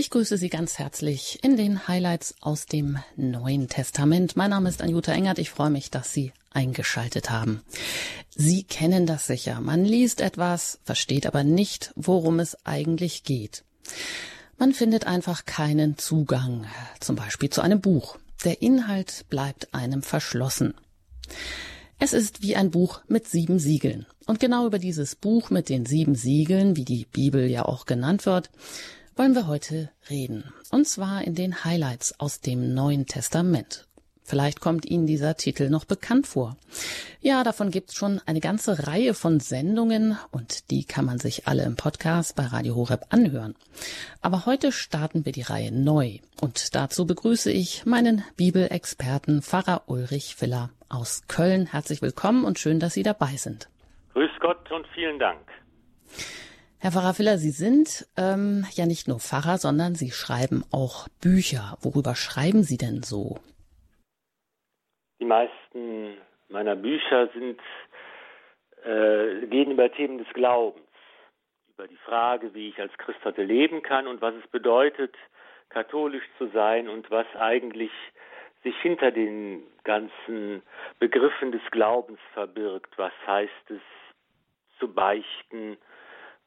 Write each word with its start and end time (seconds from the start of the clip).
Ich 0.00 0.10
grüße 0.10 0.38
Sie 0.38 0.48
ganz 0.48 0.78
herzlich 0.78 1.40
in 1.42 1.56
den 1.56 1.88
Highlights 1.88 2.36
aus 2.40 2.66
dem 2.66 3.00
Neuen 3.16 3.68
Testament. 3.68 4.36
Mein 4.36 4.50
Name 4.50 4.68
ist 4.68 4.80
Anjuta 4.80 5.10
Engert. 5.10 5.40
Ich 5.40 5.50
freue 5.50 5.70
mich, 5.70 5.90
dass 5.90 6.12
Sie 6.12 6.32
eingeschaltet 6.52 7.30
haben. 7.30 7.62
Sie 8.30 8.62
kennen 8.62 9.06
das 9.06 9.26
sicher. 9.26 9.60
Man 9.60 9.84
liest 9.84 10.20
etwas, 10.20 10.78
versteht 10.84 11.26
aber 11.26 11.42
nicht, 11.42 11.92
worum 11.96 12.38
es 12.38 12.64
eigentlich 12.64 13.24
geht. 13.24 13.64
Man 14.56 14.72
findet 14.72 15.04
einfach 15.04 15.46
keinen 15.46 15.98
Zugang, 15.98 16.68
zum 17.00 17.16
Beispiel 17.16 17.50
zu 17.50 17.60
einem 17.60 17.80
Buch. 17.80 18.18
Der 18.44 18.62
Inhalt 18.62 19.24
bleibt 19.30 19.74
einem 19.74 20.04
verschlossen. 20.04 20.74
Es 21.98 22.12
ist 22.12 22.40
wie 22.40 22.54
ein 22.54 22.70
Buch 22.70 23.00
mit 23.08 23.26
sieben 23.26 23.58
Siegeln. 23.58 24.06
Und 24.26 24.38
genau 24.38 24.64
über 24.64 24.78
dieses 24.78 25.16
Buch 25.16 25.50
mit 25.50 25.68
den 25.68 25.86
sieben 25.86 26.14
Siegeln, 26.14 26.76
wie 26.76 26.84
die 26.84 27.04
Bibel 27.04 27.48
ja 27.48 27.64
auch 27.64 27.84
genannt 27.84 28.26
wird, 28.26 28.50
wollen 29.18 29.34
wir 29.34 29.48
heute 29.48 29.90
reden. 30.08 30.44
Und 30.70 30.86
zwar 30.86 31.22
in 31.24 31.34
den 31.34 31.64
Highlights 31.64 32.20
aus 32.20 32.40
dem 32.40 32.72
Neuen 32.72 33.06
Testament. 33.06 33.88
Vielleicht 34.22 34.60
kommt 34.60 34.84
Ihnen 34.86 35.06
dieser 35.06 35.36
Titel 35.36 35.70
noch 35.70 35.84
bekannt 35.84 36.26
vor. 36.26 36.56
Ja, 37.20 37.42
davon 37.42 37.70
gibt 37.70 37.88
es 37.88 37.96
schon 37.96 38.20
eine 38.26 38.40
ganze 38.40 38.86
Reihe 38.86 39.14
von 39.14 39.40
Sendungen 39.40 40.16
und 40.30 40.70
die 40.70 40.84
kann 40.84 41.04
man 41.04 41.18
sich 41.18 41.48
alle 41.48 41.64
im 41.64 41.74
Podcast 41.74 42.36
bei 42.36 42.44
Radio 42.44 42.76
Horeb 42.76 43.06
anhören. 43.08 43.56
Aber 44.20 44.46
heute 44.46 44.70
starten 44.70 45.24
wir 45.24 45.32
die 45.32 45.42
Reihe 45.42 45.72
neu 45.72 46.18
und 46.40 46.76
dazu 46.76 47.04
begrüße 47.06 47.50
ich 47.50 47.86
meinen 47.86 48.22
Bibelexperten 48.36 49.42
Pfarrer 49.42 49.82
Ulrich 49.86 50.36
Filler 50.36 50.70
aus 50.88 51.24
Köln. 51.26 51.66
Herzlich 51.66 52.02
willkommen 52.02 52.44
und 52.44 52.58
schön, 52.60 52.78
dass 52.78 52.94
Sie 52.94 53.02
dabei 53.02 53.36
sind. 53.36 53.68
Grüß 54.12 54.30
Gott 54.40 54.70
und 54.70 54.86
vielen 54.94 55.18
Dank. 55.18 55.40
Herr 56.80 56.92
Pfarrer 56.92 57.12
Filler, 57.12 57.38
Sie 57.38 57.50
sind 57.50 58.06
ähm, 58.16 58.64
ja 58.70 58.86
nicht 58.86 59.08
nur 59.08 59.18
Pfarrer, 59.18 59.58
sondern 59.58 59.96
Sie 59.96 60.12
schreiben 60.12 60.62
auch 60.70 61.08
Bücher. 61.20 61.76
Worüber 61.82 62.14
schreiben 62.14 62.62
Sie 62.62 62.76
denn 62.76 63.02
so? 63.02 63.38
Die 65.18 65.24
meisten 65.24 66.16
meiner 66.48 66.76
Bücher 66.76 67.30
sind, 67.34 67.60
äh, 68.84 69.44
gehen 69.48 69.72
über 69.72 69.90
Themen 69.90 70.18
des 70.18 70.28
Glaubens, 70.34 70.86
über 71.74 71.88
die 71.88 71.96
Frage, 71.96 72.54
wie 72.54 72.68
ich 72.68 72.80
als 72.80 72.96
Christ 72.98 73.24
heute 73.24 73.42
leben 73.42 73.82
kann 73.82 74.06
und 74.06 74.22
was 74.22 74.36
es 74.36 74.48
bedeutet, 74.48 75.16
katholisch 75.70 76.24
zu 76.38 76.46
sein 76.54 76.88
und 76.88 77.10
was 77.10 77.26
eigentlich 77.34 77.90
sich 78.62 78.76
hinter 78.82 79.10
den 79.10 79.64
ganzen 79.82 80.62
Begriffen 81.00 81.50
des 81.50 81.62
Glaubens 81.72 82.20
verbirgt. 82.34 82.96
Was 82.98 83.12
heißt 83.26 83.70
es 83.70 83.82
zu 84.78 84.86
beichten? 84.86 85.76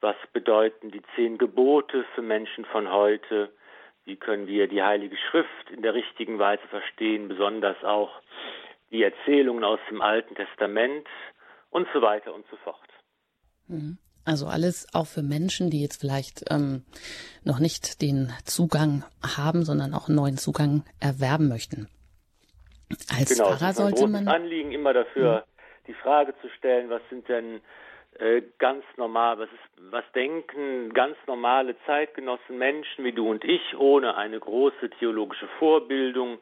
Was 0.01 0.15
bedeuten 0.33 0.91
die 0.91 1.01
zehn 1.15 1.37
Gebote 1.37 2.05
für 2.15 2.21
Menschen 2.21 2.65
von 2.65 2.91
heute? 2.91 3.51
Wie 4.03 4.15
können 4.15 4.47
wir 4.47 4.67
die 4.67 4.81
Heilige 4.81 5.15
Schrift 5.29 5.69
in 5.71 5.83
der 5.83 5.93
richtigen 5.93 6.39
Weise 6.39 6.67
verstehen, 6.69 7.27
besonders 7.27 7.81
auch 7.83 8.11
die 8.91 9.03
Erzählungen 9.03 9.63
aus 9.63 9.79
dem 9.89 10.01
Alten 10.01 10.35
Testament 10.35 11.07
und 11.69 11.87
so 11.93 12.01
weiter 12.01 12.33
und 12.33 12.45
so 12.51 12.57
fort. 12.57 12.77
Mhm. 13.67 13.97
Also 14.23 14.45
alles 14.45 14.87
auch 14.93 15.07
für 15.07 15.23
Menschen, 15.23 15.71
die 15.71 15.81
jetzt 15.81 15.99
vielleicht 15.99 16.43
ähm, 16.51 16.83
noch 17.43 17.59
nicht 17.59 18.03
den 18.03 18.31
Zugang 18.45 19.03
haben, 19.23 19.63
sondern 19.63 19.95
auch 19.95 20.09
einen 20.09 20.17
neuen 20.17 20.37
Zugang 20.37 20.83
erwerben 20.99 21.47
möchten. 21.47 21.87
Als 23.17 23.35
genau, 23.35 23.55
Pfarrer 23.55 23.73
sollte 23.73 24.05
man 24.07 24.27
Anliegen 24.27 24.73
immer 24.73 24.93
dafür, 24.93 25.37
mhm. 25.37 25.87
die 25.87 25.93
Frage 25.95 26.35
zu 26.41 26.49
stellen, 26.49 26.89
was 26.91 27.01
sind 27.09 27.27
denn 27.29 27.61
äh, 28.21 28.41
ganz 28.59 28.85
normal, 28.97 29.39
was, 29.39 29.49
ist, 29.51 29.91
was 29.91 30.03
denken 30.13 30.93
ganz 30.93 31.17
normale 31.27 31.75
Zeitgenossen, 31.85 32.57
Menschen 32.57 33.03
wie 33.03 33.11
du 33.11 33.29
und 33.29 33.43
ich, 33.43 33.77
ohne 33.77 34.15
eine 34.15 34.39
große 34.39 34.89
theologische 34.99 35.47
Vorbildung, 35.59 36.39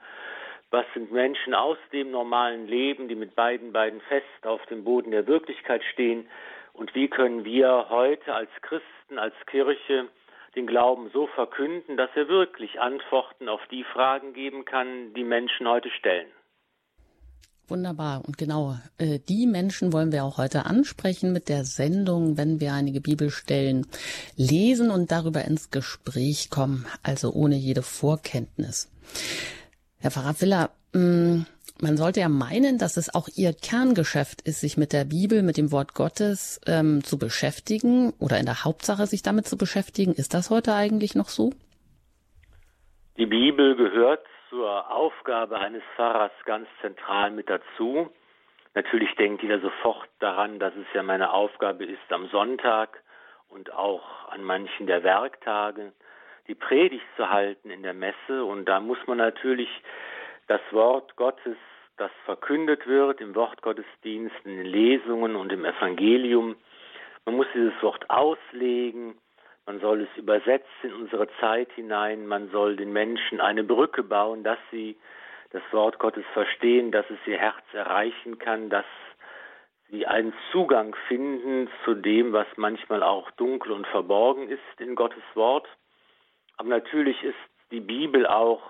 was 0.72 0.86
sind 0.94 1.12
Menschen 1.12 1.56
aus 1.56 1.78
dem 1.92 2.12
normalen 2.12 2.68
Leben, 2.68 3.08
die 3.08 3.16
mit 3.16 3.36
beiden 3.36 3.72
Beinen 3.72 4.02
fest 4.02 4.46
auf 4.46 4.64
dem 4.68 4.84
Boden 4.84 5.12
der 5.12 5.26
Wirklichkeit 5.26 5.84
stehen? 5.94 6.30
Und 6.74 6.94
wie 6.94 7.08
können 7.08 7.44
wir 7.44 7.88
heute 7.90 8.36
als 8.36 8.52
Christen, 8.62 9.18
als 9.18 9.34
Kirche 9.48 10.08
den 10.56 10.68
Glauben 10.68 11.10
so 11.12 11.28
verkünden, 11.28 11.98
dass 11.98 12.10
er 12.16 12.28
wirklich 12.28 12.80
Antworten 12.80 13.50
auf 13.50 13.62
die 13.68 13.84
Fragen 13.84 14.34
geben 14.34 14.66
kann, 14.66 15.14
die 15.14 15.24
Menschen 15.24 15.68
heute 15.68 15.90
stellen. 15.92 16.28
Wunderbar. 17.70 18.24
Und 18.26 18.38
genau 18.38 18.78
äh, 18.98 19.20
die 19.20 19.46
Menschen 19.46 19.94
wollen 19.94 20.12
wir 20.12 20.24
auch 20.24 20.38
heute 20.38 20.66
ansprechen 20.66 21.32
mit 21.32 21.50
der 21.50 21.66
Sendung, 21.66 22.38
wenn 22.38 22.60
wir 22.60 22.74
einige 22.74 23.02
Bibelstellen 23.02 23.86
lesen 24.36 24.90
und 24.90 25.12
darüber 25.12 25.46
ins 25.46 25.70
Gespräch 25.70 26.50
kommen, 26.50 26.86
also 27.04 27.32
ohne 27.32 27.56
jede 27.56 27.84
Vorkenntnis. 27.84 28.92
Herr 30.00 30.12
Pfarrer 30.12 30.42
Villa, 30.42 30.70
mm, 30.94 31.42
man 31.82 31.98
sollte 31.98 32.20
ja 32.20 32.30
meinen, 32.30 32.78
dass 32.78 32.98
es 32.98 33.14
auch 33.14 33.30
Ihr 33.36 33.54
Kerngeschäft 33.54 34.42
ist, 34.42 34.62
sich 34.62 34.78
mit 34.78 34.92
der 34.92 35.06
Bibel, 35.06 35.44
mit 35.44 35.58
dem 35.58 35.72
Wort 35.72 35.94
Gottes 35.94 36.60
ähm, 36.66 37.04
zu 37.04 37.18
beschäftigen 37.18 38.12
oder 38.20 38.40
in 38.40 38.46
der 38.46 38.64
Hauptsache 38.64 39.08
sich 39.08 39.22
damit 39.22 39.48
zu 39.48 39.58
beschäftigen. 39.58 40.14
Ist 40.14 40.34
das 40.34 40.50
heute 40.50 40.74
eigentlich 40.74 41.16
noch 41.16 41.30
so? 41.30 41.54
Die 43.18 43.26
Bibel 43.26 43.76
gehört 43.76 44.26
zur 44.50 44.92
Aufgabe 44.92 45.58
eines 45.60 45.84
Pfarrers 45.96 46.32
ganz 46.46 46.68
zentral 46.82 47.32
mit 47.32 47.50
dazu. 47.50 48.10
Natürlich 48.74 49.14
denkt 49.16 49.44
jeder 49.44 49.60
sofort 49.60 50.10
daran, 50.20 50.60
dass 50.60 50.76
es 50.76 50.88
ja 50.94 51.04
meine 51.04 51.32
Aufgabe 51.32 51.86
ist, 51.86 52.12
am 52.12 52.28
Sonntag 52.30 53.02
und 53.50 53.74
auch 53.74 54.30
an 54.30 54.44
manchen 54.44 54.88
der 54.88 55.04
Werktage 55.04 55.94
die 56.48 56.56
Predigt 56.56 57.06
zu 57.16 57.30
halten 57.30 57.70
in 57.70 57.84
der 57.84 57.94
Messe. 57.94 58.44
Und 58.44 58.66
da 58.66 58.80
muss 58.80 58.98
man 59.08 59.18
natürlich 59.18 59.70
das 60.48 60.62
Wort 60.72 61.16
Gottes, 61.16 61.58
das 61.98 62.12
verkündet 62.26 62.88
wird 62.88 63.22
im 63.22 63.36
Wortgottesdienst, 63.36 64.36
in 64.46 64.58
den 64.58 64.66
Lesungen 64.66 65.36
und 65.36 65.52
im 65.52 65.66
Evangelium, 65.66 66.56
man 67.26 67.36
muss 67.36 67.48
dieses 67.54 67.80
Wort 67.84 68.10
auslegen, 68.10 69.16
man 69.66 69.80
soll 69.80 70.02
es 70.02 70.18
übersetzen 70.18 70.68
in 70.84 70.94
unsere 70.94 71.28
Zeit 71.40 71.72
hinein, 71.74 72.26
man 72.26 72.50
soll 72.50 72.76
den 72.76 72.92
Menschen 72.92 73.40
eine 73.40 73.64
Brücke 73.64 74.04
bauen, 74.04 74.44
dass 74.44 74.60
sie 74.72 74.98
das 75.52 75.62
Wort 75.72 76.00
Gottes 76.00 76.26
verstehen, 76.34 76.92
dass 76.92 77.10
es 77.10 77.18
ihr 77.26 77.38
Herz 77.38 77.64
erreichen 77.74 78.40
kann, 78.40 78.70
dass 78.70 78.86
sie 79.90 80.06
einen 80.06 80.34
Zugang 80.52 80.96
finden 81.08 81.70
zu 81.84 81.96
dem, 81.96 82.34
was 82.34 82.48
manchmal 82.56 83.04
auch 83.04 83.32
dunkel 83.32 83.72
und 83.72 83.88
verborgen 83.88 84.50
ist 84.50 84.80
in 84.80 84.96
Gottes 84.96 85.24
Wort. 85.34 85.68
Aber 86.58 86.70
natürlich 86.70 87.24
ist 87.24 87.38
die 87.72 87.80
Bibel 87.80 88.28
auch 88.28 88.62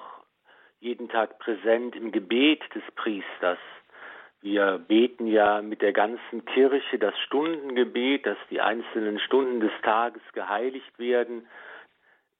jeden 0.79 1.09
Tag 1.09 1.39
präsent 1.39 1.95
im 1.95 2.11
Gebet 2.11 2.61
des 2.73 2.83
Priesters. 2.95 3.59
Wir 4.41 4.77
beten 4.77 5.27
ja 5.27 5.61
mit 5.61 5.81
der 5.81 5.91
ganzen 5.91 6.45
Kirche 6.45 6.97
das 6.97 7.17
Stundengebet, 7.25 8.25
dass 8.25 8.37
die 8.49 8.61
einzelnen 8.61 9.19
Stunden 9.19 9.59
des 9.59 9.71
Tages 9.83 10.21
geheiligt 10.31 10.97
werden, 10.97 11.45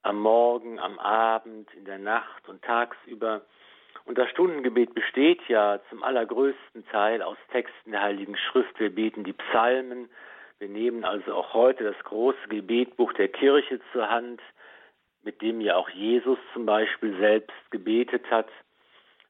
am 0.01 0.21
Morgen, 0.21 0.79
am 0.79 0.97
Abend, 0.97 1.73
in 1.73 1.83
der 1.83 1.99
Nacht 1.99 2.47
und 2.47 2.61
tagsüber. 2.61 3.41
Und 4.05 4.17
das 4.17 4.29
Stundengebet 4.29 4.95
besteht 4.95 5.41
ja 5.49 5.81
zum 5.89 6.03
allergrößten 6.03 6.87
Teil 6.87 7.21
aus 7.21 7.37
Texten 7.51 7.91
der 7.91 8.01
Heiligen 8.01 8.37
Schrift. 8.37 8.79
Wir 8.79 8.95
beten 8.95 9.25
die 9.25 9.33
Psalmen. 9.33 10.09
Wir 10.57 10.69
nehmen 10.69 11.03
also 11.03 11.33
auch 11.33 11.53
heute 11.53 11.83
das 11.83 12.01
große 12.05 12.47
Gebetbuch 12.47 13.11
der 13.13 13.27
Kirche 13.27 13.81
zur 13.91 14.09
Hand, 14.09 14.41
mit 15.23 15.41
dem 15.41 15.59
ja 15.59 15.75
auch 15.75 15.89
Jesus 15.89 16.39
zum 16.53 16.65
Beispiel 16.65 17.17
selbst 17.17 17.71
gebetet 17.71 18.29
hat. 18.31 18.47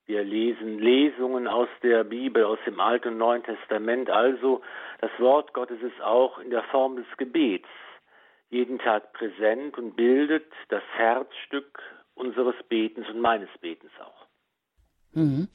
Wir 0.10 0.24
lesen 0.24 0.80
Lesungen 0.80 1.48
aus 1.48 1.70
der 1.84 2.04
Bibel, 2.04 2.44
aus 2.44 2.58
dem 2.66 2.80
Alten 2.80 3.10
und 3.10 3.18
Neuen 3.20 3.44
Testament. 3.44 4.10
Also 4.10 4.64
das 5.02 5.12
Wort 5.20 5.54
Gottes 5.54 5.80
ist 5.84 6.02
auch 6.02 6.40
in 6.40 6.50
der 6.50 6.64
Form 6.64 6.96
des 6.96 7.06
Gebets 7.18 7.68
jeden 8.50 8.80
Tag 8.80 9.14
präsent 9.14 9.78
und 9.78 9.96
bildet 9.96 10.52
das 10.70 10.82
Herzstück 10.98 11.78
unseres 12.16 12.56
Betens 12.70 13.08
und 13.08 13.22
meines 13.22 13.50
Betens 13.62 13.92
auch. 14.04 14.26
Mhm. 15.14 15.48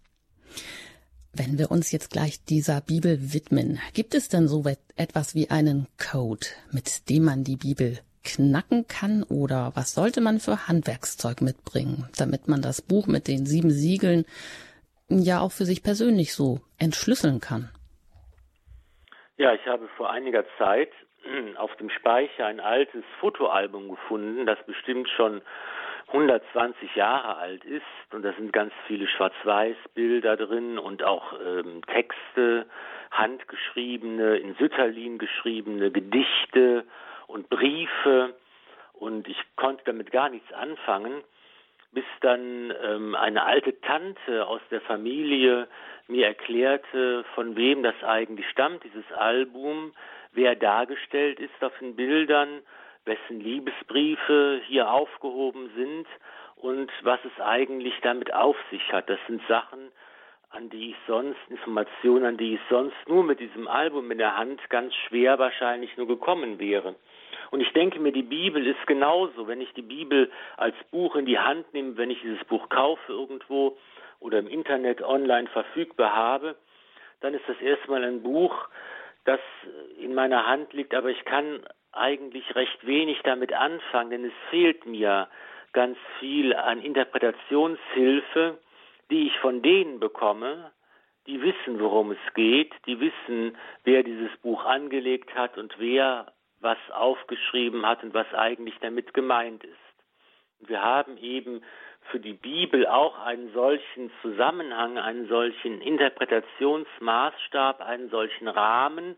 Wenn 1.33 1.59
wir 1.59 1.73
uns 1.73 1.91
jetzt 1.91 2.13
gleich 2.13 2.45
dieser 2.45 2.81
Bibel 2.81 3.19
widmen, 3.35 3.81
gibt 3.93 4.15
es 4.15 4.29
denn 4.29 4.47
so 4.47 4.63
etwas 4.95 5.35
wie 5.35 5.51
einen 5.51 5.89
Code, 5.99 6.47
mit 6.71 7.11
dem 7.11 7.25
man 7.25 7.43
die 7.43 7.57
Bibel 7.57 7.99
knacken 8.25 8.87
kann 8.89 9.23
oder 9.23 9.73
was 9.75 9.95
sollte 9.95 10.21
man 10.21 10.39
für 10.39 10.67
Handwerkszeug 10.67 11.41
mitbringen, 11.41 12.09
damit 12.19 12.49
man 12.49 12.63
das 12.63 12.83
Buch 12.83 13.07
mit 13.07 13.29
den 13.29 13.47
sieben 13.47 13.71
Siegeln 13.71 14.25
ja 15.09 15.41
auch 15.41 15.53
für 15.53 15.65
sich 15.65 15.83
persönlich 15.83 16.35
so 16.35 16.61
entschlüsseln 16.79 17.41
kann? 17.41 17.71
Ja, 19.37 19.53
ich 19.53 19.67
habe 19.67 19.89
vor 19.97 20.11
einiger 20.11 20.45
Zeit 20.59 20.91
auf 21.57 21.75
dem 21.77 21.91
Speicher 21.91 22.47
ein 22.47 22.61
altes 22.61 23.05
Fotoalbum 23.21 23.89
gefunden, 23.89 24.47
das 24.47 24.59
bestimmt 24.67 25.09
schon 25.09 25.43
120 26.09 26.95
Jahre 26.95 27.37
alt 27.37 27.65
ist 27.65 27.83
und 28.13 28.23
da 28.23 28.33
sind 28.35 28.53
ganz 28.53 28.73
viele 28.87 29.09
Schwarz-Weiß-Bilder 29.09 30.37
drin 30.37 30.79
und 30.79 31.03
auch 31.03 31.33
ähm, 31.45 31.83
Texte, 31.93 32.67
handgeschriebene, 33.11 34.37
in 34.37 34.55
Sütterlin 34.55 35.19
geschriebene 35.19 35.91
Gedichte 35.91 36.85
und 37.27 37.49
Briefe 37.49 38.35
und 38.95 39.29
ich 39.29 39.39
konnte 39.57 39.85
damit 39.85 40.11
gar 40.11 40.29
nichts 40.29 40.53
anfangen, 40.53 41.23
bis 41.93 42.05
dann 42.21 42.73
ähm, 42.83 43.15
eine 43.15 43.45
alte 43.45 43.81
Tante 43.81 44.47
aus 44.47 44.61
der 44.71 44.81
Familie 44.81 45.69
mir 46.09 46.27
erklärte, 46.27 47.25
von 47.35 47.57
wem 47.57 47.83
das 47.83 47.95
eigentlich 48.03 48.49
stammt, 48.51 48.85
dieses 48.85 49.11
Album, 49.13 49.93
wer 50.33 50.55
dargestellt 50.57 51.39
ist 51.41 51.63
auf 51.63 51.73
den 51.79 51.97
Bildern, 51.97 52.61
wessen 53.05 53.41
Liebesbriefe 53.41 54.61
hier 54.67 54.91
aufgehoben 54.91 55.71
sind 55.77 56.07
und 56.57 56.91
was 57.03 57.21
es 57.25 57.41
eigentlich 57.41 57.95
damit 58.03 58.33
auf 58.33 58.57
sich 58.71 58.93
hat. 58.93 59.09
Das 59.09 59.19
sind 59.27 59.43
Sachen, 59.49 59.91
an 60.51 60.71
die 60.71 60.91
ich 60.91 60.97
sonst, 61.07 61.39
Informationen, 61.49 62.25
an 62.25 62.37
die 62.37 62.55
ich 62.55 62.61
sonst 62.71 62.97
nur 63.07 63.25
mit 63.25 63.41
diesem 63.41 63.69
Album 63.69 64.11
in 64.11 64.19
der 64.19 64.37
Hand 64.37 64.61
ganz 64.71 64.95
schwer 64.95 65.39
wahrscheinlich 65.39 65.97
nur 65.97 66.07
gekommen 66.07 66.59
wäre. 66.59 66.95
Und 67.51 67.61
ich 67.61 67.73
denke 67.73 68.01
mir, 68.01 68.13
die 68.13 68.23
Bibel 68.23 68.67
ist 68.67 68.87
genauso. 68.87 69.47
Wenn 69.47 69.61
ich 69.61 69.73
die 69.75 69.83
Bibel 69.83 70.31
als 70.57 70.77
Buch 70.91 71.17
in 71.17 71.27
die 71.27 71.39
Hand 71.39 71.73
nehme, 71.73 71.97
wenn 71.97 72.11
ich 72.11 72.21
dieses 72.21 72.45
Buch 72.45 72.69
kaufe 72.69 73.13
irgendwo 73.13 73.77
oder 74.21 74.39
im 74.39 74.49
Internet 74.49 75.03
online 75.03 75.49
verfügbar 75.49 76.15
habe, 76.15 76.57
dann 77.21 77.35
ist 77.35 77.49
das 77.49 77.61
erstmal 77.61 78.05
ein 78.05 78.23
Buch, 78.23 78.69
das 79.25 79.41
in 79.99 80.15
meiner 80.15 80.47
Hand 80.47 80.73
liegt, 80.73 80.95
aber 80.95 81.09
ich 81.09 81.25
kann 81.25 81.61
eigentlich 81.93 82.55
recht 82.55 82.87
wenig 82.87 83.21
damit 83.25 83.53
anfangen, 83.53 84.11
denn 84.11 84.25
es 84.25 84.33
fehlt 84.51 84.85
mir 84.85 85.29
ganz 85.73 85.97
viel 86.19 86.55
an 86.55 86.83
Interpretationshilfe, 86.83 88.59
die 89.11 89.27
ich 89.27 89.39
von 89.39 89.63
denen 89.63 90.01
bekomme, 90.01 90.73
die 91.27 91.41
wissen, 91.41 91.81
worum 91.81 92.13
es 92.13 92.35
geht, 92.35 92.73
die 92.87 93.01
wissen, 93.01 93.57
wer 93.85 94.03
dieses 94.03 94.37
Buch 94.39 94.65
angelegt 94.65 95.35
hat 95.35 95.57
und 95.57 95.75
wer 95.79 96.33
was 96.65 96.79
aufgeschrieben 96.91 97.87
hat 97.87 98.03
und 98.03 98.15
was 98.15 98.27
eigentlich 98.35 98.75
damit 98.81 99.15
gemeint 99.15 99.63
ist. 99.63 99.79
Und 100.59 100.71
wir 100.71 100.83
haben 100.83 101.17
eben 101.19 101.63
für 102.11 102.19
die 102.19 102.33
Bibel 102.33 102.87
auch 102.87 103.19
einen 103.19 103.53
solchen 103.53 104.11
Zusammenhang, 104.23 104.99
einen 104.99 105.29
solchen 105.29 105.81
Interpretationsmaßstab, 105.81 107.81
einen 107.81 108.11
solchen 108.11 108.49
Rahmen 108.49 109.17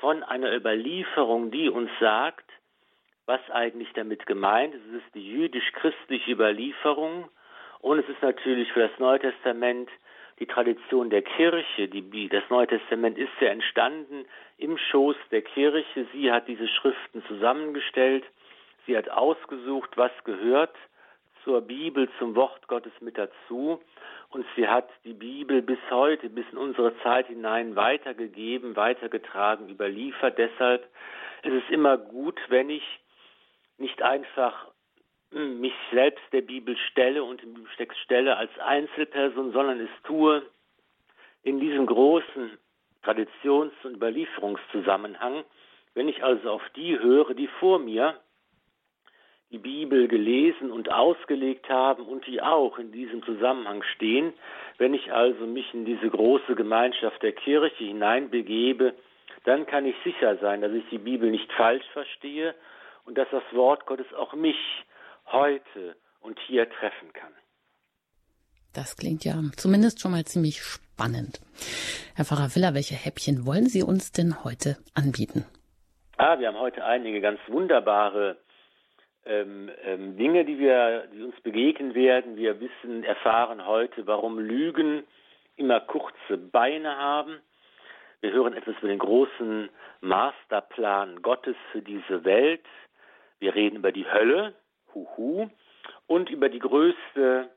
von 0.00 0.22
einer 0.22 0.54
Überlieferung, 0.54 1.50
die 1.50 1.68
uns 1.68 1.90
sagt, 1.98 2.48
was 3.24 3.40
eigentlich 3.50 3.92
damit 3.94 4.26
gemeint 4.26 4.74
ist. 4.74 4.86
Es 4.86 5.02
ist 5.02 5.14
die 5.14 5.26
jüdisch-christliche 5.26 6.30
Überlieferung 6.30 7.28
und 7.80 7.98
es 7.98 8.08
ist 8.08 8.22
natürlich 8.22 8.72
für 8.72 8.88
das 8.88 8.98
Neue 8.98 9.20
Testament 9.20 9.90
die 10.38 10.46
Tradition 10.46 11.10
der 11.10 11.22
Kirche. 11.22 11.88
Die, 11.88 12.28
das 12.28 12.44
Neue 12.50 12.66
Testament 12.66 13.18
ist 13.18 13.30
ja 13.40 13.48
entstanden 13.48 14.26
im 14.58 14.76
Schoß 14.76 15.16
der 15.30 15.42
Kirche. 15.42 16.06
Sie 16.12 16.30
hat 16.30 16.48
diese 16.48 16.68
Schriften 16.68 17.24
zusammengestellt. 17.26 18.24
Sie 18.86 18.96
hat 18.96 19.08
ausgesucht, 19.08 19.90
was 19.96 20.12
gehört 20.24 20.74
zur 21.44 21.60
Bibel, 21.60 22.08
zum 22.18 22.34
Wort 22.34 22.66
Gottes 22.68 22.92
mit 23.00 23.16
dazu. 23.16 23.80
Und 24.30 24.44
sie 24.56 24.68
hat 24.68 24.88
die 25.04 25.14
Bibel 25.14 25.62
bis 25.62 25.78
heute, 25.90 26.28
bis 26.28 26.44
in 26.50 26.58
unsere 26.58 26.96
Zeit 27.02 27.28
hinein 27.28 27.76
weitergegeben, 27.76 28.76
weitergetragen, 28.76 29.68
überliefert. 29.68 30.36
Deshalb 30.38 30.88
ist 31.42 31.64
es 31.64 31.70
immer 31.70 31.96
gut, 31.96 32.38
wenn 32.48 32.68
ich 32.68 32.82
nicht 33.78 34.02
einfach 34.02 34.66
mich 35.30 35.74
selbst 35.92 36.24
der 36.32 36.42
Bibel 36.42 36.76
stelle 36.90 37.24
und 37.24 37.42
den 37.42 37.54
Bibeltext 37.54 37.98
stelle 38.00 38.36
als 38.36 38.50
Einzelperson, 38.58 39.52
sondern 39.52 39.80
es 39.80 39.90
tue 40.04 40.42
in 41.42 41.60
diesem 41.60 41.86
großen 41.86 42.58
Traditions- 43.02 43.72
und 43.84 43.96
Überlieferungszusammenhang. 43.96 45.44
Wenn 45.94 46.08
ich 46.08 46.22
also 46.22 46.50
auf 46.50 46.62
die 46.74 46.98
höre, 46.98 47.34
die 47.34 47.46
vor 47.46 47.78
mir 47.78 48.18
die 49.50 49.58
Bibel 49.58 50.08
gelesen 50.08 50.72
und 50.72 50.90
ausgelegt 50.92 51.68
haben 51.68 52.04
und 52.04 52.26
die 52.26 52.42
auch 52.42 52.78
in 52.78 52.90
diesem 52.90 53.22
Zusammenhang 53.22 53.82
stehen, 53.94 54.32
wenn 54.78 54.92
ich 54.92 55.12
also 55.12 55.46
mich 55.46 55.72
in 55.72 55.84
diese 55.84 56.10
große 56.10 56.56
Gemeinschaft 56.56 57.22
der 57.22 57.32
Kirche 57.32 57.84
hineinbegebe, 57.84 58.94
dann 59.44 59.66
kann 59.66 59.86
ich 59.86 59.94
sicher 60.02 60.36
sein, 60.38 60.62
dass 60.62 60.72
ich 60.72 60.84
die 60.90 60.98
Bibel 60.98 61.30
nicht 61.30 61.52
falsch 61.52 61.86
verstehe 61.92 62.54
und 63.04 63.16
dass 63.16 63.28
das 63.30 63.44
Wort 63.52 63.86
Gottes 63.86 64.12
auch 64.14 64.34
mich 64.34 64.58
heute 65.32 65.96
und 66.20 66.38
hier 66.46 66.68
treffen 66.68 67.12
kann. 67.12 67.32
Das 68.72 68.96
klingt 68.96 69.24
ja 69.24 69.34
zumindest 69.56 70.00
schon 70.00 70.12
mal 70.12 70.24
ziemlich 70.24 70.60
spannend. 70.62 71.40
Herr 72.14 72.24
Pfarrer 72.24 72.54
Villa, 72.54 72.74
welche 72.74 72.94
Häppchen 72.94 73.46
wollen 73.46 73.66
Sie 73.66 73.82
uns 73.82 74.12
denn 74.12 74.44
heute 74.44 74.76
anbieten? 74.94 75.46
Ah, 76.18 76.38
wir 76.38 76.48
haben 76.48 76.58
heute 76.58 76.84
einige 76.84 77.20
ganz 77.20 77.40
wunderbare 77.48 78.38
ähm, 79.26 79.70
ähm, 79.82 80.16
Dinge, 80.16 80.44
die 80.44 80.58
wir, 80.58 81.08
die 81.12 81.22
uns 81.22 81.38
begegnen 81.42 81.94
werden. 81.94 82.36
Wir 82.36 82.60
wissen, 82.60 83.04
erfahren 83.04 83.66
heute, 83.66 84.06
warum 84.06 84.38
Lügen 84.38 85.04
immer 85.56 85.80
kurze 85.80 86.36
Beine 86.38 86.96
haben. 86.96 87.40
Wir 88.20 88.32
hören 88.32 88.54
etwas 88.54 88.76
über 88.78 88.88
den 88.88 88.98
großen 88.98 89.68
Masterplan 90.00 91.22
Gottes 91.22 91.56
für 91.72 91.82
diese 91.82 92.24
Welt. 92.24 92.64
Wir 93.38 93.54
reden 93.54 93.76
über 93.76 93.92
die 93.92 94.06
Hölle, 94.06 94.54
huhu, 94.96 95.50
und 96.06 96.30
über 96.30 96.48
die 96.48 96.58
größte 96.58 97.50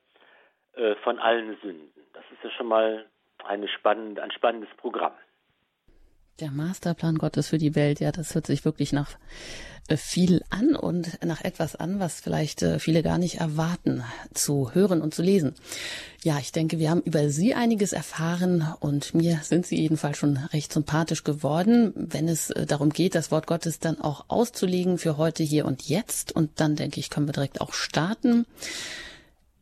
äh, 0.74 0.96
von 0.98 1.20
allen 1.20 1.58
Sünden. 1.62 1.92
Das 2.14 2.24
ist 2.32 2.44
ja 2.44 2.50
schon 2.52 2.68
mal 2.68 3.06
spannende, 3.68 4.22
ein 4.22 4.32
spannendes 4.32 4.70
Programm. 4.78 5.14
Der 6.40 6.52
Masterplan 6.52 7.18
Gottes 7.18 7.48
für 7.48 7.58
die 7.58 7.76
Welt, 7.76 8.00
ja, 8.00 8.14
das 8.14 8.34
hört 8.34 8.48
sich 8.48 8.64
wirklich 8.64 8.94
nach 8.94 9.18
äh, 9.90 9.98
viel 9.98 10.42
an 10.50 10.74
und 10.74 11.20
nach 11.26 11.44
etwas 11.44 11.76
an, 11.76 12.00
was 12.00 12.22
vielleicht 12.22 12.62
äh, 12.62 12.80
viele 12.80 13.04
gar 13.04 13.18
nicht 13.18 13.40
erwarten 13.40 14.04
zu 14.34 14.74
hören 14.74 15.02
und 15.02 15.14
zu 15.14 15.22
lesen. 15.22 15.54
Ja, 16.24 16.38
ich 16.40 16.54
denke, 16.54 16.80
wir 16.80 16.92
haben 16.92 17.02
über 17.02 17.30
Sie 17.30 17.56
einiges 17.56 17.92
erfahren 17.92 18.66
und 18.80 19.14
mir 19.14 19.42
sind 19.44 19.66
Sie 19.66 19.82
jedenfalls 19.82 20.18
schon 20.18 20.38
recht 20.54 20.72
sympathisch 20.72 21.26
geworden, 21.26 21.92
wenn 21.96 22.30
es 22.30 22.52
äh, 22.52 22.66
darum 22.66 22.92
geht, 22.92 23.16
das 23.16 23.32
Wort 23.32 23.46
Gottes 23.46 23.80
dann 23.80 24.00
auch 24.00 24.26
auszulegen 24.30 24.98
für 24.98 25.18
heute, 25.18 25.44
hier 25.44 25.66
und 25.66 25.90
jetzt. 25.90 26.34
Und 26.34 26.52
dann 26.62 26.78
denke 26.78 27.02
ich, 27.02 27.10
können 27.10 27.28
wir 27.28 27.34
direkt 27.34 27.60
auch 27.60 27.74
starten. 27.74 28.46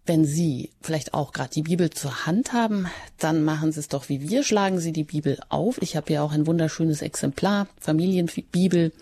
Wenn 0.08 0.24
Sie 0.24 0.72
vielleicht 0.82 1.14
auch 1.14 1.34
gerade 1.34 1.50
die 1.50 1.64
Bibel 1.64 1.90
zur 1.90 2.26
Hand 2.26 2.54
haben, 2.54 2.88
dann 3.20 3.44
machen 3.44 3.74
Sie 3.74 3.82
es 3.82 3.90
doch 3.90 4.08
wie 4.08 4.30
wir, 4.30 4.44
schlagen 4.44 4.80
Sie 4.80 4.94
die 4.94 5.04
Bibel 5.04 5.38
auf. 5.50 5.82
Ich 5.82 5.98
habe 5.98 6.14
ja 6.14 6.24
auch 6.24 6.32
ein 6.32 6.48
wunderschönes 6.48 7.02
Exemplar, 7.02 7.68
Familienbibel, 7.82 8.94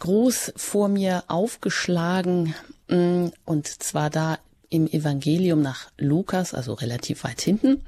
groß 0.00 0.52
vor 0.56 0.88
mir 0.88 1.22
aufgeschlagen 1.28 2.52
mm, 2.88 3.28
und 3.44 3.68
zwar 3.68 4.10
da 4.10 4.38
im 4.70 4.88
Evangelium 4.88 5.62
nach 5.62 5.92
Lukas, 5.98 6.52
also 6.52 6.74
relativ 6.74 7.22
weit 7.22 7.40
hinten. 7.40 7.84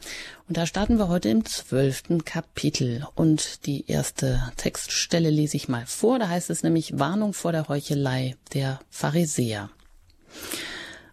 Und 0.49 0.57
da 0.57 0.67
starten 0.67 0.99
wir 0.99 1.09
heute 1.09 1.29
im 1.31 1.45
zwölften 1.45 2.25
Kapitel. 2.25 3.05
Und 3.17 3.67
die 3.67 3.91
erste 3.91 4.41
Textstelle 4.57 5.31
lese 5.31 5.57
ich 5.57 5.69
mal 5.69 5.85
vor. 5.85 6.21
Da 6.21 6.29
heißt 6.29 6.49
es 6.51 6.63
nämlich 6.63 6.97
Warnung 6.97 7.33
vor 7.33 7.51
der 7.51 7.67
Heuchelei 7.67 8.37
der 8.55 8.79
Pharisäer. 8.89 9.69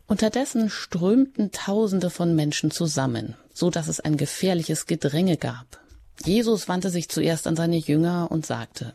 Unterdessen 0.08 0.70
strömten 0.70 1.52
Tausende 1.52 2.10
von 2.10 2.36
Menschen 2.36 2.72
zusammen, 2.72 3.36
so 3.54 3.70
dass 3.70 3.88
es 3.88 4.00
ein 4.00 4.18
gefährliches 4.18 4.86
Gedränge 4.86 5.38
gab. 5.38 5.80
Jesus 6.26 6.68
wandte 6.68 6.90
sich 6.90 7.10
zuerst 7.10 7.48
an 7.48 7.56
seine 7.56 7.78
Jünger 7.78 8.28
und 8.30 8.46
sagte, 8.46 8.94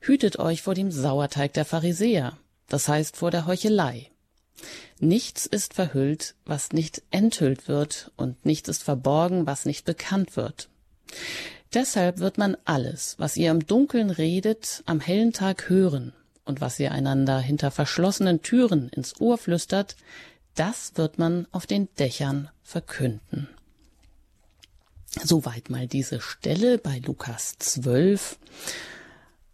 Hütet 0.00 0.38
euch 0.38 0.62
vor 0.62 0.74
dem 0.74 0.90
Sauerteig 0.90 1.52
der 1.52 1.64
Pharisäer, 1.64 2.36
das 2.68 2.88
heißt 2.88 3.16
vor 3.16 3.30
der 3.30 3.46
Heuchelei. 3.46 4.10
Nichts 4.98 5.46
ist 5.46 5.74
verhüllt, 5.74 6.34
was 6.44 6.72
nicht 6.72 7.02
enthüllt 7.10 7.68
wird, 7.68 8.10
und 8.16 8.44
nichts 8.44 8.68
ist 8.68 8.82
verborgen, 8.82 9.46
was 9.46 9.64
nicht 9.64 9.84
bekannt 9.84 10.36
wird. 10.36 10.68
Deshalb 11.74 12.18
wird 12.18 12.36
man 12.36 12.56
alles, 12.64 13.14
was 13.18 13.36
ihr 13.36 13.50
im 13.50 13.66
Dunkeln 13.66 14.10
redet, 14.10 14.82
am 14.86 15.00
hellen 15.00 15.32
Tag 15.32 15.68
hören, 15.68 16.12
und 16.44 16.60
was 16.60 16.78
ihr 16.78 16.92
einander 16.92 17.38
hinter 17.38 17.70
verschlossenen 17.70 18.42
Türen 18.42 18.88
ins 18.88 19.20
Ohr 19.20 19.38
flüstert, 19.38 19.96
das 20.54 20.92
wird 20.96 21.18
man 21.18 21.46
auf 21.50 21.66
den 21.66 21.88
Dächern 21.98 22.50
verkünden. 22.62 23.48
Soweit 25.22 25.70
mal 25.70 25.86
diese 25.86 26.20
Stelle 26.20 26.78
bei 26.78 27.00
Lukas 27.04 27.56
12, 27.58 28.38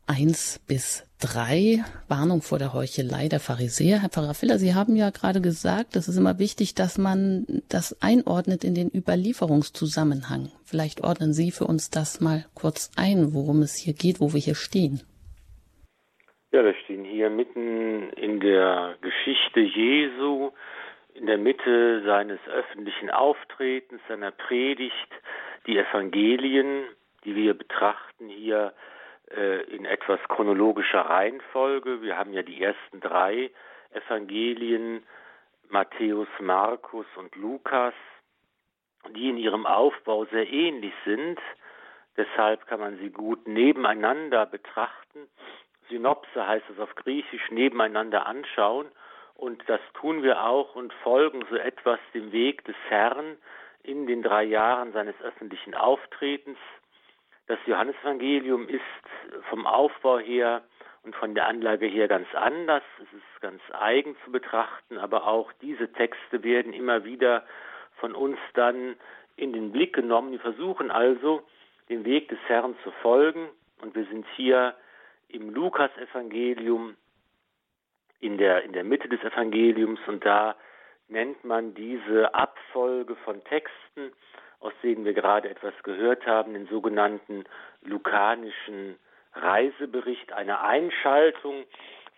1 0.07 0.61
bis 0.67 1.03
3, 1.19 1.85
Warnung 2.07 2.43
vor 2.43 2.59
der 2.59 2.73
Heuchelei 2.73 3.29
der 3.29 3.41
Pharisäer. 3.41 4.01
Herr 4.01 4.09
Pfarrer 4.09 4.35
Filler, 4.35 4.59
Sie 4.59 4.75
haben 4.75 4.95
ja 4.95 5.11
gerade 5.11 5.41
gesagt, 5.41 5.97
es 5.97 6.09
ist 6.09 6.17
immer 6.17 6.39
wichtig, 6.39 6.75
dass 6.75 6.97
man 6.97 7.45
das 7.69 8.01
einordnet 8.01 8.63
in 8.63 8.75
den 8.75 8.89
Überlieferungszusammenhang. 8.89 10.51
Vielleicht 10.65 11.03
ordnen 11.03 11.35
Sie 11.35 11.51
für 11.51 11.67
uns 11.67 11.91
das 11.91 12.21
mal 12.21 12.47
kurz 12.55 12.91
ein, 12.95 13.35
worum 13.35 13.63
es 13.63 13.75
hier 13.75 13.95
geht, 13.95 14.21
wo 14.21 14.33
wir 14.33 14.41
hier 14.41 14.55
stehen. 14.55 15.03
Ja, 16.51 16.65
wir 16.65 16.73
stehen 16.77 17.05
hier 17.05 17.29
mitten 17.29 18.09
in 18.15 18.41
der 18.41 18.97
Geschichte 19.03 19.61
Jesu, 19.61 20.51
in 21.13 21.27
der 21.27 21.37
Mitte 21.37 22.03
seines 22.07 22.41
öffentlichen 22.49 23.11
Auftretens, 23.11 24.01
seiner 24.09 24.31
Predigt, 24.31 25.11
die 25.67 25.77
Evangelien, 25.77 26.85
die 27.25 27.37
wir 27.37 27.53
betrachten 27.53 28.31
hier, 28.31 28.73
äh, 29.31 29.61
in 29.65 29.85
etwas 29.85 30.21
chronologischer 30.29 31.03
Reihenfolge. 31.03 32.01
Wir 32.01 32.17
haben 32.17 32.33
ja 32.33 32.43
die 32.43 32.63
ersten 32.63 33.01
drei 33.01 33.51
Evangelien, 33.91 35.03
Matthäus, 35.69 36.29
Markus 36.41 37.07
und 37.17 37.37
Lukas, 37.37 37.93
die 39.15 39.29
in 39.29 39.37
ihrem 39.37 39.67
Aufbau 39.67 40.25
sehr 40.25 40.51
ähnlich 40.51 40.95
sind. 41.05 41.39
Deshalb 42.17 42.67
kann 42.69 42.81
man 42.81 42.97
sie 43.01 43.11
gut 43.11 43.47
nebeneinander 43.47 44.47
betrachten. 44.47 45.29
Synopse 45.89 46.47
heißt 46.47 46.69
es 46.71 46.79
auf 46.79 46.95
Griechisch, 46.95 47.51
nebeneinander 47.51 48.27
anschauen. 48.27 48.87
Und 49.35 49.63
das 49.69 49.81
tun 49.95 50.23
wir 50.23 50.45
auch 50.45 50.75
und 50.75 50.93
folgen 51.05 51.45
so 51.49 51.57
etwas 51.57 52.01
dem 52.13 52.33
Weg 52.33 52.65
des 52.65 52.77
Herrn 52.89 53.37
in 53.83 54.07
den 54.07 54.23
drei 54.23 54.43
Jahren 54.43 54.93
seines 54.93 55.15
öffentlichen 55.23 55.75
Auftretens. 55.75 56.59
Das 57.47 57.59
Johannesevangelium 57.67 58.69
ist 58.69 58.83
vom 59.49 59.67
Aufbau 59.67 60.19
her 60.19 60.63
und 61.05 61.15
von 61.15 61.35
der 61.35 61.47
Anlage 61.47 61.87
her 61.87 62.09
ganz 62.09 62.27
anders. 62.35 62.83
Es 62.99 63.13
ist 63.17 63.41
ganz 63.41 63.63
eigen 63.73 64.17
zu 64.25 64.33
betrachten, 64.33 64.99
aber 64.99 65.27
auch 65.27 65.53
diese 65.63 65.91
Texte 65.93 66.43
werden 66.43 66.73
immer 66.73 67.05
wieder 67.05 67.45
von 68.01 68.15
uns 68.15 68.39
dann 68.55 68.97
in 69.37 69.53
den 69.53 69.73
Blick 69.73 69.95
genommen. 69.95 70.33
Wir 70.33 70.41
versuchen 70.41 70.91
also, 70.91 71.43
dem 71.89 72.05
Weg 72.05 72.29
des 72.29 72.39
Herrn 72.49 72.77
zu 72.83 72.91
folgen. 73.03 73.49
Und 73.81 73.95
wir 73.95 74.05
sind 74.07 74.27
hier 74.37 74.75
im 75.29 75.51
Lukas-Evangelium 75.51 76.97
in 78.21 78.39
der, 78.39 78.65
in 78.65 78.73
der 78.73 78.85
Mitte 78.85 79.09
des 79.09 79.23
Evangeliums 79.23 80.01
und 80.07 80.25
da 80.25 80.57
nennt 81.09 81.45
man 81.45 81.75
diese 81.75 82.35
Abfolge 82.35 83.17
von 83.17 83.43
Texten, 83.45 84.13
aus 84.61 84.73
denen 84.83 85.05
wir 85.05 85.15
gerade 85.15 85.49
etwas 85.49 85.75
gehört 85.83 86.27
haben, 86.27 86.55
den 86.55 86.67
sogenannten 86.67 87.45
lukanischen 87.83 88.99
Reisebericht, 89.35 90.33
eine 90.33 90.61
Einschaltung, 90.61 91.65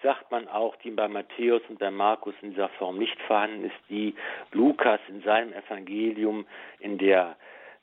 sagt 0.03 0.31
man 0.31 0.49
auch, 0.49 0.77
die 0.77 0.91
bei 0.91 1.09
Matthäus 1.09 1.61
und 1.69 1.79
bei 1.79 1.91
Markus 1.91 2.35
in 2.41 2.51
dieser 2.51 2.71
Form 2.71 2.99
nicht 2.99 3.21
vorhanden 3.23 3.65
ist, 3.65 3.77
die 3.91 4.15
Lukas 4.53 5.01
in 5.09 5.23
seinem 5.23 5.53
Evangelium 5.53 6.47
in 6.79 6.97
der 6.97 7.37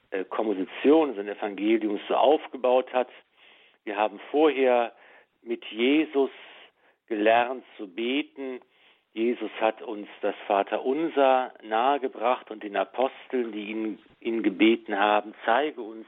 äh, 0.10 0.24
Komposition 0.24 1.16
seines 1.16 1.38
Evangeliums 1.38 2.02
so 2.08 2.16
aufgebaut 2.16 2.92
hat. 2.94 3.10
Wir 3.84 3.96
haben 3.96 4.20
vorher 4.32 4.94
mit 5.48 5.66
Jesus 5.66 6.30
gelernt 7.08 7.64
zu 7.78 7.88
beten. 7.88 8.60
Jesus 9.14 9.52
hat 9.60 9.82
uns 9.82 10.08
das 10.22 10.36
Vaterunser 10.46 11.54
nahegebracht 11.64 12.52
und 12.52 12.64
den 12.64 12.76
Aposteln, 12.76 13.52
die 13.52 13.72
ihn, 13.72 14.00
ihn 14.20 14.44
gebeten 14.44 15.00
haben, 15.00 15.34
zeige 15.46 15.82
uns, 15.82 16.06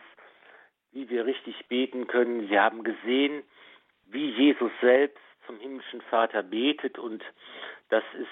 wie 0.92 1.10
wir 1.10 1.26
richtig 1.26 1.68
beten 1.68 2.08
können. 2.08 2.48
Sie 2.50 2.60
haben 2.60 2.84
gesehen, 2.84 3.44
wie 4.06 4.30
Jesus 4.32 4.72
selbst 4.82 5.24
zum 5.48 5.60
himmlischen 5.60 6.02
Vater 6.02 6.44
betet 6.44 7.00
und 7.00 7.24
das 7.90 8.04
ist 8.20 8.28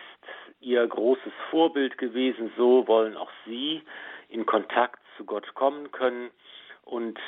ihr 0.60 0.86
großes 0.86 1.34
Vorbild 1.50 1.98
gewesen. 1.98 2.52
So 2.58 2.88
wollen 2.88 3.18
auch 3.18 3.32
Sie 3.46 3.82
in 4.30 4.46
Kontakt 4.46 5.00
zu 5.16 5.26
Gott 5.26 5.56
kommen 5.56 5.92
können. 5.92 6.30
Und 6.84 7.20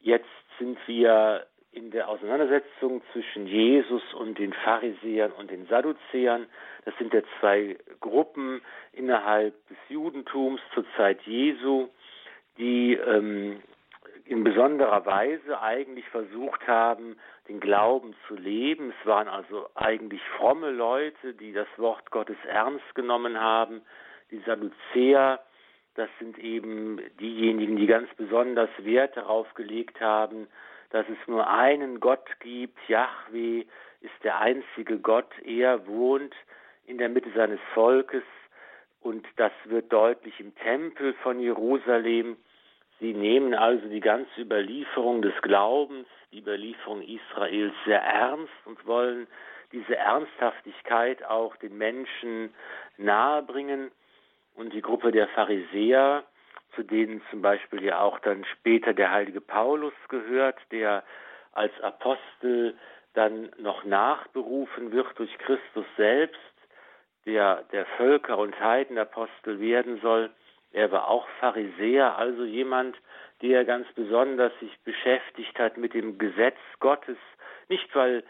jetzt 0.00 0.26
sind 0.58 0.78
wir 0.86 1.46
in 1.72 1.90
der 1.90 2.08
Auseinandersetzung 2.08 3.02
zwischen 3.12 3.46
Jesus 3.46 4.02
und 4.14 4.38
den 4.38 4.52
Pharisäern 4.52 5.32
und 5.32 5.50
den 5.50 5.66
Sadduzäern. 5.66 6.46
Das 6.84 6.96
sind 6.98 7.14
ja 7.14 7.22
zwei 7.38 7.76
Gruppen 8.00 8.60
innerhalb 8.92 9.54
des 9.68 9.76
Judentums 9.88 10.60
zur 10.74 10.84
Zeit 10.96 11.22
Jesu, 11.22 11.88
die 12.58 12.94
ähm, 12.94 13.62
in 14.24 14.44
besonderer 14.44 15.06
Weise 15.06 15.60
eigentlich 15.60 16.08
versucht 16.08 16.66
haben, 16.66 17.16
den 17.48 17.60
Glauben 17.60 18.14
zu 18.26 18.34
leben. 18.34 18.92
Es 19.00 19.06
waren 19.06 19.28
also 19.28 19.68
eigentlich 19.74 20.22
fromme 20.36 20.70
Leute, 20.70 21.34
die 21.34 21.52
das 21.52 21.68
Wort 21.76 22.10
Gottes 22.10 22.36
ernst 22.48 22.94
genommen 22.94 23.40
haben. 23.40 23.82
Die 24.30 24.40
Sadduzäer, 24.46 25.40
das 25.94 26.08
sind 26.18 26.38
eben 26.38 27.00
diejenigen, 27.20 27.76
die 27.76 27.86
ganz 27.86 28.08
besonders 28.16 28.70
Wert 28.78 29.16
darauf 29.16 29.52
gelegt 29.54 30.00
haben, 30.00 30.46
dass 30.90 31.08
es 31.08 31.18
nur 31.26 31.48
einen 31.48 32.00
Gott 32.00 32.28
gibt. 32.40 32.78
Yahweh 32.88 33.64
ist 34.00 34.24
der 34.24 34.40
einzige 34.40 34.98
Gott. 34.98 35.30
Er 35.44 35.86
wohnt 35.86 36.34
in 36.86 36.98
der 36.98 37.08
Mitte 37.08 37.30
seines 37.34 37.60
Volkes 37.74 38.24
und 39.00 39.26
das 39.36 39.52
wird 39.64 39.92
deutlich 39.92 40.38
im 40.40 40.54
Tempel 40.56 41.14
von 41.22 41.40
Jerusalem. 41.40 42.36
Sie 42.98 43.14
nehmen 43.14 43.54
also 43.54 43.88
die 43.88 44.00
ganze 44.00 44.40
Überlieferung 44.40 45.22
des 45.22 45.34
Glaubens, 45.40 46.06
die 46.32 46.40
Überlieferung 46.40 47.02
Israels 47.02 47.72
sehr 47.86 48.02
ernst 48.02 48.52
und 48.66 48.84
wollen 48.86 49.26
diese 49.72 49.96
Ernsthaftigkeit 49.96 51.24
auch 51.24 51.56
den 51.56 51.78
Menschen 51.78 52.52
nahebringen. 52.98 53.90
Und 54.54 54.74
die 54.74 54.82
Gruppe 54.82 55.12
der 55.12 55.28
Pharisäer, 55.28 56.24
zu 56.80 56.86
denen 56.86 57.20
zum 57.30 57.42
Beispiel 57.42 57.84
ja 57.84 58.00
auch 58.00 58.18
dann 58.20 58.44
später 58.46 58.94
der 58.94 59.10
heilige 59.10 59.42
Paulus 59.42 59.92
gehört, 60.08 60.56
der 60.70 61.04
als 61.52 61.78
Apostel 61.82 62.74
dann 63.12 63.50
noch 63.58 63.84
nachberufen 63.84 64.90
wird 64.90 65.06
durch 65.18 65.36
Christus 65.38 65.84
selbst, 65.98 66.38
der 67.26 67.64
der 67.72 67.84
Völker- 67.98 68.38
und 68.38 68.58
Heidenapostel 68.58 69.60
werden 69.60 70.00
soll. 70.00 70.30
Er 70.72 70.90
war 70.90 71.08
auch 71.08 71.28
Pharisäer, 71.38 72.16
also 72.16 72.44
jemand, 72.44 72.96
der 73.42 73.66
ganz 73.66 73.86
besonders 73.94 74.52
sich 74.60 74.78
beschäftigt 74.84 75.58
hat 75.58 75.76
mit 75.76 75.92
dem 75.92 76.16
Gesetz 76.16 76.58
Gottes, 76.78 77.18
nicht 77.68 77.94
weil 77.94 78.24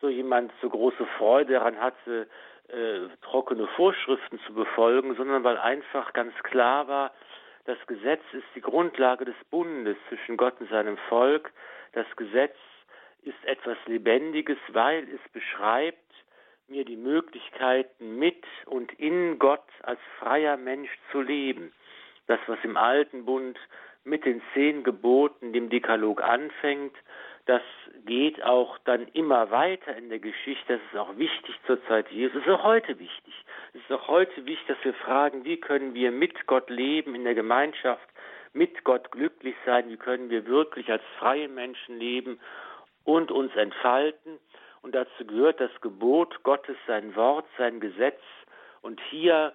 so 0.00 0.08
jemand 0.08 0.52
so 0.60 0.68
große 0.68 1.06
Freude 1.18 1.54
daran 1.54 1.80
hatte, 1.80 2.28
äh, 2.68 3.08
trockene 3.22 3.66
Vorschriften 3.68 4.38
zu 4.46 4.54
befolgen, 4.54 5.14
sondern 5.16 5.42
weil 5.44 5.58
einfach 5.58 6.12
ganz 6.12 6.34
klar 6.42 6.86
war, 6.88 7.12
das 7.64 7.78
Gesetz 7.86 8.22
ist 8.32 8.46
die 8.54 8.60
Grundlage 8.60 9.24
des 9.24 9.36
Bundes 9.50 9.96
zwischen 10.08 10.36
Gott 10.36 10.60
und 10.60 10.68
seinem 10.70 10.96
Volk. 11.08 11.52
Das 11.92 12.06
Gesetz 12.16 12.56
ist 13.22 13.44
etwas 13.44 13.76
Lebendiges, 13.86 14.58
weil 14.68 15.04
es 15.04 15.20
beschreibt 15.32 15.98
mir 16.66 16.84
die 16.84 16.96
Möglichkeiten 16.96 18.18
mit 18.18 18.44
und 18.66 18.92
in 18.98 19.38
Gott 19.38 19.66
als 19.82 20.00
freier 20.18 20.56
Mensch 20.56 20.90
zu 21.12 21.20
leben. 21.20 21.72
Das, 22.26 22.40
was 22.46 22.58
im 22.62 22.76
alten 22.76 23.24
Bund 23.24 23.58
mit 24.04 24.24
den 24.24 24.42
zehn 24.54 24.82
Geboten, 24.82 25.52
dem 25.52 25.70
Dekalog 25.70 26.22
anfängt, 26.22 26.96
das 27.46 27.62
geht 28.04 28.42
auch 28.44 28.78
dann 28.84 29.08
immer 29.08 29.50
weiter 29.50 29.96
in 29.96 30.08
der 30.08 30.20
Geschichte. 30.20 30.74
Das 30.74 30.80
ist 30.92 30.98
auch 30.98 31.16
wichtig 31.16 31.54
zur 31.66 31.84
Zeit 31.86 32.10
Jesu. 32.10 32.38
Es 32.38 32.46
ist 32.46 32.52
auch 32.52 32.62
heute 32.62 32.98
wichtig. 32.98 33.34
Es 33.74 33.80
ist 33.80 33.92
auch 33.92 34.08
heute 34.08 34.46
wichtig, 34.46 34.66
dass 34.68 34.84
wir 34.84 34.94
fragen, 34.94 35.44
wie 35.44 35.56
können 35.56 35.94
wir 35.94 36.12
mit 36.12 36.46
Gott 36.46 36.70
leben 36.70 37.14
in 37.14 37.24
der 37.24 37.34
Gemeinschaft, 37.34 38.06
mit 38.52 38.84
Gott 38.84 39.10
glücklich 39.10 39.56
sein, 39.66 39.88
wie 39.88 39.96
können 39.96 40.30
wir 40.30 40.46
wirklich 40.46 40.90
als 40.90 41.02
freie 41.18 41.48
Menschen 41.48 41.98
leben 41.98 42.38
und 43.04 43.32
uns 43.32 43.54
entfalten. 43.56 44.38
Und 44.82 44.94
dazu 44.94 45.24
gehört 45.26 45.60
das 45.60 45.70
Gebot 45.80 46.42
Gottes, 46.44 46.76
sein 46.86 47.16
Wort, 47.16 47.46
sein 47.58 47.80
Gesetz. 47.80 48.20
Und 48.82 49.00
hier 49.10 49.52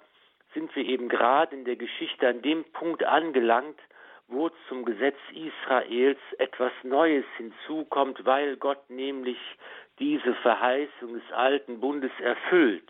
sind 0.54 0.76
wir 0.76 0.84
eben 0.86 1.10
gerade 1.10 1.56
in 1.56 1.66
der 1.66 1.76
Geschichte 1.76 2.28
an 2.28 2.42
dem 2.42 2.64
Punkt 2.74 3.04
angelangt, 3.04 3.80
wo 4.28 4.50
zum 4.68 4.84
Gesetz 4.84 5.18
Israels 5.34 6.20
etwas 6.38 6.72
Neues 6.84 7.26
hinzukommt, 7.38 8.26
weil 8.26 8.58
Gott 8.58 8.90
nämlich 8.90 9.38
diese 10.00 10.34
Verheißung 10.36 11.14
des 11.14 11.32
alten 11.32 11.80
Bundes 11.80 12.12
erfüllt, 12.20 12.90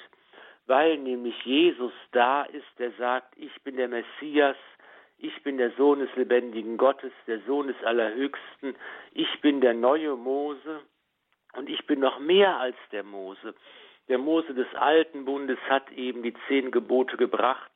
weil 0.66 0.98
nämlich 0.98 1.46
Jesus 1.46 1.94
da 2.12 2.44
ist, 2.44 2.68
der 2.80 2.92
sagt, 2.94 3.38
ich 3.38 3.62
bin 3.64 3.78
der 3.78 3.88
Messias, 3.88 4.58
ich 5.20 5.44
bin 5.44 5.58
der 5.58 5.72
Sohn 5.72 6.00
des 6.00 6.14
lebendigen 6.16 6.78
Gottes, 6.78 7.14
der 7.28 7.40
Sohn 7.42 7.68
des 7.68 7.84
Allerhöchsten, 7.84 8.76
ich 9.14 9.42
bin 9.42 9.62
der 9.62 9.74
neue 9.74 10.16
Mose 10.16 10.82
und 11.54 11.70
ich 11.70 11.86
bin 11.88 12.00
noch 12.00 12.20
mehr 12.20 12.58
als 12.60 12.76
der 12.92 13.04
Mose. 13.04 13.56
Der 14.10 14.18
Mose 14.18 14.54
des 14.54 14.74
alten 14.76 15.26
Bundes 15.26 15.60
hat 15.70 15.92
eben 15.92 16.24
die 16.24 16.34
zehn 16.48 16.72
Gebote 16.72 17.18
gebracht, 17.18 17.72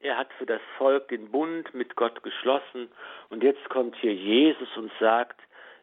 er 0.00 0.18
hat 0.18 0.32
für 0.34 0.46
das 0.46 0.60
Volk 0.78 1.08
den 1.08 1.30
Bund 1.30 1.72
mit 1.74 1.96
Gott 1.96 2.22
geschlossen. 2.22 2.90
Und 3.30 3.42
jetzt 3.42 3.68
kommt 3.70 3.96
hier 3.96 4.14
Jesus 4.14 4.68
und 4.76 4.92
sagt, 5.00 5.40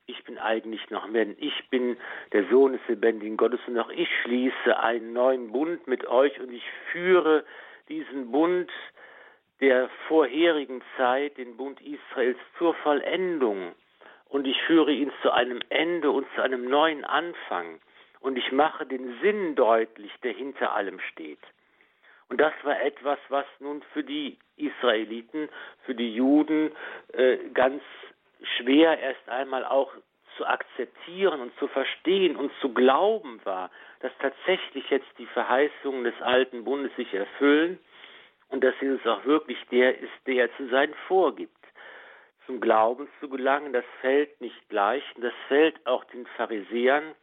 ich 0.07 0.23
bin 0.23 0.37
eigentlich 0.37 0.89
noch 0.89 1.07
mehr, 1.07 1.27
ich 1.37 1.69
bin 1.69 1.97
der 2.33 2.45
Sohn 2.49 2.73
des 2.73 2.81
lebendigen 2.87 3.37
Gottes 3.37 3.59
und 3.67 3.77
auch 3.79 3.89
ich 3.89 4.09
schließe 4.21 4.77
einen 4.77 5.13
neuen 5.13 5.51
Bund 5.51 5.87
mit 5.87 6.07
euch 6.07 6.39
und 6.39 6.51
ich 6.51 6.63
führe 6.91 7.45
diesen 7.87 8.31
Bund 8.31 8.71
der 9.61 9.89
vorherigen 10.07 10.81
Zeit, 10.97 11.37
den 11.37 11.55
Bund 11.55 11.79
Israels, 11.81 12.37
zur 12.57 12.73
Vollendung. 12.75 13.73
Und 14.27 14.47
ich 14.47 14.59
führe 14.63 14.91
ihn 14.91 15.11
zu 15.21 15.31
einem 15.31 15.59
Ende 15.69 16.09
und 16.09 16.25
zu 16.35 16.41
einem 16.41 16.69
neuen 16.69 17.05
Anfang. 17.05 17.79
Und 18.21 18.37
ich 18.37 18.51
mache 18.51 18.85
den 18.85 19.19
Sinn 19.21 19.55
deutlich, 19.55 20.11
der 20.23 20.33
hinter 20.33 20.73
allem 20.73 20.99
steht. 21.11 21.39
Und 22.31 22.39
das 22.39 22.53
war 22.63 22.81
etwas, 22.81 23.19
was 23.27 23.45
nun 23.59 23.83
für 23.91 24.05
die 24.05 24.37
Israeliten, 24.55 25.49
für 25.83 25.93
die 25.93 26.15
Juden 26.15 26.71
äh, 27.11 27.35
ganz 27.53 27.83
schwer 28.55 28.97
erst 28.97 29.27
einmal 29.27 29.65
auch 29.65 29.91
zu 30.37 30.45
akzeptieren 30.45 31.41
und 31.41 31.53
zu 31.59 31.67
verstehen 31.67 32.37
und 32.37 32.49
zu 32.61 32.73
glauben 32.73 33.41
war, 33.43 33.69
dass 33.99 34.13
tatsächlich 34.19 34.89
jetzt 34.89 35.09
die 35.17 35.25
Verheißungen 35.25 36.05
des 36.05 36.13
alten 36.21 36.63
Bundes 36.63 36.95
sich 36.95 37.13
erfüllen 37.13 37.77
und 38.47 38.63
dass 38.63 38.79
Jesus 38.79 39.05
auch 39.05 39.25
wirklich 39.25 39.59
der 39.69 39.99
ist, 39.99 40.13
der 40.25 40.45
er 40.45 40.55
zu 40.55 40.69
sein 40.69 40.93
vorgibt. 41.09 41.51
Zum 42.45 42.61
Glauben 42.61 43.09
zu 43.19 43.27
gelangen, 43.27 43.73
das 43.73 43.85
fällt 43.99 44.39
nicht 44.39 44.71
leicht 44.71 45.17
und 45.17 45.23
das 45.23 45.33
fällt 45.49 45.85
auch 45.85 46.05
den 46.05 46.25
Pharisäern 46.37 47.13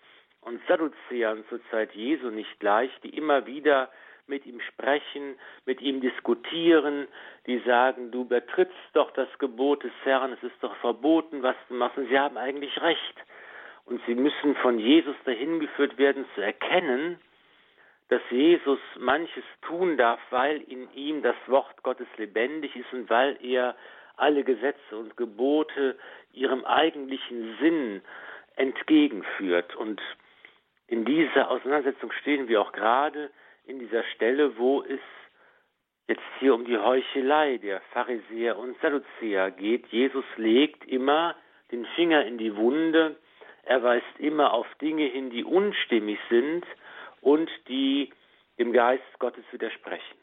und 0.43 0.61
Sadduzäern 0.69 1.47
zur 1.49 1.61
Zeit 1.71 1.95
Jesu 1.95 2.29
nicht 2.29 2.63
leicht, 2.63 3.03
die 3.05 3.17
immer 3.17 3.47
wieder 3.47 3.89
mit 4.29 4.47
ihm 4.47 4.61
sprechen, 4.61 5.39
mit 5.65 5.81
ihm 5.81 6.01
diskutieren, 6.01 7.09
die 7.47 7.59
sagen, 7.61 8.11
du 8.11 8.23
übertrittst 8.23 8.77
doch 8.93 9.11
das 9.13 9.29
Gebot 9.39 9.85
des 9.85 9.93
Herrn, 10.05 10.33
es 10.33 10.43
ist 10.43 10.57
doch 10.61 10.75
verboten, 10.77 11.43
was 11.43 11.57
du 11.69 11.75
machst. 11.75 11.99
Und 11.99 12.09
sie 12.09 12.19
haben 12.19 12.37
eigentlich 12.37 12.81
recht. 12.81 13.15
Und 13.87 14.01
sie 14.07 14.15
müssen 14.15 14.55
von 14.57 14.79
Jesus 14.79 15.17
dahin 15.25 15.61
geführt 15.61 15.97
werden, 15.97 16.27
zu 16.35 16.43
erkennen, 16.43 17.19
dass 18.09 18.23
Jesus 18.31 18.79
manches 18.99 19.45
tun 19.63 19.97
darf, 19.97 20.21
weil 20.31 20.61
in 20.63 20.93
ihm 20.95 21.23
das 21.23 21.37
Wort 21.47 21.83
Gottes 21.83 22.09
lebendig 22.17 22.75
ist 22.77 22.93
und 22.93 23.09
weil 23.11 23.39
er 23.43 23.77
alle 24.17 24.45
Gesetze 24.45 24.97
und 24.97 25.17
Gebote 25.17 25.97
ihrem 26.33 26.65
eigentlichen 26.65 27.57
Sinn 27.61 28.03
entgegenführt. 28.57 29.77
Und 29.77 30.01
in 30.89 31.05
dieser 31.05 31.51
Auseinandersetzung 31.51 32.13
stehen 32.13 32.49
wir 32.49 32.61
auch 32.61 32.73
gerade 32.73 33.31
in 33.69 33.79
dieser 33.79 34.03
Stelle, 34.15 34.57
wo 34.59 34.83
es 34.83 35.01
jetzt 36.09 36.23
hier 36.41 36.55
um 36.55 36.65
die 36.65 36.79
Heuchelei 36.79 37.59
der 37.59 37.81
Pharisäer 37.93 38.59
und 38.59 38.81
Sadduzäer 38.81 39.51
geht. 39.51 39.87
Jesus 39.89 40.25
legt 40.37 40.87
immer 40.87 41.37
den 41.71 41.85
Finger 41.95 42.25
in 42.25 42.39
die 42.39 42.57
Wunde, 42.57 43.17
er 43.65 43.83
weist 43.83 44.19
immer 44.19 44.55
auf 44.55 44.67
Dinge 44.81 45.05
hin, 45.05 45.29
die 45.29 45.45
unstimmig 45.45 46.19
sind 46.31 46.65
und 47.21 47.51
die 47.69 48.11
dem 48.59 48.73
Geist 48.73 49.19
Gottes 49.19 49.45
widersprechen. 49.53 50.18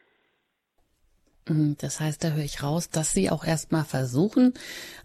Mhm, 1.48 1.76
das 1.80 2.00
heißt, 2.00 2.24
da 2.24 2.32
höre 2.32 2.44
ich 2.44 2.64
raus, 2.64 2.90
dass 2.90 3.14
Sie 3.14 3.30
auch 3.30 3.46
erstmal 3.46 3.86
versuchen, 3.86 4.54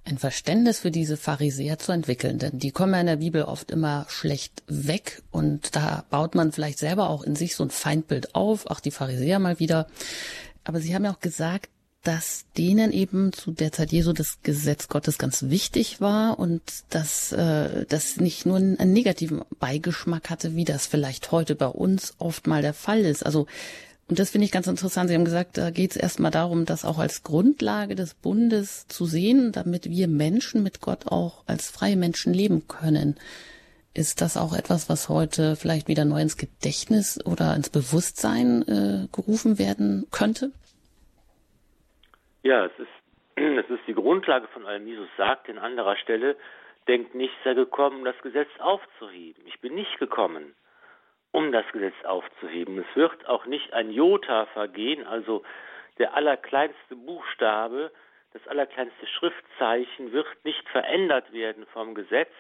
ein 0.04 0.16
Verständnis 0.16 0.80
für 0.80 0.90
diese 0.90 1.16
Pharisäer 1.16 1.78
zu 1.78 1.92
entwickeln. 1.92 2.38
Denn 2.38 2.58
die 2.58 2.70
kommen 2.70 2.94
ja 2.94 3.00
in 3.00 3.06
der 3.06 3.16
Bibel 3.16 3.42
oft 3.42 3.70
immer 3.70 4.06
schlecht 4.08 4.62
weg 4.66 5.22
und 5.30 5.76
da 5.76 6.04
baut 6.08 6.34
man 6.34 6.52
vielleicht 6.52 6.78
selber 6.78 7.10
auch 7.10 7.22
in 7.22 7.36
sich 7.36 7.54
so 7.54 7.64
ein 7.64 7.70
Feindbild 7.70 8.34
auf, 8.34 8.66
auch 8.66 8.80
die 8.80 8.90
Pharisäer 8.90 9.38
mal 9.38 9.58
wieder. 9.58 9.86
Aber 10.64 10.80
Sie 10.80 10.94
haben 10.94 11.04
ja 11.04 11.12
auch 11.12 11.20
gesagt, 11.20 11.68
dass 12.02 12.46
denen 12.56 12.92
eben 12.92 13.34
zu 13.34 13.50
der 13.52 13.72
Zeit 13.72 13.92
Jesu 13.92 14.14
das 14.14 14.38
Gesetz 14.42 14.88
Gottes 14.88 15.18
ganz 15.18 15.42
wichtig 15.50 16.00
war 16.00 16.38
und 16.38 16.62
dass 16.88 17.32
äh, 17.32 17.84
das 17.86 18.16
nicht 18.16 18.46
nur 18.46 18.56
einen 18.56 18.94
negativen 18.94 19.42
Beigeschmack 19.58 20.30
hatte, 20.30 20.56
wie 20.56 20.64
das 20.64 20.86
vielleicht 20.86 21.30
heute 21.30 21.54
bei 21.54 21.66
uns 21.66 22.14
oft 22.16 22.46
mal 22.46 22.62
der 22.62 22.72
Fall 22.72 23.00
ist. 23.00 23.26
Also 23.26 23.46
und 24.10 24.18
das 24.18 24.30
finde 24.30 24.44
ich 24.44 24.50
ganz 24.50 24.66
interessant. 24.66 25.08
Sie 25.08 25.14
haben 25.14 25.24
gesagt, 25.24 25.56
da 25.56 25.70
geht 25.70 25.92
es 25.92 25.96
erstmal 25.96 26.32
darum, 26.32 26.66
das 26.66 26.84
auch 26.84 26.98
als 26.98 27.22
Grundlage 27.22 27.94
des 27.94 28.14
Bundes 28.14 28.88
zu 28.88 29.04
sehen, 29.04 29.52
damit 29.52 29.88
wir 29.88 30.08
Menschen 30.08 30.64
mit 30.64 30.80
Gott 30.80 31.06
auch 31.06 31.44
als 31.46 31.70
freie 31.70 31.96
Menschen 31.96 32.34
leben 32.34 32.66
können. 32.66 33.14
Ist 33.94 34.20
das 34.20 34.36
auch 34.36 34.52
etwas, 34.52 34.90
was 34.90 35.08
heute 35.08 35.54
vielleicht 35.54 35.86
wieder 35.86 36.04
neu 36.04 36.20
ins 36.20 36.36
Gedächtnis 36.36 37.24
oder 37.24 37.54
ins 37.54 37.70
Bewusstsein 37.70 38.62
äh, 38.62 39.06
gerufen 39.14 39.60
werden 39.60 40.08
könnte? 40.10 40.50
Ja, 42.42 42.66
es 42.66 42.72
ist, 42.78 42.88
es 43.36 43.70
ist 43.70 43.86
die 43.86 43.94
Grundlage 43.94 44.48
von 44.48 44.66
allem. 44.66 44.88
Jesus 44.88 45.08
sagt 45.16 45.48
an 45.48 45.58
anderer 45.58 45.96
Stelle, 45.96 46.36
denkt 46.88 47.14
nicht, 47.14 47.34
sei 47.44 47.54
gekommen, 47.54 48.04
das 48.04 48.20
Gesetz 48.22 48.50
aufzuheben. 48.58 49.44
Ich 49.46 49.60
bin 49.60 49.76
nicht 49.76 50.00
gekommen, 50.00 50.56
um 51.32 51.52
das 51.52 51.64
Gesetz 51.72 51.94
aufzuheben. 52.04 52.78
Es 52.78 52.96
wird 52.96 53.28
auch 53.28 53.46
nicht 53.46 53.72
ein 53.72 53.90
Jota 53.90 54.46
vergehen, 54.46 55.06
also 55.06 55.42
der 55.98 56.14
allerkleinste 56.14 56.96
Buchstabe, 56.96 57.92
das 58.32 58.46
allerkleinste 58.48 59.06
Schriftzeichen 59.06 60.12
wird 60.12 60.26
nicht 60.44 60.68
verändert 60.70 61.32
werden 61.32 61.66
vom 61.72 61.94
Gesetz. 61.94 62.32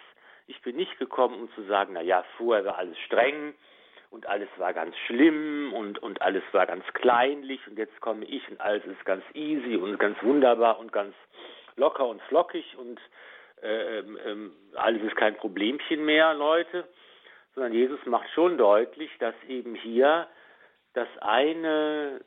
Ich 0.46 0.60
bin 0.62 0.76
nicht 0.76 0.98
gekommen, 0.98 1.34
um 1.34 1.52
zu 1.54 1.62
sagen, 1.64 1.92
na 1.94 2.00
ja, 2.00 2.24
vorher 2.36 2.64
war 2.64 2.78
alles 2.78 2.98
streng 3.00 3.54
und 4.10 4.26
alles 4.26 4.48
war 4.56 4.72
ganz 4.72 4.96
schlimm 5.06 5.72
und, 5.72 6.00
und 6.00 6.22
alles 6.22 6.42
war 6.52 6.66
ganz 6.66 6.84
kleinlich 6.94 7.60
und 7.68 7.78
jetzt 7.78 8.00
komme 8.00 8.24
ich 8.24 8.48
und 8.48 8.60
alles 8.60 8.84
ist 8.86 9.04
ganz 9.04 9.24
easy 9.34 9.76
und 9.76 9.98
ganz 9.98 10.20
wunderbar 10.22 10.78
und 10.78 10.92
ganz 10.92 11.14
locker 11.76 12.06
und 12.06 12.20
flockig 12.22 12.76
und 12.76 13.00
äh, 13.62 13.98
äh, 13.98 14.50
alles 14.74 15.02
ist 15.02 15.16
kein 15.16 15.36
Problemchen 15.36 16.04
mehr, 16.04 16.34
Leute 16.34 16.88
sondern 17.54 17.72
Jesus 17.72 18.04
macht 18.06 18.28
schon 18.30 18.58
deutlich, 18.58 19.10
dass 19.18 19.34
eben 19.48 19.74
hier 19.74 20.28
das 20.94 21.08
eine 21.20 22.20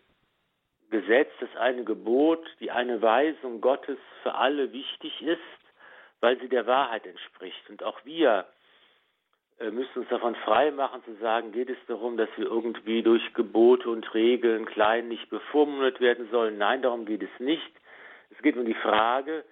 Gesetz, 0.90 1.32
das 1.40 1.56
eine 1.56 1.84
Gebot, 1.84 2.46
die 2.60 2.72
eine 2.72 3.02
Weisung 3.02 3.62
Gottes 3.62 3.98
für 4.22 4.36
alle 4.36 4.72
wichtig 4.72 5.22
ist, 5.22 5.40
weil 6.20 6.40
sie 6.40 6.50
der 6.50 6.68
Wahrheit 6.68 7.06
entspricht. 7.06 7.70
Und 7.70 7.84
auch 7.84 8.06
wir 8.06 8.46
äh, 9.60 9.72
müssen 9.72 10.00
uns 10.00 10.10
davon 10.10 10.36
frei 10.36 10.72
machen 10.72 11.04
zu 11.04 11.16
sagen, 11.16 11.52
geht 11.52 11.70
es 11.70 11.78
darum, 11.88 12.18
dass 12.18 12.30
wir 12.38 12.46
irgendwie 12.46 13.02
durch 13.02 13.34
Gebote 13.34 13.90
und 13.90 14.14
Regeln 14.14 14.66
kleinlich 14.66 15.30
bevormundet 15.30 16.00
werden 16.00 16.30
sollen. 16.32 16.58
Nein, 16.58 16.82
darum 16.82 17.06
geht 17.06 17.24
es 17.24 17.40
nicht. 17.40 17.72
Es 18.32 18.42
geht 18.42 18.58
um 18.58 18.66
die 18.66 18.74
Frage, 18.74 19.44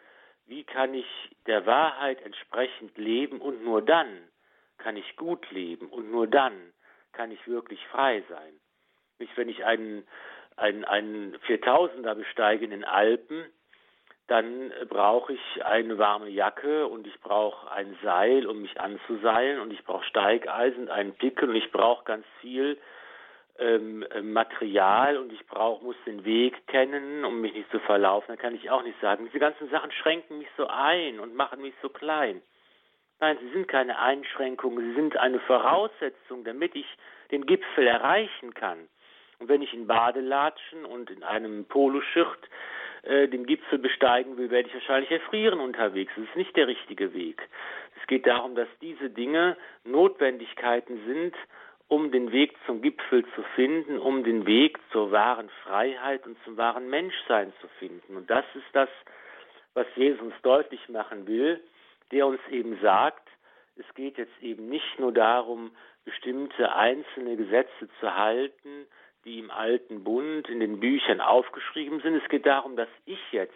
wie 0.47 0.63
kann 0.63 0.93
ich 0.93 1.07
der 1.47 1.65
Wahrheit 1.65 2.21
entsprechend 2.23 2.97
leben 2.97 3.39
und 3.41 3.63
nur 3.63 3.81
dann 3.81 4.07
kann 4.81 4.97
ich 4.97 5.15
gut 5.15 5.49
leben 5.51 5.87
und 5.87 6.11
nur 6.11 6.27
dann 6.27 6.53
kann 7.13 7.31
ich 7.31 7.47
wirklich 7.47 7.85
frei 7.87 8.23
sein. 8.29 8.53
Nicht, 9.19 9.35
wenn 9.37 9.49
ich 9.49 9.63
einen, 9.65 10.07
einen, 10.57 10.83
einen 10.85 11.37
4000er 11.47 12.15
besteige 12.15 12.65
in 12.65 12.71
den 12.71 12.83
Alpen, 12.83 13.45
dann 14.27 14.71
brauche 14.87 15.33
ich 15.33 15.65
eine 15.65 15.97
warme 15.97 16.29
Jacke 16.29 16.87
und 16.87 17.05
ich 17.05 17.19
brauche 17.19 17.69
ein 17.71 17.97
Seil, 18.01 18.47
um 18.47 18.61
mich 18.61 18.79
anzuseilen 18.79 19.59
und 19.59 19.71
ich 19.71 19.83
brauche 19.83 20.05
Steigeisen, 20.05 20.89
einen 20.89 21.13
Pickel 21.13 21.49
und 21.49 21.55
ich 21.55 21.69
brauche 21.71 22.05
ganz 22.05 22.25
viel 22.39 22.77
ähm, 23.59 24.05
Material 24.21 25.17
und 25.17 25.33
ich 25.33 25.45
brauche, 25.47 25.83
muss 25.83 25.97
den 26.05 26.23
Weg 26.23 26.65
kennen, 26.67 27.25
um 27.25 27.41
mich 27.41 27.53
nicht 27.53 27.69
zu 27.71 27.79
verlaufen. 27.79 28.27
Dann 28.29 28.37
kann 28.37 28.55
ich 28.55 28.69
auch 28.69 28.83
nicht 28.83 28.99
sagen, 29.01 29.25
diese 29.25 29.39
ganzen 29.39 29.69
Sachen 29.69 29.91
schränken 29.91 30.37
mich 30.37 30.47
so 30.55 30.65
ein 30.67 31.19
und 31.19 31.35
machen 31.35 31.61
mich 31.61 31.73
so 31.81 31.89
klein. 31.89 32.41
Nein, 33.21 33.37
sie 33.39 33.49
sind 33.49 33.67
keine 33.67 33.99
Einschränkungen, 33.99 34.83
sie 34.89 34.95
sind 34.95 35.15
eine 35.15 35.39
Voraussetzung, 35.41 36.43
damit 36.43 36.75
ich 36.75 36.87
den 37.29 37.45
Gipfel 37.45 37.85
erreichen 37.85 38.55
kann. 38.55 38.79
Und 39.37 39.47
wenn 39.47 39.61
ich 39.61 39.75
in 39.75 39.85
Badelatschen 39.85 40.85
und 40.85 41.11
in 41.11 41.21
einem 41.23 41.65
Poloshirt 41.65 42.49
äh, 43.03 43.27
den 43.27 43.45
Gipfel 43.45 43.77
besteigen 43.77 44.37
will, 44.37 44.49
werde 44.49 44.69
ich 44.69 44.73
wahrscheinlich 44.73 45.11
erfrieren 45.11 45.59
unterwegs. 45.59 46.11
Das 46.15 46.25
ist 46.25 46.35
nicht 46.35 46.55
der 46.55 46.65
richtige 46.67 47.13
Weg. 47.13 47.47
Es 48.01 48.07
geht 48.07 48.25
darum, 48.25 48.55
dass 48.55 48.67
diese 48.81 49.11
Dinge 49.11 49.55
Notwendigkeiten 49.83 50.99
sind, 51.05 51.35
um 51.89 52.11
den 52.11 52.31
Weg 52.31 52.55
zum 52.65 52.81
Gipfel 52.81 53.23
zu 53.35 53.43
finden, 53.53 53.99
um 53.99 54.23
den 54.23 54.47
Weg 54.47 54.79
zur 54.91 55.11
wahren 55.11 55.49
Freiheit 55.63 56.25
und 56.25 56.37
zum 56.43 56.57
wahren 56.57 56.89
Menschsein 56.89 57.53
zu 57.61 57.67
finden. 57.77 58.17
Und 58.17 58.31
das 58.31 58.45
ist 58.55 58.65
das, 58.73 58.89
was 59.75 59.85
Jesus 59.95 60.33
deutlich 60.41 60.89
machen 60.89 61.27
will 61.27 61.61
der 62.11 62.27
uns 62.27 62.39
eben 62.49 62.79
sagt, 62.81 63.27
es 63.75 63.85
geht 63.95 64.17
jetzt 64.17 64.41
eben 64.41 64.69
nicht 64.69 64.99
nur 64.99 65.11
darum, 65.11 65.71
bestimmte 66.05 66.73
einzelne 66.73 67.35
Gesetze 67.35 67.89
zu 67.99 68.15
halten, 68.15 68.87
die 69.23 69.39
im 69.39 69.51
alten 69.51 70.03
Bund 70.03 70.49
in 70.49 70.59
den 70.59 70.79
Büchern 70.79 71.21
aufgeschrieben 71.21 72.01
sind. 72.01 72.15
Es 72.15 72.29
geht 72.29 72.45
darum, 72.45 72.75
dass 72.75 72.89
ich 73.05 73.19
jetzt 73.31 73.53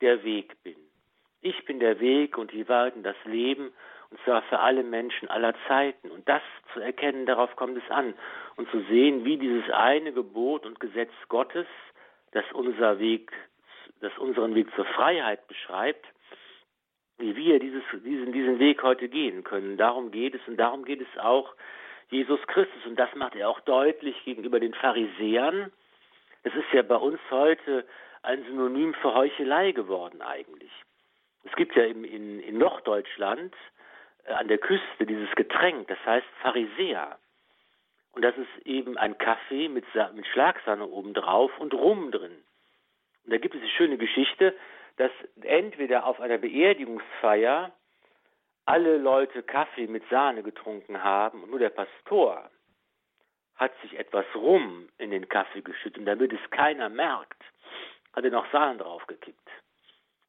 der 0.00 0.24
Weg 0.24 0.62
bin. 0.62 0.76
Ich 1.40 1.64
bin 1.64 1.78
der 1.78 2.00
Weg 2.00 2.38
und 2.38 2.52
die 2.52 2.68
Wahrheit 2.68 2.96
und 2.96 3.04
das 3.04 3.16
Leben, 3.24 3.72
und 4.10 4.20
zwar 4.24 4.42
für 4.42 4.60
alle 4.60 4.82
Menschen 4.82 5.28
aller 5.28 5.54
Zeiten. 5.68 6.10
Und 6.10 6.28
das 6.28 6.42
zu 6.72 6.80
erkennen, 6.80 7.26
darauf 7.26 7.54
kommt 7.56 7.76
es 7.76 7.90
an. 7.90 8.14
Und 8.56 8.70
zu 8.70 8.80
sehen, 8.84 9.24
wie 9.24 9.36
dieses 9.36 9.68
eine 9.70 10.12
Gebot 10.12 10.66
und 10.66 10.80
Gesetz 10.80 11.12
Gottes, 11.28 11.66
das 12.32 12.44
unser 12.52 12.98
Weg, 12.98 13.32
das 14.00 14.16
unseren 14.18 14.54
Weg 14.54 14.68
zur 14.74 14.84
Freiheit 14.86 15.46
beschreibt, 15.48 16.06
wie 17.18 17.34
wir 17.36 17.58
dieses, 17.58 17.82
diesen, 18.04 18.32
diesen 18.32 18.58
Weg 18.58 18.82
heute 18.82 19.08
gehen 19.08 19.44
können. 19.44 19.76
Darum 19.76 20.10
geht 20.10 20.34
es 20.34 20.40
und 20.46 20.56
darum 20.56 20.84
geht 20.84 21.00
es 21.00 21.18
auch 21.18 21.54
Jesus 22.10 22.40
Christus. 22.46 22.84
Und 22.84 22.96
das 22.96 23.14
macht 23.14 23.34
er 23.34 23.48
auch 23.48 23.60
deutlich 23.60 24.22
gegenüber 24.24 24.60
den 24.60 24.74
Pharisäern. 24.74 25.72
Es 26.42 26.54
ist 26.54 26.72
ja 26.72 26.82
bei 26.82 26.96
uns 26.96 27.18
heute 27.30 27.86
ein 28.22 28.44
Synonym 28.44 28.94
für 28.94 29.14
Heuchelei 29.14 29.72
geworden 29.72 30.20
eigentlich. 30.20 30.70
Es 31.44 31.54
gibt 31.56 31.74
ja 31.76 31.84
in, 31.84 32.04
in, 32.04 32.40
in 32.40 32.58
Norddeutschland 32.58 33.54
äh, 34.24 34.32
an 34.32 34.48
der 34.48 34.58
Küste 34.58 35.06
dieses 35.06 35.30
Getränk, 35.36 35.88
das 35.88 35.98
heißt 36.04 36.26
Pharisäer. 36.42 37.18
Und 38.12 38.22
das 38.22 38.36
ist 38.36 38.66
eben 38.66 38.96
ein 38.96 39.18
Kaffee 39.18 39.68
mit, 39.68 39.84
mit 40.14 40.26
Schlagsahne 40.26 40.86
obendrauf 40.86 41.56
und 41.58 41.74
Rum 41.74 42.10
drin. 42.10 42.32
Und 43.24 43.32
da 43.32 43.38
gibt 43.38 43.54
es 43.54 43.60
eine 43.60 43.70
schöne 43.70 43.98
Geschichte, 43.98 44.54
dass 44.96 45.10
entweder 45.42 46.06
auf 46.06 46.20
einer 46.20 46.38
Beerdigungsfeier 46.38 47.72
alle 48.64 48.96
Leute 48.96 49.42
Kaffee 49.42 49.86
mit 49.86 50.02
Sahne 50.10 50.42
getrunken 50.42 51.02
haben 51.02 51.42
und 51.42 51.50
nur 51.50 51.58
der 51.58 51.70
Pastor 51.70 52.50
hat 53.54 53.72
sich 53.82 53.98
etwas 53.98 54.26
Rum 54.34 54.88
in 54.98 55.10
den 55.10 55.28
Kaffee 55.28 55.62
geschüttet 55.62 55.98
und 55.98 56.06
damit 56.06 56.32
es 56.32 56.50
keiner 56.50 56.88
merkt, 56.88 57.42
hat 58.12 58.24
er 58.24 58.30
noch 58.30 58.50
Sahne 58.50 58.78
draufgekippt. 58.78 59.48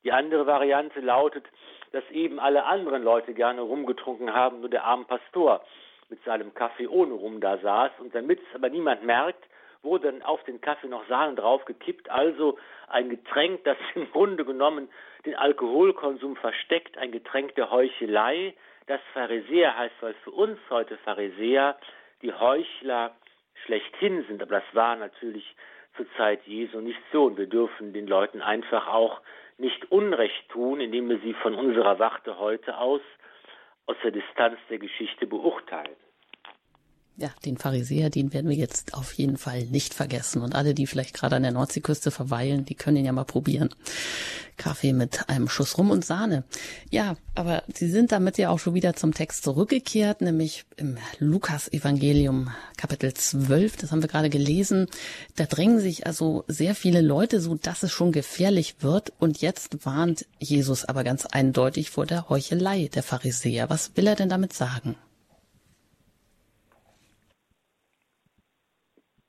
Die 0.04 0.12
andere 0.12 0.46
Variante 0.46 1.00
lautet, 1.00 1.46
dass 1.92 2.04
eben 2.12 2.40
alle 2.40 2.66
anderen 2.66 3.04
Leute 3.04 3.34
gerne 3.34 3.62
rumgetrunken 3.62 4.34
haben, 4.34 4.62
nur 4.62 4.70
der 4.70 4.84
arme 4.84 5.06
Pastor 5.06 5.66
mit 6.10 6.24
seinem 6.24 6.54
Kaffee 6.54 6.88
ohne 6.88 7.14
Rum 7.14 7.42
da 7.42 7.58
saß. 7.58 7.92
Und 8.00 8.16
damit 8.16 8.40
es 8.40 8.56
aber 8.56 8.70
niemand 8.70 9.04
merkt, 9.04 9.44
wurde 9.84 10.12
dann 10.12 10.22
auf 10.22 10.44
den 10.44 10.62
Kaffee 10.62 10.88
noch 10.88 11.08
Sahne 11.08 11.36
draufgekippt. 11.36 12.10
Also 12.10 12.58
ein 12.88 13.10
Getränk, 13.10 13.64
das 13.64 13.78
im 13.96 14.12
Grunde 14.12 14.46
genommen 14.46 14.90
den 15.26 15.36
Alkoholkonsum 15.36 16.36
versteckt, 16.36 16.98
ein 16.98 17.12
Getränk 17.12 17.56
der 17.56 17.72
Heuchelei. 17.72 18.54
Das 18.88 19.02
Pharisäer 19.14 19.78
heißt, 19.78 19.96
weil 20.02 20.14
für 20.24 20.32
uns 20.32 20.60
heute 20.70 20.98
Pharisäer 21.00 21.78
die 22.22 22.34
Heuchler 22.34 23.16
schlechthin 23.66 24.24
sind. 24.28 24.42
Aber 24.42 24.60
das 24.62 24.76
war 24.76 24.96
natürlich 24.96 25.56
zur 25.96 26.06
Zeit 26.16 26.42
Jesu 26.46 26.80
nicht 26.80 27.02
so. 27.12 27.26
Und 27.26 27.38
wir 27.38 27.48
dürfen 27.48 27.94
den 27.94 28.08
Leuten 28.08 28.42
einfach 28.42 28.88
auch 28.88 29.22
nicht 29.58 29.92
Unrecht 29.92 30.50
tun, 30.50 30.80
indem 30.80 31.10
wir 31.10 31.20
sie 31.20 31.34
von 31.34 31.56
unserer 31.56 32.00
Warte 32.00 32.38
heute 32.38 32.78
aus 32.78 33.02
aus 33.88 33.96
der 34.04 34.12
Distanz 34.12 34.60
der 34.70 34.80
Geschichte 34.80 35.26
beurteilen. 35.26 35.96
Ja, 37.20 37.32
den 37.46 37.58
Pharisäer, 37.58 38.12
den 38.12 38.32
werden 38.32 38.48
wir 38.48 38.56
jetzt 38.56 38.94
auf 38.94 39.12
jeden 39.14 39.38
Fall 39.38 39.64
nicht 39.66 39.96
vergessen. 39.96 40.44
Und 40.44 40.54
alle, 40.54 40.76
die 40.76 40.86
vielleicht 40.86 41.16
gerade 41.16 41.36
an 41.36 41.42
der 41.42 41.52
Nordseeküste 41.52 42.12
verweilen, 42.12 42.64
die 42.64 42.76
können 42.76 42.98
ihn 42.98 43.06
ja 43.06 43.12
mal 43.12 43.26
probieren. 43.26 43.70
Kaffee 44.56 44.94
mit 44.94 45.28
einem 45.28 45.50
Schuss 45.50 45.80
Rum 45.80 45.90
und 45.90 46.06
Sahne. 46.06 46.44
Ja, 46.92 47.18
aber 47.34 47.64
Sie 47.74 47.90
sind 47.90 48.12
damit 48.12 48.38
ja 48.38 48.52
auch 48.52 48.60
schon 48.60 48.76
wieder 48.76 48.96
zum 48.96 49.16
Text 49.16 49.44
zurückgekehrt, 49.44 50.22
nämlich 50.22 50.66
im 50.76 51.00
Lukas-Evangelium 51.18 52.52
Kapitel 52.78 53.12
12. 53.12 53.78
Das 53.78 53.92
haben 53.92 54.04
wir 54.04 54.10
gerade 54.10 54.30
gelesen. 54.30 54.88
Da 55.36 55.46
drängen 55.46 55.80
sich 55.80 56.06
also 56.06 56.44
sehr 56.48 56.76
viele 56.76 57.02
Leute, 57.02 57.42
so 57.42 57.56
dass 57.56 57.82
es 57.82 57.92
schon 57.92 58.12
gefährlich 58.12 58.76
wird. 58.82 59.12
Und 59.18 59.42
jetzt 59.42 59.84
warnt 59.88 60.28
Jesus 60.38 60.86
aber 60.86 61.04
ganz 61.04 61.26
eindeutig 61.26 61.90
vor 61.90 62.06
der 62.06 62.30
Heuchelei 62.30 62.90
der 62.94 63.02
Pharisäer. 63.02 63.72
Was 63.72 63.98
will 63.98 64.06
er 64.06 64.16
denn 64.16 64.30
damit 64.30 64.54
sagen? 64.54 64.96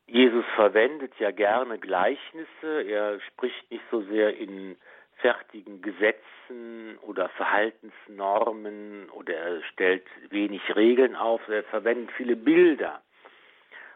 Jesus 0.08 0.46
verwendet 0.54 1.12
ja 1.18 1.30
gerne 1.30 1.78
Gleichnisse. 1.78 2.82
Er 2.82 3.20
spricht 3.20 3.70
nicht 3.70 3.84
so 3.90 4.00
sehr 4.02 4.34
in 4.38 4.78
fertigen 5.16 5.82
Gesetzen 5.82 6.96
oder 7.02 7.28
Verhaltensnormen 7.30 9.10
oder 9.10 9.34
er 9.34 9.62
stellt 9.64 10.06
wenig 10.30 10.62
Regeln 10.74 11.14
auf. 11.14 11.46
Er 11.48 11.62
verwendet 11.64 12.10
viele 12.16 12.36
Bilder, 12.36 13.02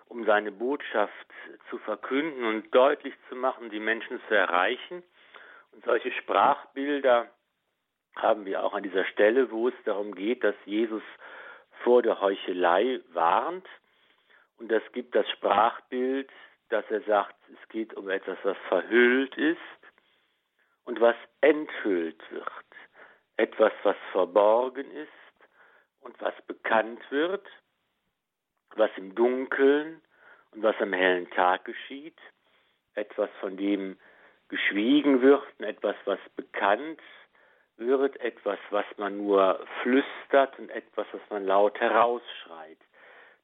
um 0.09 0.27
seine 0.27 0.53
Botschaft 0.53 1.29
zu 1.70 1.79
verkünden 1.79 2.44
und 2.44 2.75
deutlich 2.75 3.14
zu 3.31 3.35
machen, 3.35 3.70
die 3.70 3.81
Menschen 3.81 4.20
zu 4.29 4.35
erreichen. 4.35 5.03
Und 5.72 5.83
solche 5.87 6.12
Sprachbilder 6.12 7.31
haben 8.16 8.44
wir 8.44 8.62
auch 8.62 8.75
an 8.75 8.83
dieser 8.83 9.07
Stelle, 9.07 9.51
wo 9.51 9.68
es 9.68 9.75
darum 9.87 10.14
geht, 10.14 10.44
dass 10.44 10.57
Jesus 10.66 11.03
vor 11.85 12.03
der 12.03 12.20
Heuchelei 12.20 13.01
warnt 13.14 13.66
und 14.59 14.71
das 14.71 14.83
gibt 14.93 15.15
das 15.15 15.29
Sprachbild, 15.31 16.31
dass 16.69 16.85
er 16.91 17.03
sagt, 17.03 17.37
es 17.53 17.69
geht 17.69 17.95
um 17.95 18.09
etwas, 18.09 18.38
was 18.45 18.57
verhüllt 18.69 19.37
ist 19.37 19.59
und 20.85 21.01
was 21.01 21.17
enthüllt 21.41 22.23
wird. 22.31 22.49
Etwas, 23.37 23.73
was 23.83 23.97
verborgen 24.12 24.91
ist 24.91 25.09
und 26.01 26.19
was 26.21 26.35
bekannt 26.47 27.03
wird, 27.11 27.47
was 28.77 28.91
im 28.97 29.15
Dunkeln 29.15 30.01
und 30.53 30.62
was 30.62 30.77
am 30.81 30.93
hellen 30.93 31.31
Tag 31.31 31.65
geschieht. 31.65 32.19
Etwas, 32.95 33.31
von 33.41 33.57
dem 33.57 33.99
geschwiegen 34.49 35.23
wird 35.23 35.43
und 35.59 35.65
etwas, 35.65 35.97
was 36.05 36.19
bekannt 36.37 37.01
wird, 37.77 38.19
etwas, 38.21 38.59
was 38.71 38.85
man 38.97 39.17
nur 39.17 39.67
flüstert 39.83 40.59
und 40.59 40.71
etwas, 40.71 41.07
was 41.12 41.23
man 41.31 41.47
laut 41.47 41.79
herausschreit. 41.81 42.79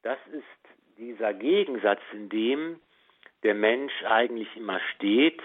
Das 0.03 0.19
ist 0.33 0.78
dieser 0.99 1.33
Gegensatz, 1.33 2.01
in 2.13 2.29
dem 2.29 2.81
der 3.43 3.55
Mensch 3.55 3.93
eigentlich 4.05 4.55
immer 4.57 4.81
steht, 4.95 5.41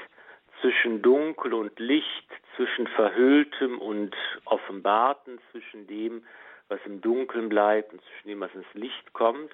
zwischen 0.61 1.01
Dunkel 1.01 1.53
und 1.53 1.77
Licht, 1.79 2.27
zwischen 2.55 2.87
Verhülltem 2.87 3.79
und 3.79 4.15
Offenbarten, 4.45 5.39
zwischen 5.51 5.87
dem, 5.87 6.23
was 6.69 6.79
im 6.85 7.01
Dunkeln 7.01 7.49
bleibt 7.49 7.93
und 7.93 8.01
zwischen 8.01 8.29
dem, 8.29 8.39
was 8.39 8.53
ins 8.55 8.73
Licht 8.73 9.13
kommt. 9.13 9.51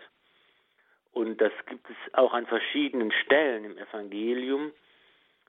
Und 1.12 1.42
das 1.42 1.52
gibt 1.66 1.90
es 1.90 2.14
auch 2.14 2.34
an 2.34 2.46
verschiedenen 2.46 3.12
Stellen 3.12 3.66
im 3.66 3.78
Evangelium, 3.78 4.72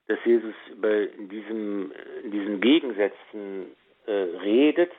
dass 0.07 0.17
Jesus 0.25 0.55
über 0.69 1.03
in, 1.03 1.29
diesem, 1.29 1.93
in 2.23 2.31
diesen 2.31 2.59
Gegensätzen 2.59 3.75
äh, 4.07 4.11
redet. 4.11 4.91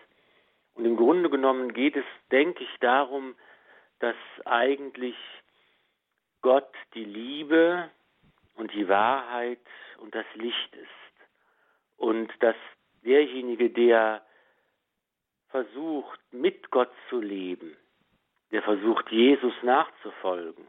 Und 0.74 0.84
im 0.84 0.96
Grunde 0.96 1.28
genommen 1.28 1.74
geht 1.74 1.96
es, 1.96 2.04
denke 2.30 2.62
ich, 2.62 2.70
darum, 2.80 3.34
dass 3.98 4.16
eigentlich 4.44 5.16
Gott 6.42 6.72
die 6.94 7.04
Liebe 7.04 7.90
und 8.56 8.72
die 8.74 8.88
Wahrheit 8.88 9.60
und 9.98 10.14
das 10.14 10.26
Licht 10.34 10.74
ist. 10.74 10.88
Und 11.96 12.30
dass 12.40 12.56
derjenige, 13.04 13.70
der 13.70 14.22
versucht, 15.48 16.20
mit 16.32 16.70
Gott 16.70 16.90
zu 17.08 17.20
leben, 17.20 17.76
der 18.50 18.62
versucht, 18.62 19.10
Jesus 19.10 19.54
nachzufolgen, 19.62 20.66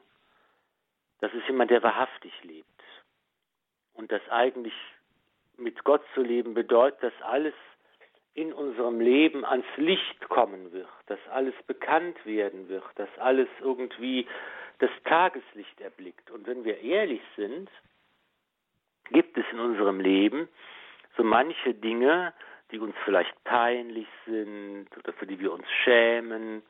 das 1.19 1.33
ist 1.33 1.47
jemand, 1.47 1.71
der 1.71 1.81
wahrhaftig 1.83 2.33
lebt. 2.43 2.67
Und 3.93 4.11
dass 4.11 4.21
eigentlich 4.29 4.73
mit 5.57 5.83
Gott 5.83 6.03
zu 6.13 6.21
leben 6.21 6.53
bedeutet, 6.53 7.01
dass 7.03 7.21
alles 7.21 7.53
in 8.33 8.51
unserem 8.51 8.99
Leben 8.99 9.45
ans 9.45 9.65
Licht 9.77 10.27
kommen 10.29 10.71
wird, 10.71 10.89
dass 11.05 11.19
alles 11.29 11.53
bekannt 11.67 12.25
werden 12.25 12.67
wird, 12.67 12.83
dass 12.95 13.09
alles 13.19 13.47
irgendwie 13.61 14.27
das 14.79 14.91
Tageslicht 15.05 15.79
erblickt. 15.81 16.31
Und 16.31 16.47
wenn 16.47 16.63
wir 16.63 16.81
ehrlich 16.81 17.21
sind, 17.35 17.69
gibt 19.11 19.37
es 19.37 19.45
in 19.51 19.59
unserem 19.59 19.99
Leben 19.99 20.47
so 21.17 21.23
manche 21.23 21.73
Dinge, 21.73 22.33
die 22.71 22.79
uns 22.79 22.95
vielleicht 23.05 23.43
peinlich 23.43 24.07
sind 24.25 24.87
oder 24.97 25.13
für 25.13 25.27
die 25.27 25.39
wir 25.39 25.53
uns 25.53 25.65
schämen 25.83 26.63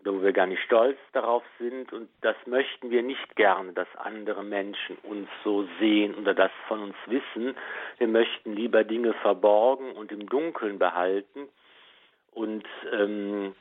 oder 0.00 0.14
wo 0.14 0.22
wir 0.22 0.32
gar 0.32 0.46
nicht 0.46 0.62
stolz 0.62 0.98
darauf 1.12 1.42
sind. 1.58 1.92
Und 1.92 2.08
das 2.22 2.36
möchten 2.46 2.90
wir 2.90 3.02
nicht 3.02 3.36
gerne, 3.36 3.72
dass 3.72 3.88
andere 3.96 4.42
Menschen 4.42 4.96
uns 5.02 5.28
so 5.44 5.68
sehen 5.78 6.14
oder 6.14 6.34
das 6.34 6.52
von 6.66 6.82
uns 6.82 6.96
wissen. 7.06 7.54
Wir 7.98 8.08
möchten 8.08 8.54
lieber 8.54 8.84
Dinge 8.84 9.12
verborgen 9.14 9.92
und 9.92 10.12
im 10.12 10.26
Dunkeln 10.28 10.78
behalten. 10.78 11.48
Und 12.30 12.64
ähm, 12.92 13.54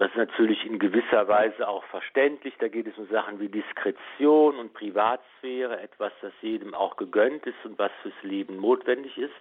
das 0.00 0.08
ist 0.12 0.16
natürlich 0.16 0.64
in 0.64 0.78
gewisser 0.78 1.28
Weise 1.28 1.68
auch 1.68 1.84
verständlich. 1.84 2.54
Da 2.58 2.68
geht 2.68 2.86
es 2.86 2.96
um 2.96 3.06
Sachen 3.08 3.38
wie 3.38 3.50
Diskretion 3.50 4.56
und 4.56 4.72
Privatsphäre, 4.72 5.78
etwas, 5.78 6.10
das 6.22 6.32
jedem 6.40 6.72
auch 6.72 6.96
gegönnt 6.96 7.46
ist 7.46 7.62
und 7.64 7.78
was 7.78 7.92
fürs 8.00 8.14
Leben 8.22 8.62
notwendig 8.62 9.18
ist. 9.18 9.34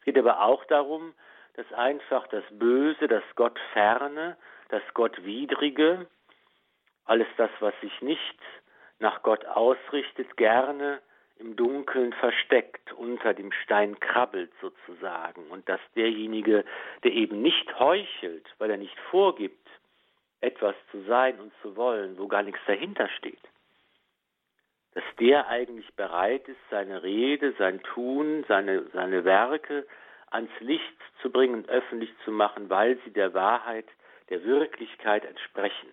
Es 0.00 0.04
geht 0.04 0.18
aber 0.18 0.42
auch 0.42 0.64
darum, 0.64 1.14
dass 1.54 1.72
einfach 1.72 2.26
das 2.26 2.42
Böse, 2.50 3.06
das 3.06 3.22
Gott 3.36 3.56
ferne, 3.72 4.36
das 4.70 4.82
Gott 4.94 5.24
widrige, 5.24 6.08
alles 7.04 7.28
das, 7.36 7.50
was 7.60 7.74
sich 7.80 8.02
nicht 8.02 8.40
nach 8.98 9.22
Gott 9.22 9.46
ausrichtet, 9.46 10.36
gerne 10.36 11.00
im 11.38 11.54
Dunkeln 11.54 12.12
versteckt, 12.14 12.92
unter 12.94 13.32
dem 13.32 13.52
Stein 13.52 14.00
krabbelt 14.00 14.50
sozusagen. 14.60 15.46
Und 15.50 15.68
dass 15.68 15.80
derjenige, 15.94 16.64
der 17.04 17.12
eben 17.12 17.42
nicht 17.42 17.78
heuchelt, 17.78 18.52
weil 18.58 18.70
er 18.70 18.76
nicht 18.76 18.98
vorgibt, 19.10 19.63
etwas 20.44 20.74
zu 20.90 21.02
sein 21.04 21.38
und 21.40 21.52
zu 21.62 21.76
wollen, 21.76 22.18
wo 22.18 22.28
gar 22.28 22.42
nichts 22.42 22.60
dahinter 22.66 23.08
steht. 23.18 23.40
Dass 24.92 25.04
der 25.18 25.48
eigentlich 25.48 25.92
bereit 25.94 26.46
ist, 26.48 26.60
seine 26.70 27.02
Rede, 27.02 27.54
sein 27.58 27.82
Tun, 27.82 28.44
seine, 28.46 28.84
seine 28.92 29.24
Werke 29.24 29.86
ans 30.30 30.50
Licht 30.60 30.98
zu 31.22 31.30
bringen, 31.30 31.68
öffentlich 31.68 32.10
zu 32.24 32.30
machen, 32.30 32.68
weil 32.70 32.98
sie 33.04 33.12
der 33.12 33.34
Wahrheit, 33.34 33.86
der 34.30 34.44
Wirklichkeit 34.44 35.24
entsprechen. 35.24 35.88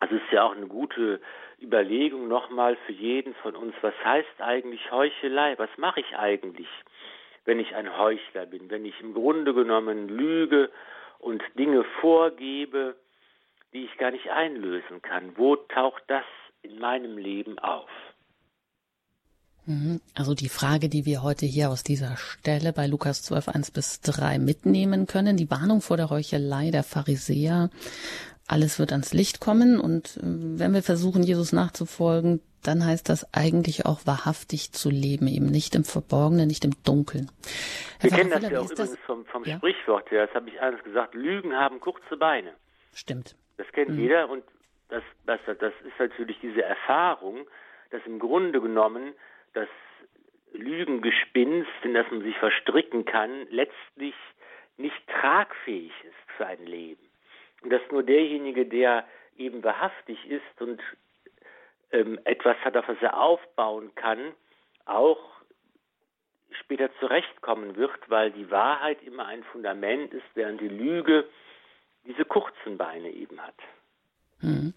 Also 0.00 0.16
ist 0.16 0.32
ja 0.32 0.44
auch 0.44 0.56
eine 0.56 0.66
gute 0.66 1.20
Überlegung 1.60 2.26
nochmal 2.28 2.76
für 2.86 2.92
jeden 2.92 3.34
von 3.34 3.54
uns, 3.54 3.74
was 3.82 3.94
heißt 4.02 4.40
eigentlich 4.40 4.90
Heuchelei? 4.90 5.58
Was 5.58 5.70
mache 5.76 6.00
ich 6.00 6.16
eigentlich, 6.16 6.68
wenn 7.44 7.60
ich 7.60 7.74
ein 7.74 7.98
Heuchler 7.98 8.46
bin, 8.46 8.70
wenn 8.70 8.86
ich 8.86 8.98
im 9.00 9.12
Grunde 9.12 9.52
genommen 9.52 10.08
lüge 10.08 10.70
und 11.18 11.42
Dinge 11.58 11.84
vorgebe, 12.00 12.96
die 13.72 13.84
ich 13.84 13.98
gar 13.98 14.10
nicht 14.10 14.28
einlösen 14.30 15.02
kann. 15.02 15.36
Wo 15.36 15.56
taucht 15.56 16.02
das 16.08 16.24
in 16.62 16.78
meinem 16.78 17.18
Leben 17.18 17.58
auf? 17.58 17.90
Mhm. 19.66 20.00
Also 20.14 20.34
die 20.34 20.48
Frage, 20.48 20.88
die 20.88 21.06
wir 21.06 21.22
heute 21.22 21.46
hier 21.46 21.70
aus 21.70 21.82
dieser 21.82 22.16
Stelle 22.16 22.72
bei 22.72 22.86
Lukas 22.86 23.22
12, 23.22 23.48
1 23.48 23.70
bis 23.70 24.00
3 24.00 24.38
mitnehmen 24.38 25.06
können, 25.06 25.36
die 25.36 25.50
Warnung 25.50 25.80
vor 25.80 25.96
der 25.96 26.10
Heuchelei 26.10 26.70
der 26.70 26.82
Pharisäer, 26.82 27.70
alles 28.48 28.80
wird 28.80 28.90
ans 28.90 29.12
Licht 29.12 29.40
kommen 29.40 29.78
und 29.78 30.16
äh, 30.16 30.22
wenn 30.22 30.74
wir 30.74 30.82
versuchen, 30.82 31.22
Jesus 31.22 31.52
nachzufolgen, 31.52 32.40
dann 32.64 32.84
heißt 32.84 33.08
das 33.08 33.32
eigentlich 33.32 33.86
auch 33.86 34.06
wahrhaftig 34.06 34.72
zu 34.72 34.90
leben, 34.90 35.28
eben 35.28 35.46
nicht 35.46 35.74
im 35.74 35.84
Verborgenen, 35.84 36.48
nicht 36.48 36.64
im 36.64 36.72
Dunkeln. 36.84 37.30
Herr 38.00 38.10
wir 38.10 38.18
kennen 38.18 38.30
das 38.30 38.50
ja 38.50 38.60
auch 38.60 38.70
übrigens 38.70 38.98
vom, 39.06 39.24
vom 39.26 39.44
ja? 39.44 39.56
Sprichwort 39.56 40.10
her, 40.10 40.26
das 40.26 40.34
habe 40.34 40.50
ich 40.50 40.60
eines 40.60 40.82
gesagt, 40.82 41.14
Lügen 41.14 41.54
haben 41.54 41.80
kurze 41.80 42.16
Beine. 42.16 42.52
Stimmt. 42.92 43.36
Das 43.60 43.70
kennt 43.72 43.90
mhm. 43.90 44.00
jeder 44.00 44.30
und 44.30 44.42
das, 44.88 45.02
das, 45.26 45.38
das 45.44 45.74
ist 45.84 45.98
natürlich 45.98 46.38
diese 46.40 46.62
Erfahrung, 46.62 47.46
dass 47.90 48.00
im 48.06 48.18
Grunde 48.18 48.58
genommen 48.58 49.12
das 49.52 49.68
Lügengespinst, 50.54 51.68
in 51.82 51.92
das 51.92 52.10
man 52.10 52.22
sich 52.22 52.34
verstricken 52.38 53.04
kann, 53.04 53.46
letztlich 53.50 54.14
nicht 54.78 54.96
tragfähig 55.08 55.92
ist 56.04 56.36
für 56.38 56.46
ein 56.46 56.64
Leben. 56.64 57.06
Und 57.60 57.70
dass 57.70 57.82
nur 57.90 58.02
derjenige, 58.02 58.64
der 58.64 59.06
eben 59.36 59.62
wahrhaftig 59.62 60.18
ist 60.30 60.62
und 60.62 60.80
ähm, 61.92 62.18
etwas 62.24 62.56
hat, 62.64 62.78
auf 62.78 62.88
was 62.88 62.96
er 63.02 63.20
aufbauen 63.20 63.94
kann, 63.94 64.32
auch 64.86 65.20
später 66.52 66.88
zurechtkommen 66.98 67.76
wird, 67.76 68.08
weil 68.08 68.30
die 68.30 68.50
Wahrheit 68.50 69.02
immer 69.02 69.26
ein 69.26 69.44
Fundament 69.44 70.14
ist, 70.14 70.24
während 70.32 70.62
die 70.62 70.68
Lüge 70.68 71.28
diese 72.10 72.24
kurzen 72.24 72.76
Beine 72.76 73.10
eben 73.10 73.40
hat. 73.40 73.54
Hm. 74.40 74.74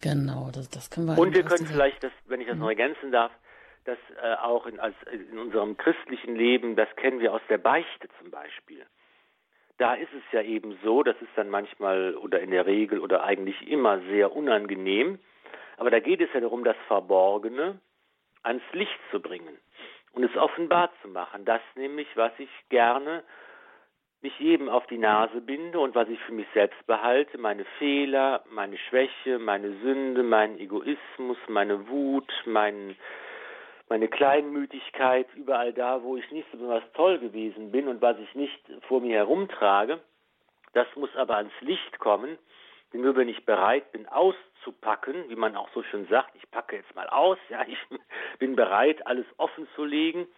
Genau, 0.00 0.50
das, 0.52 0.68
das 0.68 0.90
können 0.90 1.06
wir. 1.06 1.18
Und 1.18 1.34
wir 1.34 1.44
können 1.44 1.66
vielleicht, 1.66 2.02
das, 2.02 2.12
wenn 2.26 2.40
ich 2.40 2.46
das 2.46 2.54
hm. 2.54 2.60
noch 2.60 2.68
ergänzen 2.68 3.12
darf, 3.12 3.32
das 3.84 3.98
äh, 4.22 4.34
auch 4.34 4.66
in, 4.66 4.78
als, 4.78 4.94
in 5.10 5.38
unserem 5.38 5.76
christlichen 5.76 6.36
Leben, 6.36 6.76
das 6.76 6.88
kennen 6.96 7.20
wir 7.20 7.32
aus 7.32 7.40
der 7.48 7.58
Beichte 7.58 8.08
zum 8.20 8.30
Beispiel. 8.30 8.84
Da 9.78 9.94
ist 9.94 10.12
es 10.12 10.22
ja 10.32 10.42
eben 10.42 10.78
so, 10.84 11.02
das 11.02 11.16
ist 11.20 11.30
dann 11.34 11.48
manchmal 11.48 12.14
oder 12.14 12.40
in 12.40 12.50
der 12.50 12.66
Regel 12.66 13.00
oder 13.00 13.24
eigentlich 13.24 13.66
immer 13.66 14.00
sehr 14.02 14.34
unangenehm, 14.36 15.18
aber 15.76 15.90
da 15.90 15.98
geht 15.98 16.20
es 16.20 16.28
ja 16.34 16.40
darum, 16.40 16.62
das 16.62 16.76
Verborgene 16.86 17.80
ans 18.44 18.62
Licht 18.72 19.00
zu 19.10 19.20
bringen 19.20 19.58
und 20.12 20.22
es 20.22 20.36
offenbar 20.36 20.92
zu 21.00 21.08
machen. 21.08 21.44
Das 21.44 21.62
nämlich, 21.74 22.06
was 22.14 22.32
ich 22.38 22.50
gerne 22.68 23.24
nicht 24.22 24.38
jedem 24.38 24.68
auf 24.68 24.86
die 24.86 24.98
Nase 24.98 25.40
binde 25.40 25.80
und 25.80 25.94
was 25.96 26.08
ich 26.08 26.20
für 26.20 26.32
mich 26.32 26.46
selbst 26.54 26.86
behalte, 26.86 27.38
meine 27.38 27.64
Fehler, 27.78 28.44
meine 28.50 28.78
Schwäche, 28.78 29.38
meine 29.40 29.72
Sünde, 29.82 30.22
meinen 30.22 30.58
Egoismus, 30.60 31.36
meine 31.48 31.88
Wut, 31.88 32.32
mein, 32.46 32.96
meine 33.88 34.06
Kleinmütigkeit, 34.06 35.26
überall 35.34 35.72
da, 35.72 36.04
wo 36.04 36.16
ich 36.16 36.30
nicht 36.30 36.46
so 36.52 36.58
besonders 36.58 36.84
toll 36.94 37.18
gewesen 37.18 37.72
bin 37.72 37.88
und 37.88 38.00
was 38.00 38.16
ich 38.20 38.32
nicht 38.36 38.60
vor 38.86 39.00
mir 39.00 39.16
herumtrage, 39.16 39.98
das 40.72 40.86
muss 40.94 41.14
aber 41.16 41.36
ans 41.36 41.60
Licht 41.60 41.98
kommen, 41.98 42.38
denn 42.92 43.00
nur 43.00 43.16
wenn 43.16 43.28
ich 43.28 43.44
bereit 43.44 43.90
bin, 43.90 44.06
auszupacken, 44.06 45.24
wie 45.30 45.36
man 45.36 45.56
auch 45.56 45.68
so 45.74 45.82
schön 45.82 46.06
sagt, 46.06 46.30
ich 46.36 46.48
packe 46.52 46.76
jetzt 46.76 46.94
mal 46.94 47.08
aus, 47.08 47.38
ja, 47.48 47.64
ich 47.66 47.78
bin 48.38 48.54
bereit, 48.54 49.04
alles 49.04 49.26
offen 49.36 49.66
zu 49.74 49.84
legen, 49.84 50.28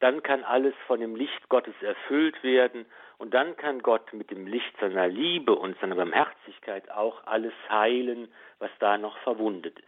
dann 0.00 0.22
kann 0.22 0.42
alles 0.42 0.74
von 0.86 1.00
dem 1.00 1.16
Licht 1.16 1.50
Gottes 1.50 1.74
erfüllt 1.82 2.42
werden 2.42 2.86
und 3.18 3.34
dann 3.34 3.56
kann 3.56 3.80
Gott 3.80 4.12
mit 4.12 4.30
dem 4.30 4.46
Licht 4.46 4.74
seiner 4.80 5.08
Liebe 5.08 5.54
und 5.54 5.78
seiner 5.80 5.96
Barmherzigkeit 5.96 6.90
auch 6.90 7.24
alles 7.26 7.54
heilen, 7.68 8.28
was 8.58 8.70
da 8.78 8.98
noch 8.98 9.16
verwundet 9.18 9.78
ist. 9.78 9.86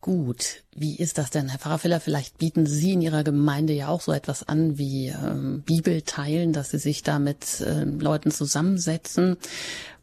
Gut, 0.00 0.64
wie 0.74 0.96
ist 0.98 1.16
das 1.16 1.30
denn, 1.30 1.48
Herr 1.48 1.60
Pfarrer 1.60 1.78
Filler? 1.78 2.00
Vielleicht 2.00 2.38
bieten 2.38 2.66
Sie 2.66 2.94
in 2.94 3.02
Ihrer 3.02 3.22
Gemeinde 3.22 3.72
ja 3.72 3.86
auch 3.86 4.00
so 4.00 4.10
etwas 4.12 4.48
an 4.48 4.76
wie 4.76 5.08
ähm, 5.08 5.62
Bibel 5.64 6.02
teilen, 6.02 6.52
dass 6.52 6.72
Sie 6.72 6.78
sich 6.78 7.04
da 7.04 7.20
mit 7.20 7.64
ähm, 7.64 8.00
Leuten 8.00 8.32
zusammensetzen. 8.32 9.36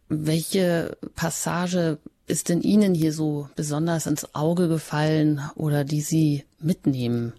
Welche 0.08 0.98
Passage 1.16 1.98
ist 2.28 2.48
denn 2.48 2.62
Ihnen 2.62 2.94
hier 2.94 3.12
so 3.12 3.50
besonders 3.58 4.06
ins 4.06 4.34
Auge 4.36 4.70
gefallen 4.70 5.42
oder 5.56 5.84
die 5.84 6.02
Sie 6.02 6.46
mitnehmen? 6.60 7.34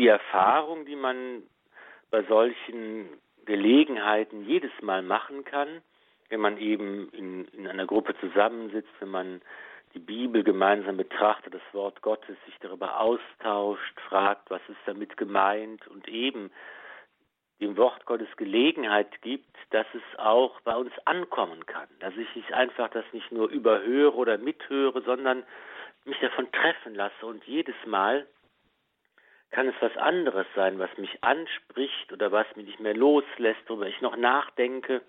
Die 0.00 0.08
Erfahrung, 0.08 0.86
die 0.86 0.96
man 0.96 1.42
bei 2.10 2.22
solchen 2.22 3.06
Gelegenheiten 3.44 4.46
jedes 4.46 4.72
Mal 4.80 5.02
machen 5.02 5.44
kann, 5.44 5.82
wenn 6.30 6.40
man 6.40 6.56
eben 6.56 7.10
in, 7.10 7.44
in 7.48 7.66
einer 7.68 7.84
Gruppe 7.84 8.16
zusammensitzt, 8.18 8.88
wenn 9.00 9.10
man 9.10 9.42
die 9.92 9.98
Bibel 9.98 10.42
gemeinsam 10.42 10.96
betrachtet, 10.96 11.52
das 11.52 11.74
Wort 11.74 12.00
Gottes, 12.00 12.34
sich 12.46 12.54
darüber 12.60 12.98
austauscht, 12.98 14.00
fragt, 14.08 14.50
was 14.50 14.62
ist 14.68 14.80
damit 14.86 15.18
gemeint 15.18 15.86
und 15.88 16.08
eben 16.08 16.50
dem 17.60 17.76
Wort 17.76 18.06
Gottes 18.06 18.34
Gelegenheit 18.38 19.20
gibt, 19.20 19.54
dass 19.68 19.86
es 19.92 20.18
auch 20.18 20.62
bei 20.62 20.76
uns 20.76 20.92
ankommen 21.04 21.66
kann, 21.66 21.88
dass 21.98 22.16
ich 22.16 22.34
nicht 22.34 22.54
einfach 22.54 22.88
das 22.88 23.04
nicht 23.12 23.30
nur 23.32 23.50
überhöre 23.50 24.16
oder 24.16 24.38
mithöre, 24.38 25.02
sondern 25.02 25.44
mich 26.06 26.18
davon 26.20 26.50
treffen 26.52 26.94
lasse 26.94 27.26
und 27.26 27.44
jedes 27.44 27.76
Mal 27.84 28.26
kann 29.50 29.68
es 29.68 29.74
was 29.80 29.96
anderes 29.96 30.46
sein, 30.54 30.78
was 30.78 30.96
mich 30.96 31.22
anspricht 31.22 32.12
oder 32.12 32.30
was 32.32 32.46
mich 32.56 32.66
nicht 32.66 32.80
mehr 32.80 32.94
loslässt, 32.94 33.60
worüber 33.68 33.86
ich 33.86 34.00
noch 34.00 34.16
nachdenke. 34.16 35.02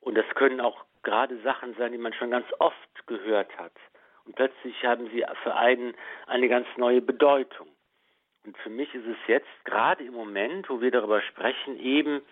Und 0.00 0.16
das 0.16 0.26
können 0.34 0.60
auch 0.60 0.84
gerade 1.02 1.38
Sachen 1.42 1.74
sein, 1.74 1.92
die 1.92 1.98
man 1.98 2.12
schon 2.12 2.30
ganz 2.30 2.46
oft 2.58 3.06
gehört 3.06 3.56
hat. 3.58 3.72
Und 4.24 4.36
plötzlich 4.36 4.84
haben 4.84 5.10
sie 5.10 5.24
für 5.42 5.54
einen 5.54 5.94
eine 6.26 6.48
ganz 6.48 6.66
neue 6.76 7.00
Bedeutung. 7.00 7.68
Und 8.44 8.56
für 8.58 8.70
mich 8.70 8.94
ist 8.94 9.06
es 9.06 9.16
jetzt 9.26 9.64
gerade 9.64 10.04
im 10.04 10.14
Moment, 10.14 10.70
wo 10.70 10.80
wir 10.80 10.90
darüber 10.90 11.20
sprechen, 11.22 11.78
eben 11.78 12.22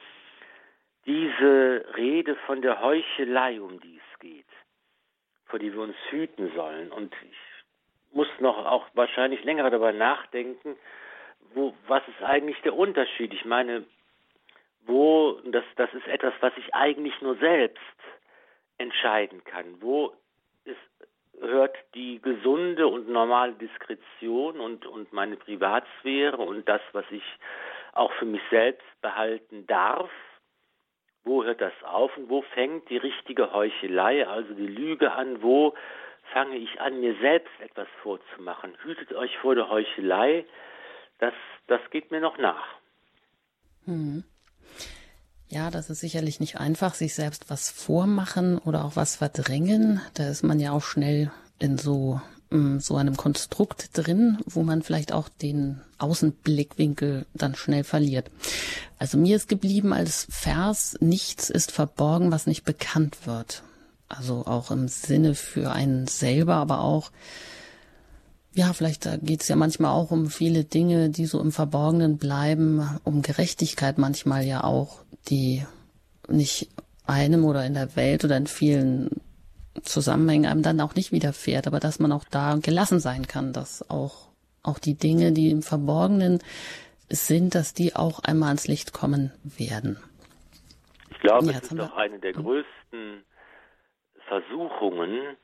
diese 1.07 1.85
Rede 1.97 2.37
von 2.47 2.63
der 2.63 2.81
Heuchelei, 2.81 3.61
um 3.61 3.81
die 3.81 3.97
es 3.97 4.19
geht, 4.19 4.47
vor 5.47 5.59
die 5.59 5.73
wir 5.73 5.81
uns 5.81 5.97
hüten 6.11 6.53
sollen. 6.55 6.91
Und 6.91 7.15
ich 7.23 8.15
muss 8.15 8.29
noch 8.41 8.65
auch 8.67 8.87
wahrscheinlich 8.95 9.45
länger 9.45 9.69
darüber 9.69 9.93
nachdenken, 9.93 10.77
wo, 11.55 11.75
was 11.87 12.03
ist 12.09 12.23
eigentlich 12.23 12.61
der 12.63 12.77
Unterschied? 12.77 13.33
Ich 13.33 13.45
meine, 13.45 13.85
wo, 14.87 15.41
das, 15.45 15.65
das 15.77 15.93
ist 15.95 16.07
etwas, 16.07 16.35
was 16.41 16.53
ich 16.57 16.75
eigentlich 16.75 17.21
nur 17.21 17.37
selbst 17.37 17.81
entscheiden 18.79 19.43
kann. 19.45 19.81
Wo 19.81 20.13
ist, 20.65 20.77
hört 21.41 21.77
die 21.95 22.21
gesunde 22.21 22.87
und 22.87 23.09
normale 23.09 23.53
Diskretion 23.55 24.61
und, 24.61 24.87
und 24.87 25.13
meine 25.13 25.37
Privatsphäre 25.37 26.39
und 26.39 26.69
das, 26.69 26.81
was 26.93 27.05
ich 27.11 27.25
auch 27.93 28.13
für 28.13 28.27
mich 28.27 28.43
selbst 28.51 28.87
behalten 29.01 29.67
darf, 29.67 30.11
wo 31.25 31.43
hört 31.43 31.61
das 31.61 31.73
auf 31.83 32.17
und 32.17 32.29
wo 32.29 32.43
fängt 32.43 32.89
die 32.89 32.99
richtige 32.99 33.53
Heuchelei, 33.53 34.27
also 34.27 34.55
die 34.55 34.67
Lüge 34.67 35.13
an, 35.13 35.43
wo 35.43 35.75
fange 36.33 36.57
ich 36.57 36.81
an, 36.81 37.01
mir 37.01 37.15
selbst 37.21 37.53
etwas 37.61 37.89
vorzumachen. 38.03 38.77
Hütet 38.83 39.13
euch 39.13 39.37
vor 39.39 39.55
der 39.55 39.69
Heuchelei, 39.69 40.45
das, 41.19 41.35
das 41.67 41.81
geht 41.91 42.11
mir 42.11 42.21
noch 42.21 42.39
nach. 42.39 42.65
Hm. 43.85 44.25
Ja, 45.49 45.71
das 45.71 45.91
ist 45.91 46.01
sicherlich 46.01 46.41
nicht 46.41 46.59
einfach, 46.59 46.95
sich 46.95 47.15
selbst 47.15 47.49
was 47.49 47.71
vormachen 47.71 48.59
oder 48.59 48.85
auch 48.85 48.97
was 48.97 49.17
verdrängen. 49.17 50.01
Da 50.15 50.29
ist 50.29 50.43
man 50.43 50.59
ja 50.59 50.73
auch 50.73 50.83
schnell 50.83 51.31
in 51.61 51.79
so, 51.79 52.21
mm, 52.51 52.79
so 52.79 52.97
einem 52.97 53.17
Konstrukt 53.17 53.97
drin, 53.97 54.39
wo 54.45 54.65
man 54.65 54.83
vielleicht 54.83 55.13
auch 55.13 55.29
den 55.29 55.81
Außenblickwinkel 55.99 57.27
dann 57.33 57.55
schnell 57.55 57.85
verliert. 57.85 58.31
Also 58.99 59.19
mir 59.19 59.37
ist 59.37 59.49
geblieben 59.49 59.93
als 59.93 60.27
Vers, 60.31 60.97
nichts 61.01 61.49
ist 61.49 61.71
verborgen, 61.71 62.33
was 62.33 62.49
nicht 62.49 62.65
bekannt 62.65 63.27
wird. 63.27 63.63
Also 64.09 64.47
auch 64.47 64.73
im 64.73 64.89
Sinne 64.89 65.35
für 65.35 65.71
einen 65.71 66.09
selber, 66.09 66.57
aber 66.57 66.81
auch 66.81 67.13
ja, 68.57 68.73
vielleicht 68.73 69.07
geht 69.23 69.43
es 69.43 69.49
ja 69.49 69.57
manchmal 69.57 69.93
auch 69.93 70.11
um 70.11 70.29
viele 70.29 70.65
Dinge, 70.65 71.11
die 71.11 71.27
so 71.27 71.41
im 71.41 71.53
Verborgenen 71.53 72.17
bleiben, 72.17 72.99
um 73.05 73.21
Gerechtigkeit 73.21 73.99
manchmal 73.99 74.45
ja 74.45 74.65
auch, 74.65 75.05
die 75.29 75.63
nicht 76.27 76.71
einem 77.07 77.45
oder 77.45 77.67
in 77.67 77.75
der 77.75 77.97
Welt 77.97 78.25
oder 78.25 78.37
in 78.37 78.47
vielen 78.47 79.11
Zusammenhängen 79.83 80.47
einem 80.47 80.63
dann 80.63 80.81
auch 80.81 80.95
nicht 80.95 81.13
widerfährt, 81.13 81.67
aber 81.67 81.81
dass 81.81 81.99
man 81.99 82.13
auch 82.13 82.25
da 82.25 82.57
gelassen 82.57 82.99
sein 82.99 83.27
kann, 83.27 83.53
dass 83.53 83.89
auch, 83.91 84.31
auch 84.63 84.79
die 84.79 84.95
Dinge, 84.95 85.33
die 85.33 85.51
im 85.51 85.63
Verborgenen 85.63 86.39
sind, 87.11 87.55
dass 87.55 87.75
die 87.75 87.95
auch 87.95 88.21
einmal 88.21 88.49
ans 88.49 88.69
Licht 88.69 88.95
kommen 88.95 89.33
werden. 89.45 89.99
Ich 91.11 91.21
glaube, 91.21 91.47
ja, 91.47 91.53
das 91.61 91.71
ist 91.71 91.79
doch 91.79 91.95
eine 91.95 92.19
der 92.19 92.33
größten 92.33 93.23
Versuchungen, 94.27 95.37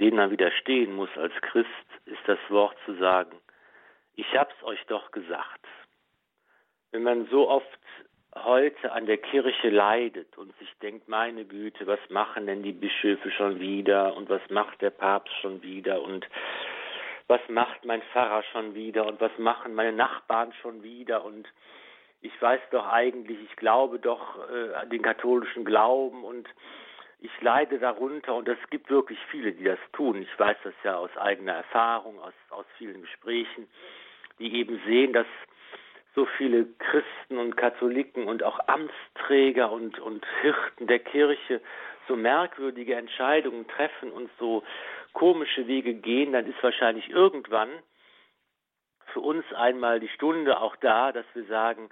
denen 0.00 0.16
man 0.16 0.30
widerstehen 0.30 0.94
muss 0.94 1.10
als 1.16 1.34
Christ, 1.42 1.68
ist 2.06 2.22
das 2.26 2.38
Wort 2.48 2.76
zu 2.84 2.94
sagen, 2.94 3.36
ich 4.16 4.26
hab's 4.36 4.62
euch 4.62 4.84
doch 4.86 5.10
gesagt. 5.10 5.66
Wenn 6.92 7.02
man 7.02 7.26
so 7.26 7.48
oft 7.48 7.66
heute 8.34 8.92
an 8.92 9.06
der 9.06 9.18
Kirche 9.18 9.70
leidet 9.70 10.36
und 10.38 10.56
sich 10.58 10.68
denkt, 10.82 11.08
meine 11.08 11.44
Güte, 11.44 11.86
was 11.86 12.00
machen 12.10 12.46
denn 12.46 12.62
die 12.62 12.72
Bischöfe 12.72 13.30
schon 13.30 13.60
wieder 13.60 14.16
und 14.16 14.28
was 14.28 14.42
macht 14.50 14.80
der 14.82 14.90
Papst 14.90 15.34
schon 15.40 15.62
wieder 15.62 16.02
und 16.02 16.26
was 17.26 17.40
macht 17.48 17.84
mein 17.84 18.02
Pfarrer 18.02 18.42
schon 18.52 18.74
wieder 18.74 19.06
und 19.06 19.20
was 19.20 19.36
machen 19.38 19.74
meine 19.74 19.92
Nachbarn 19.92 20.52
schon 20.60 20.82
wieder 20.82 21.24
und 21.24 21.48
ich 22.20 22.40
weiß 22.40 22.60
doch 22.70 22.86
eigentlich, 22.88 23.38
ich 23.44 23.56
glaube 23.56 23.98
doch 23.98 24.38
äh, 24.50 24.74
an 24.74 24.90
den 24.90 25.02
katholischen 25.02 25.64
Glauben 25.64 26.24
und 26.24 26.48
ich 27.24 27.40
leide 27.40 27.78
darunter 27.78 28.34
und 28.34 28.48
es 28.48 28.58
gibt 28.68 28.90
wirklich 28.90 29.18
viele, 29.30 29.52
die 29.52 29.64
das 29.64 29.78
tun. 29.92 30.20
Ich 30.20 30.38
weiß 30.38 30.58
das 30.62 30.74
ja 30.82 30.96
aus 30.96 31.16
eigener 31.16 31.52
Erfahrung, 31.52 32.20
aus, 32.20 32.34
aus 32.50 32.66
vielen 32.76 33.00
Gesprächen, 33.00 33.66
die 34.38 34.54
eben 34.54 34.78
sehen, 34.84 35.14
dass 35.14 35.26
so 36.14 36.26
viele 36.36 36.66
Christen 36.78 37.38
und 37.38 37.56
Katholiken 37.56 38.28
und 38.28 38.42
auch 38.42 38.60
Amtsträger 38.68 39.72
und, 39.72 39.98
und 39.98 40.24
Hirten 40.42 40.86
der 40.86 40.98
Kirche 40.98 41.62
so 42.06 42.14
merkwürdige 42.14 42.94
Entscheidungen 42.94 43.66
treffen 43.68 44.12
und 44.12 44.30
so 44.38 44.62
komische 45.14 45.66
Wege 45.66 45.94
gehen, 45.94 46.32
dann 46.32 46.46
ist 46.46 46.62
wahrscheinlich 46.62 47.08
irgendwann 47.08 47.70
für 49.14 49.20
uns 49.20 49.50
einmal 49.54 49.98
die 49.98 50.08
Stunde 50.08 50.60
auch 50.60 50.76
da, 50.76 51.10
dass 51.10 51.26
wir 51.32 51.44
sagen, 51.44 51.88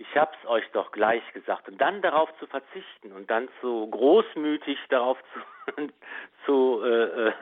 ich 0.00 0.16
hab's 0.16 0.38
euch 0.46 0.64
doch 0.72 0.92
gleich 0.92 1.22
gesagt. 1.34 1.68
Und 1.68 1.78
dann 1.78 2.00
darauf 2.00 2.30
zu 2.38 2.46
verzichten 2.46 3.12
und 3.12 3.30
dann 3.30 3.48
so 3.60 3.86
großmütig 3.86 4.78
darauf 4.88 5.18
zu, 5.34 5.82
zu, 6.46 6.82
äh, 6.82 7.28
äh, 7.28 7.32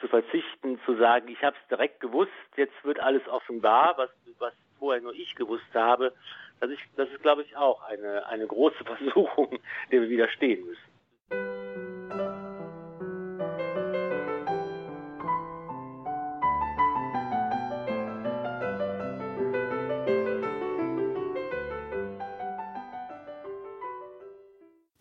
zu 0.00 0.08
verzichten, 0.08 0.80
zu 0.86 0.96
sagen, 0.96 1.28
ich 1.28 1.44
hab's 1.44 1.58
direkt 1.70 2.00
gewusst, 2.00 2.32
jetzt 2.56 2.82
wird 2.84 3.00
alles 3.00 3.26
offenbar, 3.28 3.98
was, 3.98 4.08
was 4.38 4.54
vorher 4.78 5.02
nur 5.02 5.12
ich 5.12 5.34
gewusst 5.34 5.74
habe, 5.74 6.14
das 6.60 6.70
ist, 6.70 6.80
das 6.96 7.10
ist 7.10 7.20
glaube 7.20 7.42
ich, 7.42 7.54
auch 7.54 7.82
eine, 7.82 8.26
eine 8.26 8.46
große 8.46 8.82
Versuchung, 8.84 9.58
der 9.92 10.00
wir 10.00 10.08
widerstehen 10.08 10.64
müssen. 10.64 12.35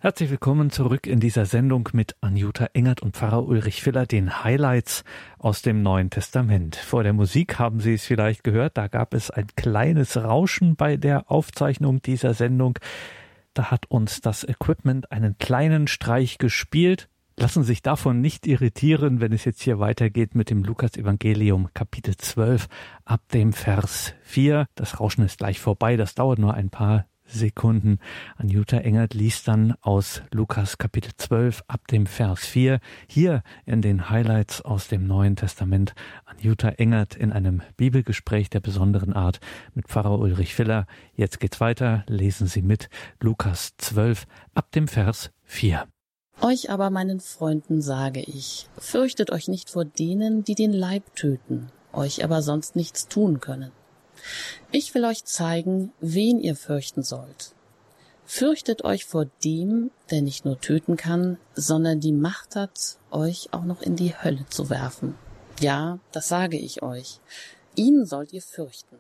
Herzlich 0.06 0.30
willkommen 0.30 0.70
zurück 0.70 1.08
in 1.08 1.20
dieser 1.20 1.48
Sendung 1.48 1.90
mit 1.94 2.16
Anjuta 2.22 2.68
Engert 2.74 3.02
und 3.02 3.18
Pfarrer 3.18 3.44
Ulrich 3.44 3.82
Filler, 3.82 4.06
den 4.06 4.44
Highlights 4.44 5.04
aus 5.40 5.64
dem 5.64 5.82
Neuen 5.82 6.12
Testament. 6.12 6.76
Vor 6.76 7.02
der 7.02 7.14
Musik 7.14 7.58
haben 7.58 7.80
Sie 7.80 7.96
es 7.96 8.06
vielleicht 8.06 8.44
gehört, 8.44 8.78
da 8.78 8.88
gab 8.88 9.16
es 9.16 9.32
ein 9.32 9.48
kleines 9.56 10.16
Rauschen 10.16 10.76
bei 10.76 10.96
der 10.96 11.32
Aufzeichnung 11.32 12.04
dieser 12.04 12.36
Sendung. 12.36 12.78
Da 13.56 13.72
hat 13.72 13.88
uns 13.88 14.22
das 14.22 14.44
Equipment 14.44 15.12
einen 15.12 15.40
kleinen 15.40 15.88
Streich 15.88 16.38
gespielt. 16.38 17.10
Lassen 17.36 17.64
Sie 17.64 17.70
sich 17.70 17.82
davon 17.82 18.22
nicht 18.22 18.46
irritieren, 18.46 19.22
wenn 19.22 19.34
es 19.34 19.44
jetzt 19.44 19.64
hier 19.64 19.80
weitergeht 19.80 20.36
mit 20.36 20.52
dem 20.52 20.64
Lukas-Evangelium 20.64 21.70
Kapitel 21.74 22.16
12 22.16 22.68
ab 23.06 23.22
dem 23.34 23.54
Vers 23.54 24.14
4. 24.22 24.68
Das 24.76 25.00
Rauschen 25.00 25.26
ist 25.26 25.40
gleich 25.40 25.60
vorbei, 25.60 25.98
das 25.98 26.14
dauert 26.14 26.38
nur 26.38 26.54
ein 26.54 26.70
paar 26.70 27.08
Sekunden. 27.26 28.00
Anjuta 28.38 28.78
Engert 28.78 29.14
liest 29.14 29.48
dann 29.48 29.76
aus 29.82 30.22
Lukas 30.32 30.78
Kapitel 30.78 31.12
12 31.18 31.64
ab 31.68 31.88
dem 31.88 32.06
Vers 32.06 32.46
4 32.46 32.80
hier 33.08 33.44
in 33.66 33.82
den 33.82 34.10
Highlights 34.10 34.62
aus 34.62 34.88
dem 34.88 35.08
Neuen 35.08 35.36
Testament. 35.36 35.94
Anjuta 36.26 36.70
Engert 36.70 37.16
in 37.16 37.32
einem 37.32 37.62
Bibelgespräch 37.78 38.50
der 38.50 38.60
besonderen 38.60 39.14
Art 39.14 39.40
mit 39.74 39.88
Pfarrer 39.88 40.20
Ulrich 40.20 40.56
Filler. 40.56 40.86
Jetzt 41.16 41.40
geht's 41.40 41.60
weiter. 41.60 42.04
Lesen 42.08 42.48
Sie 42.48 42.62
mit 42.62 42.90
Lukas 43.20 43.74
12 43.78 44.26
ab 44.54 44.72
dem 44.72 44.88
Vers 44.88 45.32
4. 45.44 45.88
Euch 46.42 46.70
aber, 46.70 46.90
meinen 46.90 47.22
Freunden, 47.22 47.82
sage 47.82 48.20
ich, 48.20 48.68
fürchtet 48.78 49.32
euch 49.32 49.48
nicht 49.48 49.70
vor 49.70 49.86
denen, 49.86 50.44
die 50.44 50.56
den 50.56 50.74
Leib 50.74 51.16
töten, 51.16 51.70
euch 51.94 52.26
aber 52.26 52.42
sonst 52.42 52.76
nichts 52.76 53.08
tun 53.08 53.40
können 53.40 53.72
ich 54.72 54.94
will 54.94 55.06
euch 55.06 55.24
zeigen, 55.26 55.92
wen 56.00 56.40
ihr 56.40 56.56
fürchten 56.56 57.04
sollt. 57.04 57.54
Fürchtet 58.26 58.84
euch 58.84 59.06
vor 59.06 59.26
dem, 59.44 59.92
der 60.10 60.22
nicht 60.22 60.46
nur 60.46 60.60
töten 60.60 60.98
kann, 60.98 61.38
sondern 61.54 62.00
die 62.00 62.12
Macht 62.12 62.56
hat, 62.56 62.98
euch 63.12 63.50
auch 63.52 63.64
noch 63.64 63.82
in 63.82 63.96
die 63.96 64.16
Hölle 64.16 64.46
zu 64.50 64.70
werfen. 64.70 65.16
Ja, 65.60 66.00
das 66.12 66.28
sage 66.28 66.58
ich 66.58 66.82
euch. 66.82 67.20
Ihn 67.76 68.06
sollt 68.06 68.34
ihr 68.34 68.42
fürchten. 68.42 68.98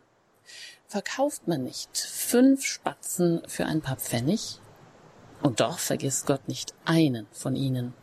Verkauft 0.88 1.48
man 1.48 1.64
nicht 1.64 1.98
fünf 1.98 2.64
Spatzen 2.64 3.42
für 3.48 3.66
ein 3.66 3.82
paar 3.82 3.98
Pfennig? 3.98 4.60
Und 5.42 5.60
doch 5.60 5.80
vergisst 5.80 6.28
Gott 6.28 6.48
nicht 6.48 6.74
einen 6.86 7.28
von 7.32 7.56
ihnen. 7.56 7.94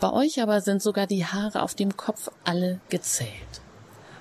Bei 0.00 0.12
euch 0.12 0.40
aber 0.42 0.60
sind 0.60 0.82
sogar 0.82 1.06
die 1.06 1.24
Haare 1.24 1.62
auf 1.62 1.74
dem 1.74 1.96
Kopf 1.96 2.30
alle 2.44 2.80
gezählt. 2.88 3.60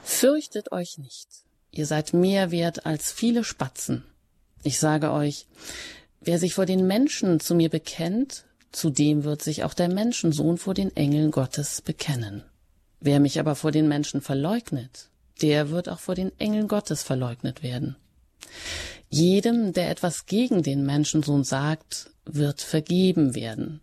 Fürchtet 0.02 0.72
euch 0.72 0.98
nicht. 0.98 1.45
Ihr 1.76 1.86
seid 1.86 2.14
mehr 2.14 2.52
wert 2.52 2.86
als 2.86 3.12
viele 3.12 3.44
Spatzen. 3.44 4.06
Ich 4.64 4.80
sage 4.80 5.12
euch, 5.12 5.46
wer 6.22 6.40
sich 6.40 6.54
vor 6.54 6.66
den 6.66 6.88
Menschen 6.88 7.42
zu 7.42 7.54
mir 7.54 7.70
bekennt, 7.70 8.46
zu 8.72 8.90
dem 8.90 9.26
wird 9.26 9.42
sich 9.42 9.64
auch 9.64 9.74
der 9.74 9.90
Menschensohn 9.90 10.58
vor 10.58 10.74
den 10.74 10.96
Engeln 10.96 11.32
Gottes 11.32 11.82
bekennen. 11.82 12.44
Wer 13.02 13.20
mich 13.20 13.40
aber 13.40 13.56
vor 13.56 13.72
den 13.72 13.90
Menschen 13.90 14.22
verleugnet, 14.22 15.10
der 15.42 15.70
wird 15.70 15.90
auch 15.90 16.00
vor 16.00 16.16
den 16.16 16.32
Engeln 16.40 16.70
Gottes 16.70 17.04
verleugnet 17.04 17.62
werden. 17.62 17.98
Jedem, 19.10 19.74
der 19.74 19.90
etwas 19.90 20.26
gegen 20.26 20.64
den 20.64 20.86
Menschensohn 20.86 21.44
sagt, 21.44 22.10
wird 22.24 22.62
vergeben 22.62 23.36
werden. 23.36 23.82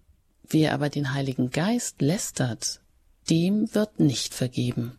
Wer 0.49 0.73
aber 0.73 0.89
den 0.89 1.13
Heiligen 1.13 1.51
Geist 1.51 2.01
lästert, 2.01 2.81
dem 3.29 3.75
wird 3.75 4.01
nicht 4.01 4.35
vergeben. 4.35 4.99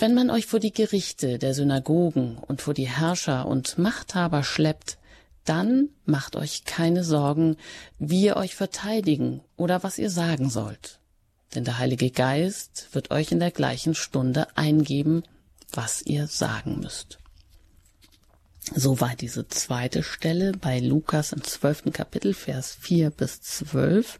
Wenn 0.00 0.14
man 0.14 0.30
euch 0.30 0.46
vor 0.46 0.60
die 0.60 0.72
Gerichte 0.72 1.38
der 1.38 1.52
Synagogen 1.52 2.38
und 2.38 2.62
vor 2.62 2.72
die 2.72 2.88
Herrscher 2.88 3.46
und 3.46 3.76
Machthaber 3.76 4.42
schleppt, 4.42 4.96
dann 5.44 5.90
macht 6.06 6.36
euch 6.36 6.64
keine 6.64 7.04
Sorgen, 7.04 7.58
wie 7.98 8.22
ihr 8.22 8.36
euch 8.36 8.54
verteidigen 8.54 9.42
oder 9.58 9.82
was 9.82 9.98
ihr 9.98 10.08
sagen 10.08 10.48
sollt. 10.48 11.00
Denn 11.54 11.64
der 11.64 11.76
Heilige 11.76 12.10
Geist 12.10 12.88
wird 12.92 13.10
euch 13.10 13.30
in 13.30 13.40
der 13.40 13.50
gleichen 13.50 13.94
Stunde 13.94 14.46
eingeben, 14.56 15.22
was 15.70 16.00
ihr 16.00 16.28
sagen 16.28 16.80
müsst. 16.80 17.18
So 18.74 19.02
war 19.02 19.16
diese 19.16 19.48
zweite 19.48 20.02
Stelle 20.02 20.52
bei 20.52 20.80
Lukas 20.80 21.32
im 21.32 21.44
zwölften 21.44 21.92
Kapitel, 21.92 22.32
Vers 22.32 22.74
vier 22.80 23.10
bis 23.10 23.42
zwölf 23.42 24.18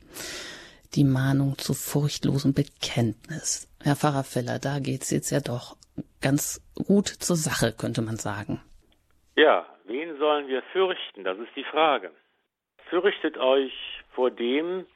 die 0.94 1.04
Mahnung 1.04 1.56
zu 1.56 1.72
furchtlosem 1.72 2.52
Bekenntnis. 2.52 3.69
Herr 3.82 3.96
Pfarrer 3.96 4.24
Feller, 4.24 4.58
da 4.58 4.78
geht's 4.78 5.10
jetzt 5.10 5.30
ja 5.30 5.40
doch 5.40 5.76
ganz 6.20 6.60
gut 6.86 7.08
zur 7.08 7.36
Sache, 7.36 7.72
könnte 7.72 8.02
man 8.02 8.16
sagen. 8.16 8.60
Ja, 9.36 9.66
wen 9.84 10.18
sollen 10.18 10.48
wir 10.48 10.62
fürchten? 10.72 11.24
Das 11.24 11.38
ist 11.38 11.54
die 11.56 11.64
Frage. 11.64 12.10
Fürchtet 12.90 13.38
euch 13.38 13.72
vor 14.14 14.30
dem, 14.30 14.86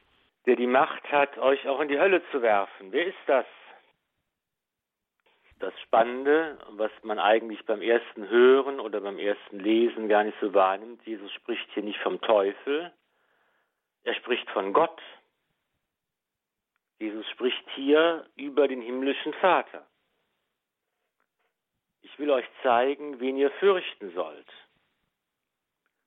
der 0.47 0.57
die 0.57 0.66
Macht 0.66 1.03
hat, 1.11 1.38
euch 1.38 1.66
auch 1.66 1.81
in 1.81 1.88
die 1.88 1.99
Hölle 1.99 2.23
zu 2.31 2.42
werfen. 2.42 2.92
Wer 2.92 3.07
ist 3.07 3.25
das? 3.27 3.47
Das 5.61 5.73
Spannende, 5.81 6.59
was 6.73 6.90
man 7.03 7.18
eigentlich 7.18 7.64
beim 7.64 7.81
ersten 7.81 8.29
Hören 8.29 8.81
oder 8.81 9.01
beim 9.01 9.18
ersten 9.18 9.61
Lesen 9.61 10.09
gar 10.09 10.25
nicht 10.25 10.37
so 10.40 10.53
wahrnimmt, 10.53 11.07
Jesus 11.07 11.33
spricht 11.33 11.66
hier 11.73 11.85
nicht 11.85 12.01
vom 12.01 12.20
Teufel, 12.20 12.92
er 14.03 14.14
spricht 14.14 14.51
von 14.51 14.75
Gott. 14.75 15.01
Jesus 16.99 17.29
spricht 17.31 17.65
hier 17.75 18.27
über 18.37 18.69
den 18.69 18.81
himmlischen 18.81 19.33
Vater. 19.35 19.87
Ich 22.03 22.19
will 22.19 22.31
euch 22.31 22.47
zeigen, 22.63 23.19
wen 23.21 23.37
ihr 23.37 23.51
fürchten 23.53 24.13
sollt. 24.15 24.47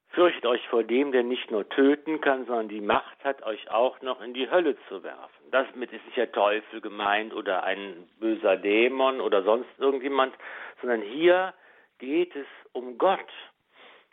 Fürchtet 0.09 0.45
euch 0.45 0.65
vor 0.69 0.83
dem, 0.83 1.11
der 1.11 1.23
nicht 1.23 1.51
nur 1.51 1.67
töten 1.69 2.21
kann, 2.21 2.45
sondern 2.45 2.69
die 2.69 2.81
Macht 2.81 3.23
hat, 3.23 3.43
euch 3.43 3.69
auch 3.69 4.01
noch 4.01 4.21
in 4.21 4.33
die 4.33 4.49
Hölle 4.49 4.77
zu 4.87 5.03
werfen. 5.03 5.51
Damit 5.51 5.91
ist 5.91 6.03
nicht 6.05 6.17
der 6.17 6.31
Teufel 6.31 6.81
gemeint 6.81 7.33
oder 7.33 7.63
ein 7.63 8.09
böser 8.19 8.57
Dämon 8.57 9.21
oder 9.21 9.43
sonst 9.43 9.69
irgendjemand, 9.77 10.33
sondern 10.81 11.01
hier 11.01 11.53
geht 11.99 12.35
es 12.35 12.47
um 12.71 12.97
Gott. 12.97 13.29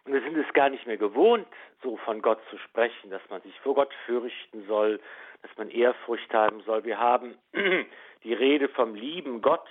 Wir 0.07 0.21
sind 0.21 0.37
es 0.37 0.53
gar 0.53 0.69
nicht 0.69 0.87
mehr 0.87 0.99
gewohnt, 0.99 1.47
so 1.83 1.97
von 1.99 2.21
Gott 2.21 2.41
zu 2.51 2.59
sprechen, 2.59 3.11
dass 3.11 3.23
man 3.31 3.41
sich 3.43 3.59
vor 3.61 3.75
Gott 3.75 3.93
fürchten 4.05 4.67
soll, 4.67 5.01
dass 5.43 5.57
man 5.57 5.71
Ehrfurcht 5.71 6.33
haben 6.35 6.61
soll. 6.63 6.85
Wir 6.85 6.99
haben 6.99 7.39
die 8.25 8.35
Rede 8.35 8.69
vom 8.69 8.95
lieben 8.95 9.41
Gott 9.41 9.67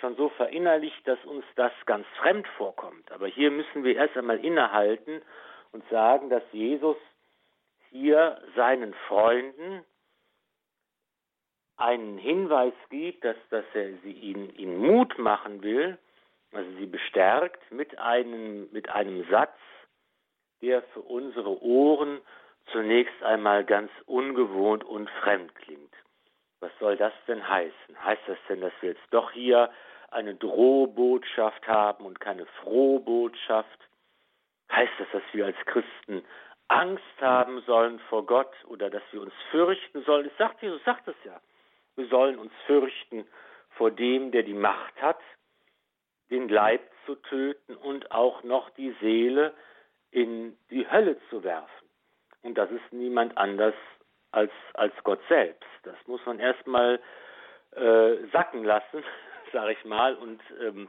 schon 0.00 0.16
so 0.16 0.30
verinnerlicht, 0.30 1.06
dass 1.06 1.24
uns 1.24 1.44
das 1.54 1.72
ganz 1.86 2.06
fremd 2.20 2.46
vorkommt. 2.56 3.12
Aber 3.12 3.28
hier 3.28 3.52
müssen 3.52 3.84
wir 3.84 3.94
erst 3.94 4.16
einmal 4.16 4.44
innehalten 4.44 5.22
und 5.70 5.88
sagen, 5.90 6.28
dass 6.28 6.42
Jesus 6.50 6.96
hier 7.90 8.40
seinen 8.56 8.94
Freunden 9.06 9.84
einen 11.76 12.18
Hinweis 12.18 12.74
gibt, 12.90 13.24
dass, 13.24 13.36
dass 13.50 13.64
er 13.74 13.92
sie 14.02 14.12
ihnen, 14.12 14.54
ihnen 14.56 14.78
Mut 14.78 15.18
machen 15.18 15.62
will, 15.62 15.98
also 16.52 16.70
sie 16.78 16.86
bestärkt 16.86 17.70
mit 17.72 17.98
einem, 17.98 18.70
mit 18.72 18.88
einem 18.90 19.28
Satz, 19.30 19.56
der 20.60 20.82
für 20.94 21.00
unsere 21.00 21.62
Ohren 21.62 22.20
zunächst 22.70 23.22
einmal 23.22 23.64
ganz 23.64 23.90
ungewohnt 24.06 24.84
und 24.84 25.10
fremd 25.22 25.54
klingt. 25.56 25.92
Was 26.60 26.70
soll 26.78 26.96
das 26.96 27.12
denn 27.26 27.46
heißen? 27.46 28.04
Heißt 28.04 28.22
das 28.26 28.38
denn, 28.48 28.60
dass 28.60 28.72
wir 28.80 28.90
jetzt 28.90 29.06
doch 29.10 29.32
hier 29.32 29.70
eine 30.10 30.34
Drohbotschaft 30.34 31.66
haben 31.66 32.04
und 32.06 32.20
keine 32.20 32.46
Frohbotschaft? 32.62 33.88
Heißt 34.70 34.92
das, 34.98 35.08
dass 35.12 35.22
wir 35.32 35.46
als 35.46 35.56
Christen 35.66 36.24
Angst 36.68 37.20
haben 37.20 37.60
sollen 37.62 37.98
vor 38.08 38.24
Gott 38.24 38.52
oder 38.66 38.90
dass 38.90 39.02
wir 39.10 39.22
uns 39.22 39.34
fürchten 39.50 40.02
sollen? 40.04 40.28
Das 40.28 40.38
sagt 40.38 40.62
Jesus, 40.62 40.82
sagt 40.84 41.08
es 41.08 41.16
ja. 41.24 41.40
Wir 41.96 42.06
sollen 42.06 42.38
uns 42.38 42.52
fürchten 42.66 43.26
vor 43.70 43.90
dem, 43.90 44.30
der 44.30 44.44
die 44.44 44.54
Macht 44.54 45.00
hat, 45.02 45.18
den 46.32 46.48
Leib 46.48 46.80
zu 47.06 47.14
töten 47.14 47.76
und 47.76 48.10
auch 48.10 48.42
noch 48.42 48.70
die 48.70 48.94
Seele 49.00 49.54
in 50.10 50.56
die 50.70 50.90
Hölle 50.90 51.16
zu 51.30 51.44
werfen. 51.44 51.86
Und 52.42 52.56
das 52.58 52.70
ist 52.70 52.92
niemand 52.92 53.36
anders 53.38 53.74
als, 54.32 54.50
als 54.74 54.94
Gott 55.04 55.20
selbst. 55.28 55.68
Das 55.84 55.96
muss 56.06 56.24
man 56.26 56.38
erstmal 56.38 57.00
äh, 57.72 58.14
sacken 58.32 58.64
lassen, 58.64 59.04
sage 59.52 59.72
ich 59.72 59.84
mal, 59.84 60.14
und 60.16 60.40
ähm, 60.60 60.88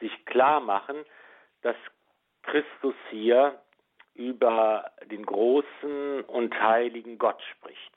sich 0.00 0.24
klar 0.24 0.60
machen, 0.60 1.04
dass 1.62 1.76
Christus 2.42 2.94
hier 3.10 3.60
über 4.14 4.92
den 5.10 5.26
großen 5.26 6.22
und 6.22 6.60
heiligen 6.60 7.18
Gott 7.18 7.42
spricht. 7.42 7.92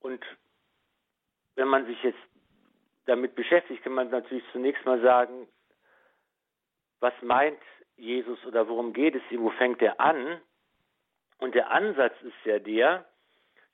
Und 0.00 0.24
wenn 1.56 1.68
man 1.68 1.86
sich 1.86 2.02
jetzt 2.02 2.18
damit 3.06 3.34
beschäftigt, 3.34 3.82
kann 3.82 3.94
man 3.94 4.10
natürlich 4.10 4.44
zunächst 4.52 4.84
mal 4.84 5.00
sagen, 5.00 5.48
was 7.00 7.14
meint 7.22 7.58
Jesus 7.96 8.44
oder 8.44 8.68
worum 8.68 8.92
geht 8.92 9.14
es 9.14 9.22
ihm, 9.30 9.42
wo 9.42 9.50
fängt 9.50 9.82
er 9.82 10.00
an? 10.00 10.40
Und 11.38 11.54
der 11.54 11.70
Ansatz 11.70 12.14
ist 12.22 12.44
ja 12.44 12.58
der, 12.58 13.04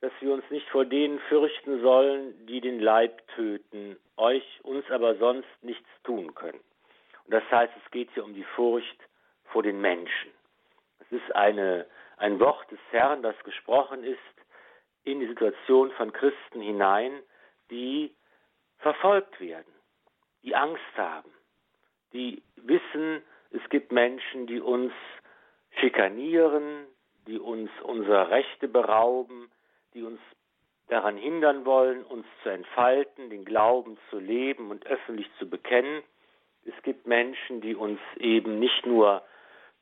dass 0.00 0.12
wir 0.20 0.32
uns 0.32 0.44
nicht 0.50 0.68
vor 0.70 0.84
denen 0.84 1.20
fürchten 1.28 1.80
sollen, 1.80 2.46
die 2.46 2.60
den 2.60 2.80
Leib 2.80 3.26
töten, 3.28 3.96
euch, 4.16 4.60
uns 4.64 4.88
aber 4.90 5.14
sonst 5.16 5.48
nichts 5.62 5.88
tun 6.02 6.34
können. 6.34 6.60
Und 7.24 7.34
das 7.34 7.44
heißt, 7.50 7.72
es 7.84 7.90
geht 7.92 8.10
hier 8.14 8.24
um 8.24 8.34
die 8.34 8.44
Furcht 8.56 8.98
vor 9.44 9.62
den 9.62 9.80
Menschen. 9.80 10.32
Es 10.98 11.12
ist 11.12 11.34
eine, 11.36 11.86
ein 12.16 12.40
Wort 12.40 12.68
des 12.70 12.80
Herrn, 12.90 13.22
das 13.22 13.38
gesprochen 13.44 14.02
ist 14.02 14.18
in 15.04 15.20
die 15.20 15.28
Situation 15.28 15.92
von 15.92 16.12
Christen 16.12 16.60
hinein, 16.60 17.22
die 17.70 18.14
verfolgt 18.78 19.40
werden, 19.40 19.72
die 20.42 20.54
Angst 20.54 20.82
haben, 20.96 21.30
die 22.12 22.42
wissen, 22.56 23.22
es 23.50 23.68
gibt 23.70 23.92
Menschen, 23.92 24.46
die 24.46 24.60
uns 24.60 24.92
schikanieren, 25.80 26.86
die 27.26 27.38
uns 27.38 27.70
unserer 27.82 28.30
Rechte 28.30 28.68
berauben, 28.68 29.50
die 29.94 30.02
uns 30.02 30.20
daran 30.88 31.16
hindern 31.16 31.64
wollen, 31.64 32.02
uns 32.04 32.26
zu 32.42 32.50
entfalten, 32.50 33.30
den 33.30 33.44
Glauben 33.44 33.98
zu 34.10 34.18
leben 34.18 34.70
und 34.70 34.86
öffentlich 34.86 35.28
zu 35.38 35.48
bekennen. 35.48 36.02
Es 36.64 36.74
gibt 36.82 37.06
Menschen, 37.06 37.60
die 37.60 37.74
uns 37.74 38.00
eben 38.18 38.58
nicht 38.58 38.86
nur 38.86 39.22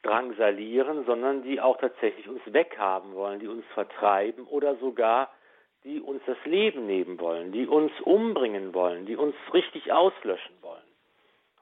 drangsalieren, 0.03 1.05
sondern 1.05 1.43
die 1.43 1.61
auch 1.61 1.79
tatsächlich 1.79 2.29
uns 2.29 2.41
weghaben 2.47 3.15
wollen, 3.15 3.41
die 3.41 3.49
uns 3.49 3.65
vertreiben 3.75 4.47
oder 4.47 4.77
sogar 4.77 5.31
die 5.85 6.01
uns 6.01 6.23
das 6.27 6.37
Leben 6.45 6.87
nehmen 6.87 7.19
wollen, 7.21 7.53
die 7.53 7.67
uns 7.67 7.93
umbringen 8.03 8.75
wollen, 8.75 9.07
die 9.07 9.17
uns 9.17 9.35
richtig 9.55 9.93
auslöschen 9.93 10.55
wollen. 10.61 10.90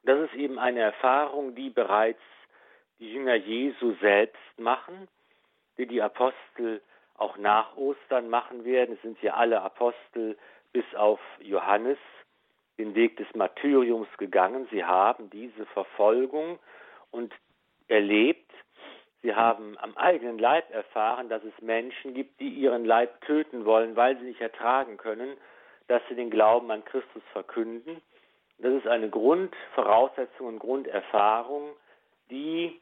Das 0.05 0.19
ist 0.21 0.35
eben 0.35 0.59
eine 0.59 0.81
Erfahrung, 0.81 1.55
die 1.55 1.71
bereits 1.71 2.21
die 2.99 3.13
Jünger 3.13 3.35
Jesu 3.35 3.95
selbst 4.01 4.59
machen, 4.59 5.09
die 5.77 5.87
die 5.87 6.03
Apostel 6.03 6.81
auch 7.17 7.37
nach 7.37 7.77
Ostern 7.77 8.29
machen 8.29 8.65
werden. 8.65 8.95
Es 8.95 9.03
sind 9.03 9.21
ja 9.23 9.35
alle 9.35 9.61
Apostel 9.63 10.37
bis 10.73 10.85
auf 10.95 11.21
Johannes 11.41 11.99
den 12.79 12.95
Weg 12.95 13.17
des 13.17 13.27
Martyriums 13.35 14.09
gegangen. 14.19 14.69
Sie 14.71 14.85
haben 14.85 15.31
diese 15.31 15.67
Verfolgung 15.67 16.59
und 17.11 17.35
erlebt. 17.89 18.51
Sie 19.23 19.35
haben 19.35 19.77
am 19.79 19.97
eigenen 19.97 20.39
Leib 20.39 20.73
erfahren, 20.73 21.29
dass 21.29 21.43
es 21.43 21.61
Menschen 21.61 22.15
gibt, 22.15 22.39
die 22.41 22.49
ihren 22.49 22.85
Leib 22.85 23.21
töten 23.23 23.65
wollen, 23.65 23.97
weil 23.97 24.17
sie 24.19 24.25
nicht 24.25 24.41
ertragen 24.41 24.97
können, 24.97 25.37
dass 25.89 26.03
sie 26.09 26.15
den 26.15 26.31
Glauben 26.31 26.71
an 26.71 26.85
Christus 26.85 27.23
verkünden. 27.33 28.01
Das 28.59 28.73
ist 28.73 28.87
eine 28.87 29.09
Grundvoraussetzung 29.09 30.47
und 30.47 30.59
Grunderfahrung, 30.59 31.71
die 32.31 32.81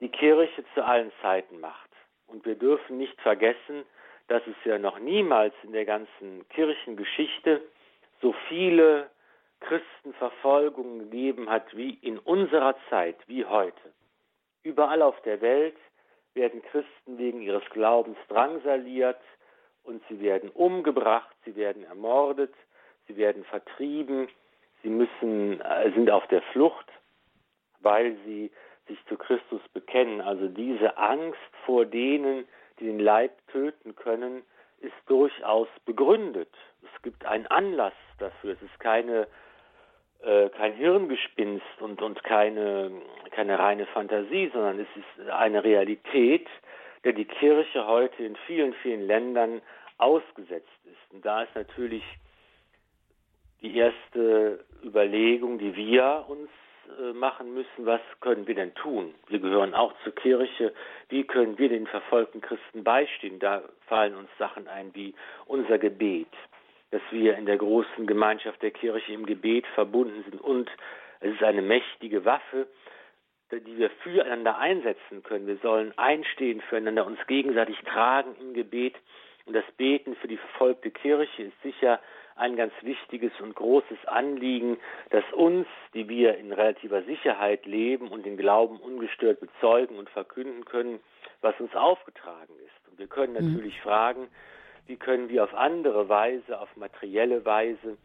die 0.00 0.08
Kirche 0.08 0.64
zu 0.74 0.84
allen 0.84 1.12
Zeiten 1.22 1.60
macht. 1.60 1.90
Und 2.26 2.44
wir 2.44 2.56
dürfen 2.56 2.98
nicht 2.98 3.20
vergessen, 3.20 3.84
dass 4.26 4.42
es 4.46 4.56
ja 4.64 4.78
noch 4.78 4.98
niemals 4.98 5.54
in 5.62 5.72
der 5.72 5.84
ganzen 5.84 6.48
Kirchengeschichte 6.48 7.62
so 8.20 8.34
viele 8.48 9.10
Christenverfolgungen 9.60 11.10
gegeben 11.10 11.48
hat 11.48 11.76
wie 11.76 11.94
in 12.02 12.18
unserer 12.18 12.74
Zeit, 12.90 13.16
wie 13.28 13.44
heute. 13.44 13.92
Überall 14.64 15.02
auf 15.02 15.20
der 15.22 15.40
Welt 15.40 15.76
werden 16.34 16.62
Christen 16.62 17.18
wegen 17.18 17.42
ihres 17.42 17.64
Glaubens 17.70 18.16
drangsaliert 18.28 19.20
und 19.84 20.02
sie 20.08 20.20
werden 20.20 20.50
umgebracht, 20.50 21.36
sie 21.44 21.54
werden 21.54 21.84
ermordet, 21.84 22.54
sie 23.06 23.16
werden 23.16 23.44
vertrieben, 23.44 24.28
sie 24.82 24.90
müssen, 24.90 25.60
äh, 25.60 25.90
sind 25.92 26.10
auf 26.10 26.26
der 26.28 26.42
Flucht, 26.52 26.86
weil 27.80 28.16
sie 28.24 28.50
sich 28.88 28.98
zu 29.06 29.16
Christus 29.16 29.60
bekennen. 29.72 30.20
Also 30.20 30.48
diese 30.48 30.96
Angst 30.96 31.38
vor 31.64 31.84
denen, 31.84 32.46
die 32.78 32.86
den 32.86 32.98
Leib 32.98 33.32
töten 33.48 33.94
können, 33.94 34.42
ist 34.80 34.92
durchaus 35.06 35.68
begründet. 35.84 36.52
Es 36.82 37.02
gibt 37.02 37.24
einen 37.24 37.46
Anlass 37.46 37.92
dafür. 38.18 38.52
Es 38.54 38.62
ist 38.62 38.80
keine, 38.80 39.28
äh, 40.22 40.48
kein 40.50 40.72
Hirngespinst 40.72 41.80
und, 41.80 42.02
und 42.02 42.22
keine, 42.24 42.90
keine 43.30 43.58
reine 43.58 43.86
Fantasie, 43.86 44.50
sondern 44.52 44.80
es 44.80 44.88
ist 44.96 45.30
eine 45.30 45.62
Realität, 45.62 46.48
der 47.04 47.12
die 47.12 47.24
Kirche 47.24 47.86
heute 47.86 48.24
in 48.24 48.36
vielen, 48.46 48.74
vielen 48.74 49.06
Ländern 49.06 49.62
ausgesetzt 49.98 50.68
ist. 50.84 51.14
Und 51.14 51.24
da 51.24 51.42
ist 51.42 51.54
natürlich 51.54 52.04
die 53.62 53.76
erste 53.76 54.64
Überlegung, 54.84 55.58
die 55.58 55.74
wir 55.76 56.24
uns 56.28 56.50
äh, 57.00 57.12
machen 57.12 57.54
müssen, 57.54 57.86
was 57.86 58.00
können 58.20 58.46
wir 58.46 58.54
denn 58.54 58.74
tun? 58.74 59.14
Wir 59.28 59.38
gehören 59.38 59.74
auch 59.74 59.94
zur 60.02 60.14
Kirche. 60.14 60.74
Wie 61.08 61.24
können 61.24 61.56
wir 61.58 61.68
den 61.68 61.86
verfolgten 61.86 62.40
Christen 62.40 62.82
beistehen? 62.82 63.38
Da 63.38 63.62
fallen 63.86 64.16
uns 64.16 64.28
Sachen 64.38 64.66
ein 64.68 64.94
wie 64.94 65.14
unser 65.46 65.78
Gebet, 65.78 66.32
dass 66.90 67.02
wir 67.10 67.36
in 67.36 67.46
der 67.46 67.56
großen 67.56 68.06
Gemeinschaft 68.06 68.60
der 68.62 68.72
Kirche 68.72 69.12
im 69.12 69.26
Gebet 69.26 69.66
verbunden 69.74 70.24
sind 70.28 70.40
und 70.40 70.68
es 71.20 71.34
ist 71.34 71.42
eine 71.44 71.62
mächtige 71.62 72.24
Waffe, 72.24 72.66
die 73.52 73.76
wir 73.78 73.90
füreinander 74.02 74.58
einsetzen 74.58 75.22
können. 75.22 75.46
Wir 75.46 75.58
sollen 75.58 75.96
einstehen 75.96 76.60
füreinander, 76.62 77.06
uns 77.06 77.18
gegenseitig 77.28 77.78
tragen 77.84 78.34
im 78.40 78.54
Gebet. 78.54 78.96
Und 79.44 79.54
das 79.54 79.64
Beten 79.76 80.16
für 80.16 80.26
die 80.26 80.36
verfolgte 80.36 80.90
Kirche 80.90 81.44
ist 81.44 81.62
sicher 81.62 82.00
ein 82.36 82.56
ganz 82.56 82.72
wichtiges 82.82 83.32
und 83.40 83.54
großes 83.54 84.06
Anliegen, 84.06 84.78
dass 85.10 85.24
uns, 85.32 85.66
die 85.94 86.08
wir 86.08 86.36
in 86.38 86.52
relativer 86.52 87.02
Sicherheit 87.02 87.66
leben 87.66 88.08
und 88.08 88.24
den 88.24 88.36
Glauben 88.36 88.78
ungestört 88.78 89.40
bezeugen 89.40 89.98
und 89.98 90.08
verkünden 90.10 90.64
können, 90.64 91.00
was 91.40 91.58
uns 91.60 91.74
aufgetragen 91.74 92.54
ist. 92.66 92.90
Und 92.90 92.98
wir 92.98 93.06
können 93.06 93.34
mhm. 93.34 93.52
natürlich 93.52 93.76
mhm. 93.78 93.82
fragen, 93.82 94.28
wie 94.86 94.96
können 94.96 95.28
wir 95.28 95.44
auf 95.44 95.54
andere 95.54 96.08
Weise, 96.08 96.60
auf 96.60 96.76
materielle 96.76 97.44
Weise, 97.44 97.96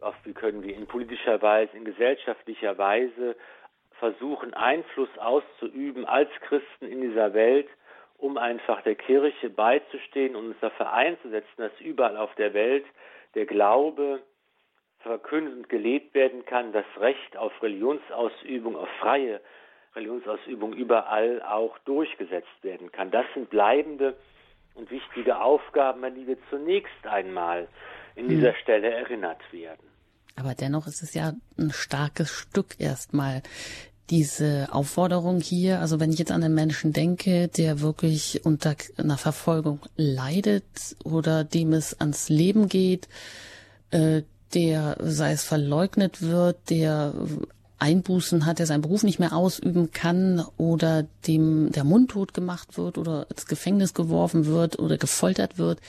auf 0.00 0.14
wie 0.24 0.32
können 0.32 0.62
wir 0.62 0.74
in 0.74 0.86
politischer 0.86 1.40
Weise, 1.42 1.76
in 1.76 1.84
gesellschaftlicher 1.84 2.76
Weise 2.78 3.36
versuchen, 3.98 4.54
Einfluss 4.54 5.10
auszuüben 5.18 6.06
als 6.06 6.30
Christen 6.40 6.86
in 6.86 7.02
dieser 7.02 7.34
Welt, 7.34 7.68
um 8.16 8.36
einfach 8.36 8.82
der 8.82 8.94
Kirche 8.94 9.50
beizustehen 9.50 10.36
und 10.36 10.48
uns 10.48 10.60
dafür 10.60 10.92
einzusetzen, 10.92 11.56
dass 11.56 11.72
überall 11.80 12.16
auf 12.16 12.34
der 12.34 12.54
Welt 12.54 12.84
der 13.34 13.46
Glaube 13.46 14.22
verkündet 14.98 15.54
und 15.56 15.68
gelebt 15.68 16.14
werden 16.14 16.44
kann, 16.44 16.72
das 16.72 16.84
Recht 16.98 17.36
auf 17.36 17.52
Religionsausübung, 17.62 18.76
auf 18.76 18.88
freie 19.00 19.40
Religionsausübung 19.94 20.72
überall 20.72 21.42
auch 21.42 21.78
durchgesetzt 21.80 22.62
werden 22.62 22.92
kann. 22.92 23.10
Das 23.10 23.26
sind 23.34 23.50
bleibende 23.50 24.16
und 24.74 24.90
wichtige 24.90 25.40
Aufgaben, 25.40 26.04
an 26.04 26.14
die 26.14 26.26
wir 26.26 26.36
zunächst 26.48 27.06
einmal 27.06 27.68
in 28.14 28.24
hm. 28.24 28.28
dieser 28.28 28.54
Stelle 28.54 28.90
erinnert 28.90 29.40
werden. 29.52 29.88
Aber 30.36 30.54
dennoch 30.54 30.86
ist 30.86 31.02
es 31.02 31.14
ja 31.14 31.32
ein 31.58 31.70
starkes 31.70 32.30
Stück 32.30 32.78
erstmal, 32.78 33.42
diese 34.10 34.68
Aufforderung 34.72 35.40
hier, 35.40 35.80
also 35.80 36.00
wenn 36.00 36.12
ich 36.12 36.18
jetzt 36.18 36.32
an 36.32 36.42
einen 36.42 36.54
Menschen 36.54 36.92
denke, 36.92 37.48
der 37.48 37.80
wirklich 37.80 38.44
unter 38.44 38.74
einer 38.96 39.18
Verfolgung 39.18 39.80
leidet 39.96 40.64
oder 41.04 41.44
dem 41.44 41.72
es 41.72 41.98
ans 42.00 42.28
Leben 42.28 42.68
geht, 42.68 43.08
äh, 43.90 44.22
der, 44.52 44.96
sei 45.00 45.30
es 45.30 45.44
verleugnet 45.44 46.22
wird, 46.22 46.70
der 46.70 47.14
Einbußen 47.78 48.46
hat, 48.46 48.58
der 48.58 48.66
seinen 48.66 48.82
Beruf 48.82 49.04
nicht 49.04 49.20
mehr 49.20 49.34
ausüben 49.34 49.92
kann 49.92 50.44
oder 50.56 51.06
dem 51.26 51.70
der 51.72 51.84
Mund 51.84 52.10
tot 52.10 52.34
gemacht 52.34 52.76
wird 52.76 52.98
oder 52.98 53.26
ins 53.30 53.46
Gefängnis 53.46 53.94
geworfen 53.94 54.44
wird 54.46 54.78
oder 54.78 54.98
gefoltert 54.98 55.56
wird. 55.56 55.80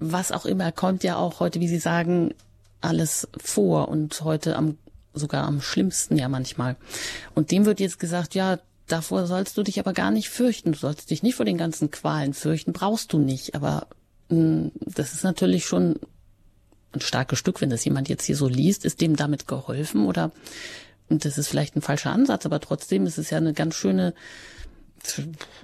Was 0.00 0.32
auch 0.32 0.46
immer, 0.46 0.72
kommt 0.72 1.04
ja 1.04 1.16
auch 1.16 1.38
heute, 1.38 1.60
wie 1.60 1.68
Sie 1.68 1.78
sagen, 1.78 2.34
alles 2.80 3.28
vor 3.40 3.88
und 3.88 4.20
heute 4.22 4.56
am 4.56 4.76
sogar 5.14 5.44
am 5.44 5.60
schlimmsten 5.60 6.16
ja 6.16 6.28
manchmal. 6.28 6.76
Und 7.34 7.50
dem 7.50 7.64
wird 7.64 7.80
jetzt 7.80 7.98
gesagt, 7.98 8.34
ja, 8.34 8.58
davor 8.86 9.26
sollst 9.26 9.56
du 9.56 9.62
dich 9.62 9.78
aber 9.78 9.92
gar 9.92 10.10
nicht 10.10 10.28
fürchten. 10.28 10.72
Du 10.72 10.78
sollst 10.78 11.10
dich 11.10 11.22
nicht 11.22 11.34
vor 11.34 11.46
den 11.46 11.58
ganzen 11.58 11.90
Qualen 11.90 12.34
fürchten, 12.34 12.72
brauchst 12.72 13.12
du 13.12 13.18
nicht. 13.18 13.54
Aber 13.54 13.86
mh, 14.28 14.36
hm, 14.36 14.72
das 14.80 15.12
ist 15.12 15.24
natürlich 15.24 15.66
schon 15.66 15.98
ein 16.92 17.00
starkes 17.00 17.38
Stück, 17.38 17.60
wenn 17.60 17.70
das 17.70 17.84
jemand 17.84 18.08
jetzt 18.08 18.24
hier 18.24 18.36
so 18.36 18.48
liest, 18.48 18.84
ist 18.84 19.00
dem 19.00 19.16
damit 19.16 19.48
geholfen 19.48 20.06
oder 20.06 20.30
und 21.08 21.26
das 21.26 21.36
ist 21.36 21.48
vielleicht 21.48 21.76
ein 21.76 21.82
falscher 21.82 22.10
Ansatz, 22.10 22.46
aber 22.46 22.58
trotzdem 22.58 23.04
ist 23.04 23.18
es 23.18 23.28
ja 23.28 23.36
eine 23.36 23.52
ganz 23.52 23.74
schöne 23.74 24.14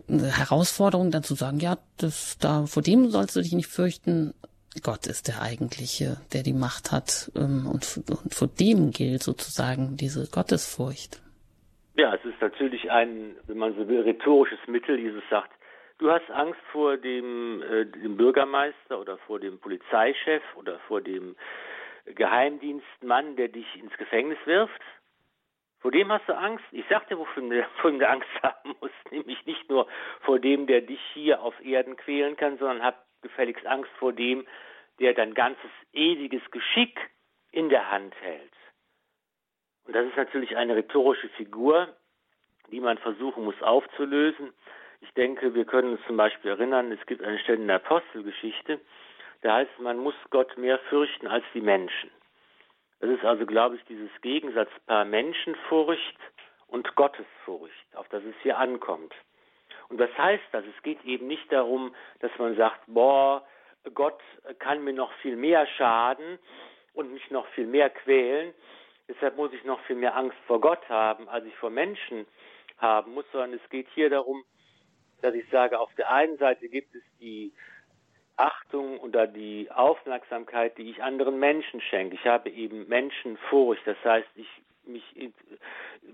Herausforderung, 0.08 1.10
dann 1.10 1.22
zu 1.22 1.34
sagen, 1.34 1.60
ja, 1.60 1.78
das 1.96 2.36
da 2.38 2.66
vor 2.66 2.82
dem 2.82 3.10
sollst 3.10 3.36
du 3.36 3.40
dich 3.40 3.52
nicht 3.52 3.68
fürchten. 3.68 4.34
Gott 4.82 5.06
ist 5.06 5.28
der 5.28 5.42
eigentliche, 5.42 6.18
der 6.32 6.42
die 6.42 6.52
Macht 6.52 6.92
hat 6.92 7.30
ähm, 7.34 7.66
und, 7.66 8.04
und 8.10 8.34
vor 8.34 8.48
dem 8.48 8.90
gilt 8.90 9.22
sozusagen 9.22 9.96
diese 9.96 10.30
Gottesfurcht. 10.30 11.20
Ja, 11.94 12.14
es 12.14 12.24
ist 12.24 12.40
natürlich 12.40 12.90
ein, 12.90 13.34
wenn 13.46 13.58
man 13.58 13.74
so 13.74 13.88
will, 13.88 14.02
rhetorisches 14.02 14.60
Mittel. 14.68 14.98
Jesus 14.98 15.24
sagt, 15.30 15.50
du 15.98 16.10
hast 16.10 16.30
Angst 16.30 16.60
vor 16.70 16.96
dem, 16.96 17.62
äh, 17.62 17.86
dem 17.86 18.16
Bürgermeister 18.16 19.00
oder 19.00 19.18
vor 19.18 19.40
dem 19.40 19.58
Polizeichef 19.58 20.42
oder 20.54 20.78
vor 20.86 21.00
dem 21.00 21.34
Geheimdienstmann, 22.04 23.36
der 23.36 23.48
dich 23.48 23.66
ins 23.76 23.96
Gefängnis 23.96 24.38
wirft. 24.44 24.80
Vor 25.80 25.90
dem 25.90 26.10
hast 26.12 26.28
du 26.28 26.36
Angst. 26.36 26.64
Ich 26.72 26.84
sagte, 26.88 27.18
wofür 27.18 27.42
du, 27.42 27.98
du 27.98 28.06
Angst 28.06 28.28
haben 28.42 28.74
musst, 28.80 28.94
nämlich 29.10 29.44
nicht 29.46 29.68
nur 29.68 29.88
vor 30.20 30.38
dem, 30.38 30.66
der 30.66 30.82
dich 30.82 31.00
hier 31.14 31.42
auf 31.42 31.54
Erden 31.64 31.96
quälen 31.96 32.36
kann, 32.36 32.58
sondern 32.58 32.82
hab 32.82 33.07
gefälligst 33.22 33.66
Angst 33.66 33.90
vor 33.98 34.12
dem, 34.12 34.46
der 35.00 35.14
dein 35.14 35.34
ganzes 35.34 35.70
ewiges 35.92 36.42
Geschick 36.50 36.98
in 37.52 37.68
der 37.68 37.90
Hand 37.90 38.14
hält. 38.20 38.52
Und 39.84 39.94
das 39.94 40.06
ist 40.06 40.16
natürlich 40.16 40.56
eine 40.56 40.76
rhetorische 40.76 41.28
Figur, 41.30 41.88
die 42.70 42.80
man 42.80 42.98
versuchen 42.98 43.44
muss 43.44 43.60
aufzulösen. 43.62 44.52
Ich 45.00 45.12
denke, 45.14 45.54
wir 45.54 45.64
können 45.64 45.92
uns 45.92 46.06
zum 46.06 46.16
Beispiel 46.16 46.50
erinnern, 46.50 46.92
es 46.92 47.04
gibt 47.06 47.22
eine 47.22 47.38
Stelle 47.38 47.58
in 47.58 47.68
der 47.68 47.76
Apostelgeschichte, 47.76 48.80
da 49.42 49.54
heißt, 49.54 49.78
man 49.78 49.98
muss 49.98 50.14
Gott 50.30 50.56
mehr 50.58 50.78
fürchten 50.90 51.28
als 51.28 51.44
die 51.54 51.60
Menschen. 51.60 52.10
Das 53.00 53.10
ist 53.10 53.24
also, 53.24 53.46
glaube 53.46 53.76
ich, 53.76 53.84
dieses 53.84 54.10
Gegensatzpaar 54.20 55.04
Menschenfurcht 55.04 56.18
und 56.66 56.94
Gottesfurcht, 56.96 57.94
auf 57.94 58.08
das 58.08 58.24
es 58.24 58.34
hier 58.42 58.58
ankommt. 58.58 59.14
Und 59.88 59.98
was 59.98 60.16
heißt 60.18 60.44
das? 60.52 60.64
Es 60.64 60.82
geht 60.82 61.02
eben 61.04 61.26
nicht 61.26 61.50
darum, 61.50 61.94
dass 62.20 62.30
man 62.38 62.56
sagt, 62.56 62.80
boah, 62.86 63.46
Gott 63.94 64.20
kann 64.58 64.84
mir 64.84 64.92
noch 64.92 65.12
viel 65.22 65.36
mehr 65.36 65.66
schaden 65.66 66.38
und 66.92 67.12
mich 67.12 67.30
noch 67.30 67.46
viel 67.48 67.66
mehr 67.66 67.90
quälen. 67.90 68.52
Deshalb 69.08 69.36
muss 69.36 69.52
ich 69.52 69.64
noch 69.64 69.80
viel 69.82 69.96
mehr 69.96 70.16
Angst 70.16 70.36
vor 70.46 70.60
Gott 70.60 70.86
haben, 70.88 71.28
als 71.28 71.46
ich 71.46 71.54
vor 71.56 71.70
Menschen 71.70 72.26
haben 72.76 73.14
muss, 73.14 73.24
sondern 73.32 73.54
es 73.54 73.70
geht 73.70 73.88
hier 73.94 74.10
darum, 74.10 74.44
dass 75.22 75.34
ich 75.34 75.48
sage, 75.50 75.78
auf 75.78 75.92
der 75.94 76.12
einen 76.12 76.36
Seite 76.38 76.68
gibt 76.68 76.94
es 76.94 77.02
die 77.18 77.52
Achtung 78.36 79.00
oder 79.00 79.26
die 79.26 79.68
Aufmerksamkeit, 79.70 80.78
die 80.78 80.90
ich 80.90 81.02
anderen 81.02 81.38
Menschen 81.40 81.80
schenke. 81.80 82.14
Ich 82.14 82.26
habe 82.26 82.50
eben 82.50 82.86
Menschenfurcht. 82.86 83.82
Das 83.84 83.96
heißt, 84.04 84.28
ich, 84.36 84.48
mich, 84.84 85.32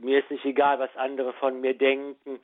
mir 0.00 0.20
ist 0.20 0.30
nicht 0.30 0.44
egal, 0.44 0.78
was 0.78 0.94
andere 0.96 1.34
von 1.34 1.60
mir 1.60 1.76
denken, 1.76 2.40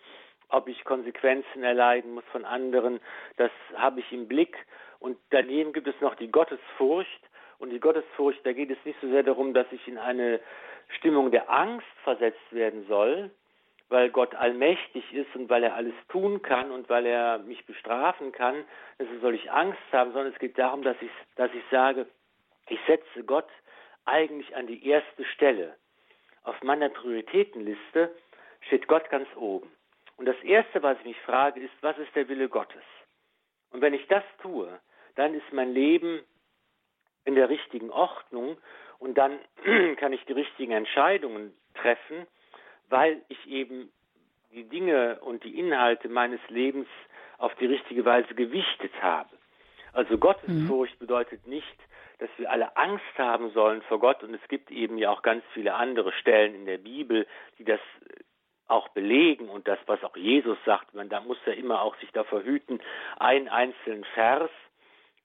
ob 0.50 0.68
ich 0.68 0.84
Konsequenzen 0.84 1.62
erleiden 1.62 2.14
muss 2.14 2.24
von 2.32 2.44
anderen. 2.44 3.00
Das 3.36 3.50
habe 3.76 4.00
ich 4.00 4.12
im 4.12 4.28
Blick. 4.28 4.56
Und 4.98 5.16
daneben 5.30 5.72
gibt 5.72 5.88
es 5.88 6.00
noch 6.00 6.14
die 6.14 6.30
Gottesfurcht. 6.30 7.20
Und 7.58 7.70
die 7.70 7.80
Gottesfurcht, 7.80 8.44
da 8.44 8.52
geht 8.52 8.70
es 8.70 8.78
nicht 8.84 8.98
so 9.00 9.08
sehr 9.08 9.22
darum, 9.22 9.54
dass 9.54 9.66
ich 9.70 9.86
in 9.86 9.98
eine 9.98 10.40
Stimmung 10.98 11.30
der 11.30 11.50
Angst 11.50 11.86
versetzt 12.02 12.52
werden 12.52 12.86
soll, 12.88 13.30
weil 13.88 14.10
Gott 14.10 14.34
allmächtig 14.34 15.12
ist 15.12 15.34
und 15.34 15.50
weil 15.50 15.64
er 15.64 15.74
alles 15.74 15.94
tun 16.08 16.42
kann 16.42 16.70
und 16.70 16.88
weil 16.88 17.06
er 17.06 17.38
mich 17.38 17.66
bestrafen 17.66 18.32
kann, 18.32 18.64
deshalb 18.98 19.20
soll 19.20 19.34
ich 19.34 19.50
Angst 19.50 19.78
haben, 19.92 20.12
sondern 20.12 20.32
es 20.32 20.38
geht 20.38 20.58
darum, 20.58 20.82
dass 20.82 20.96
ich, 21.00 21.10
dass 21.36 21.52
ich 21.52 21.62
sage, 21.70 22.06
ich 22.68 22.78
setze 22.86 23.24
Gott 23.24 23.48
eigentlich 24.04 24.54
an 24.56 24.66
die 24.66 24.86
erste 24.86 25.24
Stelle. 25.24 25.76
Auf 26.44 26.62
meiner 26.62 26.88
Prioritätenliste 26.88 28.10
steht 28.62 28.88
Gott 28.88 29.10
ganz 29.10 29.28
oben. 29.36 29.70
Und 30.20 30.26
das 30.26 30.40
Erste, 30.44 30.82
was 30.84 30.96
ich 31.00 31.06
mich 31.06 31.20
frage, 31.22 31.58
ist, 31.58 31.72
was 31.80 31.98
ist 31.98 32.14
der 32.14 32.28
Wille 32.28 32.48
Gottes? 32.48 32.84
Und 33.70 33.80
wenn 33.80 33.94
ich 33.94 34.06
das 34.06 34.22
tue, 34.40 34.68
dann 35.16 35.34
ist 35.34 35.52
mein 35.52 35.72
Leben 35.72 36.22
in 37.24 37.34
der 37.34 37.48
richtigen 37.48 37.90
Ordnung 37.90 38.56
und 39.00 39.18
dann 39.18 39.40
kann 39.96 40.12
ich 40.12 40.24
die 40.26 40.34
richtigen 40.34 40.72
Entscheidungen 40.72 41.52
treffen 41.74 42.28
weil 42.90 43.22
ich 43.28 43.48
eben 43.48 43.90
die 44.52 44.64
Dinge 44.64 45.20
und 45.20 45.44
die 45.44 45.58
Inhalte 45.58 46.08
meines 46.08 46.40
Lebens 46.48 46.88
auf 47.38 47.54
die 47.54 47.66
richtige 47.66 48.04
Weise 48.04 48.34
gewichtet 48.34 48.92
habe. 49.00 49.30
Also 49.92 50.18
Gottesfurcht 50.18 50.94
mhm. 50.94 51.06
bedeutet 51.06 51.46
nicht, 51.46 51.76
dass 52.18 52.28
wir 52.36 52.50
alle 52.50 52.76
Angst 52.76 53.16
haben 53.16 53.50
sollen 53.52 53.80
vor 53.82 53.98
Gott 53.98 54.22
und 54.22 54.34
es 54.34 54.48
gibt 54.48 54.70
eben 54.70 54.98
ja 54.98 55.10
auch 55.10 55.22
ganz 55.22 55.42
viele 55.54 55.74
andere 55.74 56.12
Stellen 56.12 56.54
in 56.54 56.66
der 56.66 56.78
Bibel, 56.78 57.26
die 57.58 57.64
das 57.64 57.80
auch 58.70 58.88
belegen 58.88 59.48
und 59.48 59.66
das, 59.68 59.78
was 59.86 60.02
auch 60.04 60.16
Jesus 60.16 60.58
sagt, 60.64 60.94
man 60.94 61.08
da 61.08 61.20
muss 61.20 61.38
ja 61.46 61.52
immer 61.52 61.82
auch 61.82 61.96
sich 61.96 62.10
davor 62.12 62.42
hüten, 62.42 62.80
einen 63.18 63.48
einzelnen 63.48 64.04
Vers 64.14 64.50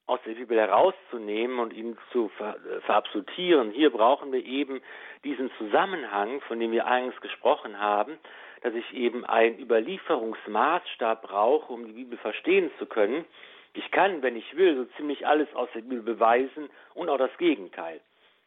aus 0.07 0.19
der 0.25 0.33
Bibel 0.33 0.57
herauszunehmen 0.57 1.59
und 1.59 1.73
ihn 1.73 1.97
zu 2.11 2.29
ver 2.29 2.55
äh, 2.57 2.81
verabsolutieren. 2.81 3.71
Hier 3.71 3.89
brauchen 3.89 4.31
wir 4.31 4.45
eben 4.45 4.81
diesen 5.23 5.51
Zusammenhang, 5.57 6.41
von 6.41 6.59
dem 6.59 6.71
wir 6.71 6.85
eingangs 6.85 7.19
gesprochen 7.21 7.79
haben, 7.79 8.17
dass 8.61 8.73
ich 8.73 8.93
eben 8.93 9.25
einen 9.25 9.59
Überlieferungsmaßstab 9.59 11.23
brauche, 11.23 11.73
um 11.73 11.87
die 11.87 11.93
Bibel 11.93 12.17
verstehen 12.19 12.71
zu 12.77 12.85
können. 12.85 13.25
Ich 13.73 13.89
kann, 13.91 14.21
wenn 14.21 14.35
ich 14.35 14.55
will, 14.55 14.75
so 14.75 14.85
ziemlich 14.97 15.27
alles 15.27 15.53
aus 15.55 15.69
der 15.73 15.81
Bibel 15.81 16.01
beweisen 16.01 16.69
und 16.93 17.09
auch 17.09 17.17
das 17.17 17.35
Gegenteil. 17.37 17.99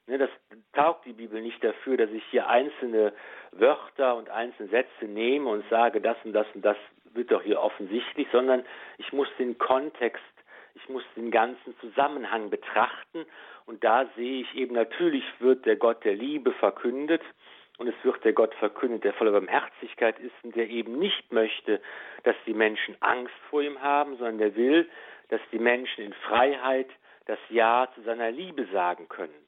Ne, 0.09 0.19
das 0.19 0.31
taugt 0.73 1.05
die 1.05 1.13
Bibel 1.13 1.41
nicht 1.41 1.63
dafür, 1.63 1.97
dass 1.97 2.11
ich 2.11 2.25
hier 2.31 2.49
einzelne 2.49 3.13
Wörter 3.53 4.17
und 4.17 4.31
einzelne 4.31 4.71
Sätze 4.71 5.05
nehme 5.05 5.51
und 5.51 5.65
sage, 5.69 6.01
das 6.01 6.17
und 6.25 6.33
das 6.33 6.47
und 6.55 6.65
das 6.65 6.79
wird 7.13 7.31
doch 7.31 7.43
hier 7.43 7.61
offensichtlich, 7.61 8.27
sondern 8.33 8.65
ich 8.97 9.13
muss 9.13 9.29
den 9.39 9.59
Kontext 9.59 10.25
ich 10.83 10.89
muss 10.89 11.03
den 11.17 11.31
ganzen 11.31 11.77
Zusammenhang 11.81 12.51
betrachten 12.51 13.27
und 13.67 13.83
da 13.85 14.07
sehe 14.17 14.43
ich 14.43 14.55
eben, 14.55 14.75
natürlich 14.75 15.25
wird 15.41 15.67
der 15.67 15.77
Gott 15.77 16.05
der 16.05 16.15
Liebe 16.15 16.53
verkündet 16.53 17.23
und 17.79 17.89
es 17.89 17.95
wird 18.03 18.25
der 18.25 18.33
Gott 18.33 18.55
verkündet, 18.55 19.05
der 19.05 19.13
voller 19.15 19.33
Barmherzigkeit 19.33 20.19
ist 20.19 20.35
und 20.43 20.57
der 20.57 20.69
eben 20.69 20.99
nicht 20.99 21.33
möchte, 21.33 21.81
dass 22.25 22.37
die 22.47 22.55
Menschen 22.55 22.97
Angst 23.01 23.35
vor 23.51 23.63
ihm 23.63 23.81
haben, 23.81 24.17
sondern 24.17 24.39
der 24.39 24.57
will, 24.57 24.89
dass 25.29 25.41
die 25.53 25.59
Menschen 25.59 26.05
in 26.05 26.13
Freiheit 26.13 26.89
das 27.27 27.39
Ja 27.51 27.89
zu 27.95 28.03
seiner 28.03 28.31
Liebe 28.31 28.67
sagen 28.73 29.09
können. 29.09 29.48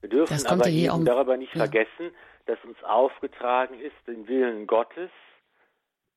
Wir 0.00 0.08
dürfen 0.08 0.46
aber 0.46 0.68
eben 0.68 1.04
darüber 1.04 1.36
nicht 1.36 1.54
ja. 1.54 1.64
vergessen, 1.64 2.14
dass 2.46 2.58
uns 2.64 2.82
aufgetragen 2.84 3.78
ist, 3.80 3.96
den 4.06 4.26
Willen 4.28 4.66
Gottes 4.66 5.10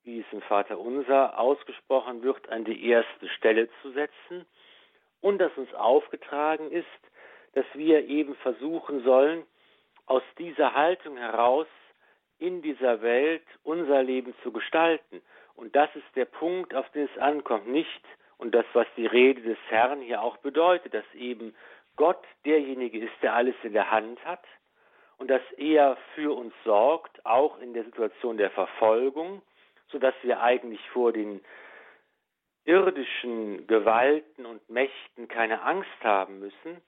wie 0.03 0.19
es 0.19 0.25
im 0.31 0.41
Vater 0.41 0.79
Unser 0.79 1.39
ausgesprochen 1.39 2.23
wird, 2.23 2.49
an 2.49 2.65
die 2.65 2.87
erste 2.87 3.29
Stelle 3.29 3.69
zu 3.81 3.91
setzen 3.91 4.45
und 5.21 5.39
dass 5.39 5.55
uns 5.57 5.73
aufgetragen 5.73 6.71
ist, 6.71 6.85
dass 7.53 7.65
wir 7.73 8.05
eben 8.07 8.35
versuchen 8.35 9.03
sollen, 9.03 9.43
aus 10.05 10.23
dieser 10.37 10.73
Haltung 10.73 11.17
heraus 11.17 11.67
in 12.37 12.61
dieser 12.61 13.01
Welt 13.01 13.43
unser 13.63 14.03
Leben 14.03 14.35
zu 14.43 14.51
gestalten. 14.51 15.21
Und 15.55 15.75
das 15.75 15.89
ist 15.95 16.15
der 16.15 16.25
Punkt, 16.25 16.75
auf 16.75 16.89
den 16.91 17.07
es 17.07 17.21
ankommt, 17.21 17.67
nicht 17.67 18.03
und 18.37 18.53
das, 18.53 18.65
was 18.73 18.87
die 18.97 19.05
Rede 19.05 19.41
des 19.41 19.57
Herrn 19.69 20.01
hier 20.01 20.21
auch 20.21 20.37
bedeutet, 20.37 20.93
dass 20.93 21.05
eben 21.13 21.55
Gott 21.95 22.23
derjenige 22.45 22.99
ist, 22.99 23.13
der 23.21 23.33
alles 23.33 23.55
in 23.63 23.73
der 23.73 23.91
Hand 23.91 24.23
hat 24.25 24.43
und 25.17 25.29
dass 25.29 25.41
er 25.57 25.97
für 26.15 26.35
uns 26.35 26.53
sorgt, 26.63 27.25
auch 27.25 27.59
in 27.59 27.73
der 27.73 27.83
Situation 27.85 28.37
der 28.37 28.51
Verfolgung 28.51 29.41
sodass 29.93 30.15
wir 30.23 30.41
eigentlich 30.41 30.81
vor 30.89 31.13
den 31.13 31.39
irdischen 32.65 33.67
Gewalten 33.67 34.45
und 34.45 34.67
Mächten 34.69 35.27
keine 35.27 35.61
Angst 35.61 36.03
haben 36.03 36.39
müssen, 36.39 36.81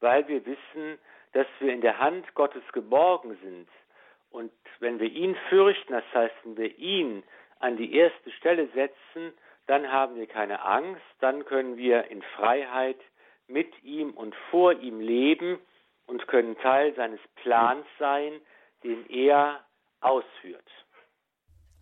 weil 0.00 0.26
wir 0.28 0.44
wissen, 0.44 0.98
dass 1.32 1.46
wir 1.60 1.72
in 1.72 1.80
der 1.80 1.98
Hand 1.98 2.34
Gottes 2.34 2.64
geborgen 2.72 3.38
sind. 3.42 3.68
Und 4.30 4.52
wenn 4.80 4.98
wir 4.98 5.10
ihn 5.10 5.36
fürchten, 5.48 5.92
das 5.92 6.04
heißt, 6.12 6.34
wenn 6.44 6.56
wir 6.56 6.76
ihn 6.78 7.22
an 7.60 7.76
die 7.76 7.94
erste 7.94 8.30
Stelle 8.32 8.66
setzen, 8.74 9.32
dann 9.66 9.90
haben 9.90 10.16
wir 10.16 10.26
keine 10.26 10.62
Angst, 10.62 11.02
dann 11.20 11.44
können 11.44 11.76
wir 11.76 12.10
in 12.10 12.22
Freiheit 12.36 12.98
mit 13.52 13.68
ihm 13.82 14.10
und 14.10 14.34
vor 14.50 14.72
ihm 14.72 15.00
leben 15.00 15.58
und 16.06 16.26
können 16.26 16.56
Teil 16.58 16.94
seines 16.94 17.20
Plans 17.36 17.86
sein, 17.98 18.32
den 18.82 19.08
er 19.08 19.60
ausführt. 20.00 20.64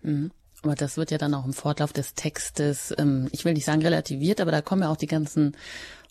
Mhm. 0.02 0.30
Aber 0.62 0.74
das 0.74 0.98
wird 0.98 1.10
ja 1.10 1.16
dann 1.16 1.32
auch 1.32 1.46
im 1.46 1.54
Fortlauf 1.54 1.92
des 1.92 2.14
Textes, 2.14 2.94
ähm, 2.98 3.28
ich 3.32 3.44
will 3.44 3.54
nicht 3.54 3.64
sagen 3.64 3.80
relativiert, 3.80 4.40
aber 4.42 4.50
da 4.50 4.60
kommen 4.60 4.82
ja 4.82 4.90
auch 4.90 4.96
die 4.96 5.06
ganzen 5.06 5.56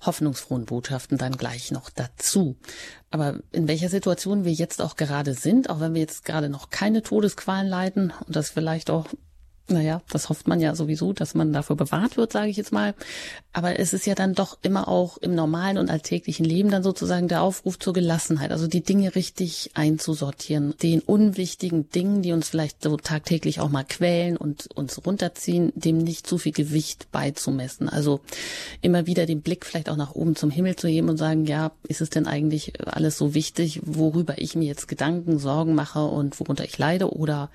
hoffnungsfrohen 0.04 0.66
Botschaften 0.66 1.18
dann 1.18 1.34
gleich 1.34 1.72
noch 1.72 1.90
dazu. 1.90 2.58
Aber 3.12 3.40
in 3.52 3.68
welcher 3.68 3.90
Situation 3.90 4.46
wir 4.46 4.52
jetzt 4.52 4.82
auch 4.82 4.96
gerade 4.96 5.34
sind, 5.34 5.70
auch 5.70 5.80
wenn 5.80 5.94
wir 5.94 6.02
jetzt 6.02 6.26
gerade 6.26 6.50
noch 6.50 6.72
keine 6.72 7.04
Todesqualen 7.04 7.68
leiden 7.68 8.12
und 8.26 8.36
das 8.36 8.50
vielleicht 8.50 8.90
auch 8.90 9.06
naja, 9.72 10.02
das 10.12 10.30
hofft 10.30 10.48
man 10.48 10.60
ja 10.60 10.76
sowieso, 10.76 11.14
dass 11.14 11.36
man 11.36 11.54
dafür 11.54 11.76
bewahrt 11.76 12.18
wird, 12.18 12.32
sage 12.32 12.50
ich 12.50 12.58
jetzt 12.58 12.72
mal. 12.72 12.94
Aber 13.54 13.80
es 13.80 13.94
ist 13.94 14.06
ja 14.06 14.16
dann 14.16 14.36
doch 14.36 14.58
immer 14.62 14.88
auch 14.88 15.18
im 15.18 15.36
normalen 15.36 15.78
und 15.78 15.90
alltäglichen 15.90 16.46
Leben 16.46 16.70
dann 16.70 16.84
sozusagen 16.84 17.28
der 17.28 17.42
Aufruf 17.42 17.80
zur 17.80 17.94
Gelassenheit, 17.94 18.52
also 18.52 18.68
die 18.68 18.82
Dinge 18.82 19.16
richtig 19.16 19.72
einzusortieren, 19.74 20.76
den 20.82 21.02
unwichtigen 21.02 21.90
Dingen, 21.90 22.22
die 22.22 22.32
uns 22.32 22.50
vielleicht 22.50 22.84
so 22.84 22.98
tagtäglich 22.98 23.60
auch 23.60 23.70
mal 23.70 23.84
quälen 23.84 24.38
und 24.38 24.68
uns 24.76 25.06
runterziehen, 25.06 25.72
dem 25.76 25.98
nicht 25.98 26.28
zu 26.28 26.38
viel 26.38 26.52
Gewicht 26.52 27.12
beizumessen. 27.12 27.90
Also 27.90 28.22
immer 28.82 29.08
wieder 29.08 29.26
den 29.26 29.42
Blick 29.42 29.66
vielleicht 29.66 29.90
auch 29.90 29.98
nach 29.98 30.16
oben 30.16 30.36
zum 30.36 30.52
Himmel 30.52 30.76
zu 30.76 30.88
heben 30.88 31.10
und 31.10 31.18
sagen, 31.18 31.46
ja, 31.46 31.72
ist 31.88 32.02
es 32.02 32.10
denn 32.10 32.28
eigentlich 32.28 32.74
alles 32.86 33.18
so 33.18 33.34
wichtig, 33.34 33.82
worüber 33.84 34.36
ich 34.38 34.56
mir 34.56 34.66
jetzt 34.66 34.88
Gedanken, 34.88 35.40
Sorgen 35.40 35.76
mache 35.76 36.06
und 36.06 36.40
worunter 36.40 36.64
ich 36.64 36.78
leide 36.78 37.12
oder 37.12 37.50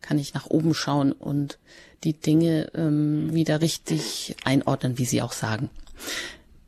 kann 0.00 0.18
ich 0.18 0.34
nach 0.34 0.46
oben 0.46 0.74
schauen 0.74 1.12
und 1.12 1.58
die 2.04 2.14
Dinge 2.14 2.70
ähm, 2.74 3.34
wieder 3.34 3.60
richtig 3.60 4.36
einordnen, 4.44 4.98
wie 4.98 5.04
Sie 5.04 5.22
auch 5.22 5.32
sagen. 5.32 5.70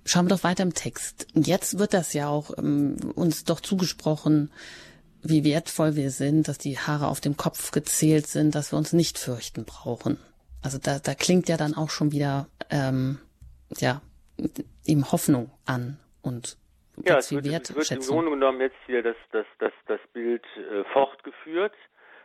Schauen 0.05 0.27
wir 0.27 0.31
doch 0.31 0.45
weiter 0.45 0.63
im 0.63 0.75
Text. 0.75 1.29
Jetzt 1.35 1.79
wird 1.79 1.95
das 1.95 2.13
ja 2.13 2.29
auch 2.29 2.57
ähm, 2.59 2.97
uns 3.15 3.45
doch 3.45 3.61
zugesprochen, 3.61 4.51
wie 5.23 5.45
wertvoll 5.45 5.97
wir 5.97 6.11
sind, 6.11 6.49
dass 6.49 6.59
die 6.59 6.79
Haare 6.79 7.07
auf 7.07 7.21
dem 7.21 7.37
Kopf 7.37 7.71
gezählt 7.71 8.27
sind, 8.27 8.55
dass 8.55 8.73
wir 8.73 8.79
uns 8.79 8.93
nicht 8.93 9.19
fürchten 9.19 9.65
brauchen. 9.65 10.19
Also 10.63 10.79
da, 10.79 10.99
da 10.99 11.15
klingt 11.15 11.49
ja 11.49 11.57
dann 11.57 11.75
auch 11.75 11.91
schon 11.91 12.13
wieder 12.13 12.49
ähm, 12.71 13.19
ja 13.79 14.01
eben 14.85 15.11
Hoffnung 15.13 15.51
an 15.67 15.99
und 16.23 16.57
ja, 17.05 17.19
es 17.19 17.33
wird, 17.33 17.47
es 17.47 17.75
wird 17.75 17.91
im 17.91 18.01
Grunde 18.01 18.31
genommen 18.33 18.61
jetzt 18.61 18.77
hier 18.87 19.03
das, 19.03 19.17
das, 19.33 19.47
das, 19.59 19.73
das 19.87 20.01
Bild 20.13 20.45
äh, 20.57 20.85
fortgeführt. 20.93 21.73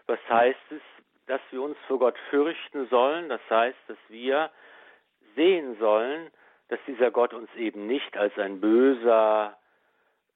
Was 0.08 0.20
heißt 0.28 0.72
es? 0.72 0.82
Dass 1.28 1.42
wir 1.52 1.62
uns 1.62 1.78
vor 1.88 2.00
Gott 2.00 2.18
fürchten 2.30 2.88
sollen. 2.88 3.30
Das 3.30 3.42
heißt, 3.50 3.78
dass 3.88 3.98
wir 4.10 4.52
sehen 5.36 5.78
sollen, 5.80 6.32
dass 6.70 6.80
dieser 6.88 7.12
Gott 7.12 7.34
uns 7.34 7.54
eben 7.56 7.88
nicht 7.88 8.18
als 8.18 8.38
ein 8.38 8.60
böser 8.60 9.58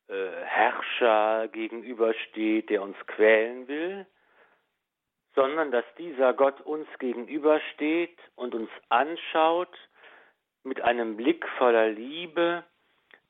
äh, 0.07 0.43
Herrscher 0.43 1.47
gegenübersteht, 1.49 2.69
der 2.69 2.81
uns 2.81 2.97
quälen 3.07 3.67
will, 3.67 4.05
sondern 5.35 5.71
dass 5.71 5.85
dieser 5.97 6.33
Gott 6.33 6.61
uns 6.61 6.87
gegenübersteht 6.99 8.17
und 8.35 8.55
uns 8.55 8.69
anschaut 8.89 9.75
mit 10.63 10.81
einem 10.81 11.15
Blick 11.15 11.47
voller 11.57 11.89
Liebe, 11.89 12.63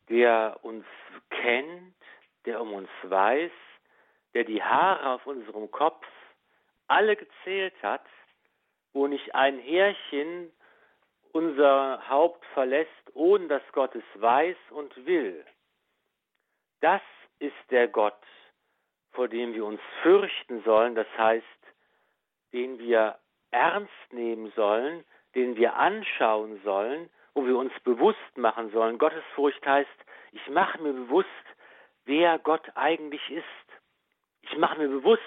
der 0.09 0.57
uns 0.63 0.85
kennt, 1.29 1.95
der 2.45 2.61
um 2.61 2.73
uns 2.73 2.89
weiß, 3.03 3.51
der 4.33 4.43
die 4.43 4.63
Haare 4.63 5.13
auf 5.13 5.27
unserem 5.27 5.69
Kopf 5.71 6.05
alle 6.89 7.15
gezählt 7.15 7.75
hat, 7.81 8.05
wo 8.93 9.07
nicht 9.07 9.33
ein 9.35 9.59
Härchen 9.59 10.51
unser 11.31 12.07
Haupt 12.09 12.43
verlässt, 12.53 12.89
ohne 13.13 13.47
dass 13.47 13.61
Gott 13.71 13.95
es 13.95 14.21
weiß 14.21 14.57
und 14.71 15.05
will. 15.05 15.45
Das 16.81 17.01
ist 17.39 17.53
der 17.69 17.87
Gott, 17.87 18.21
vor 19.11 19.27
dem 19.27 19.53
wir 19.53 19.65
uns 19.65 19.81
fürchten 20.01 20.63
sollen, 20.63 20.95
das 20.95 21.07
heißt, 21.17 21.45
den 22.51 22.79
wir 22.79 23.19
ernst 23.51 24.11
nehmen 24.13 24.51
sollen, 24.55 25.03
den 25.35 25.55
wir 25.55 25.75
anschauen 25.75 26.59
sollen, 26.63 27.09
wo 27.33 27.45
wir 27.45 27.57
uns 27.57 27.73
bewusst 27.83 28.37
machen 28.37 28.71
sollen. 28.71 28.97
Gottesfurcht 28.97 29.65
heißt, 29.65 29.89
ich 30.31 30.47
mache 30.49 30.81
mir 30.81 30.93
bewusst, 30.93 31.27
wer 32.05 32.39
Gott 32.39 32.67
eigentlich 32.75 33.29
ist. 33.29 33.45
Ich 34.41 34.57
mache 34.57 34.79
mir 34.79 34.87
bewusst, 34.87 35.23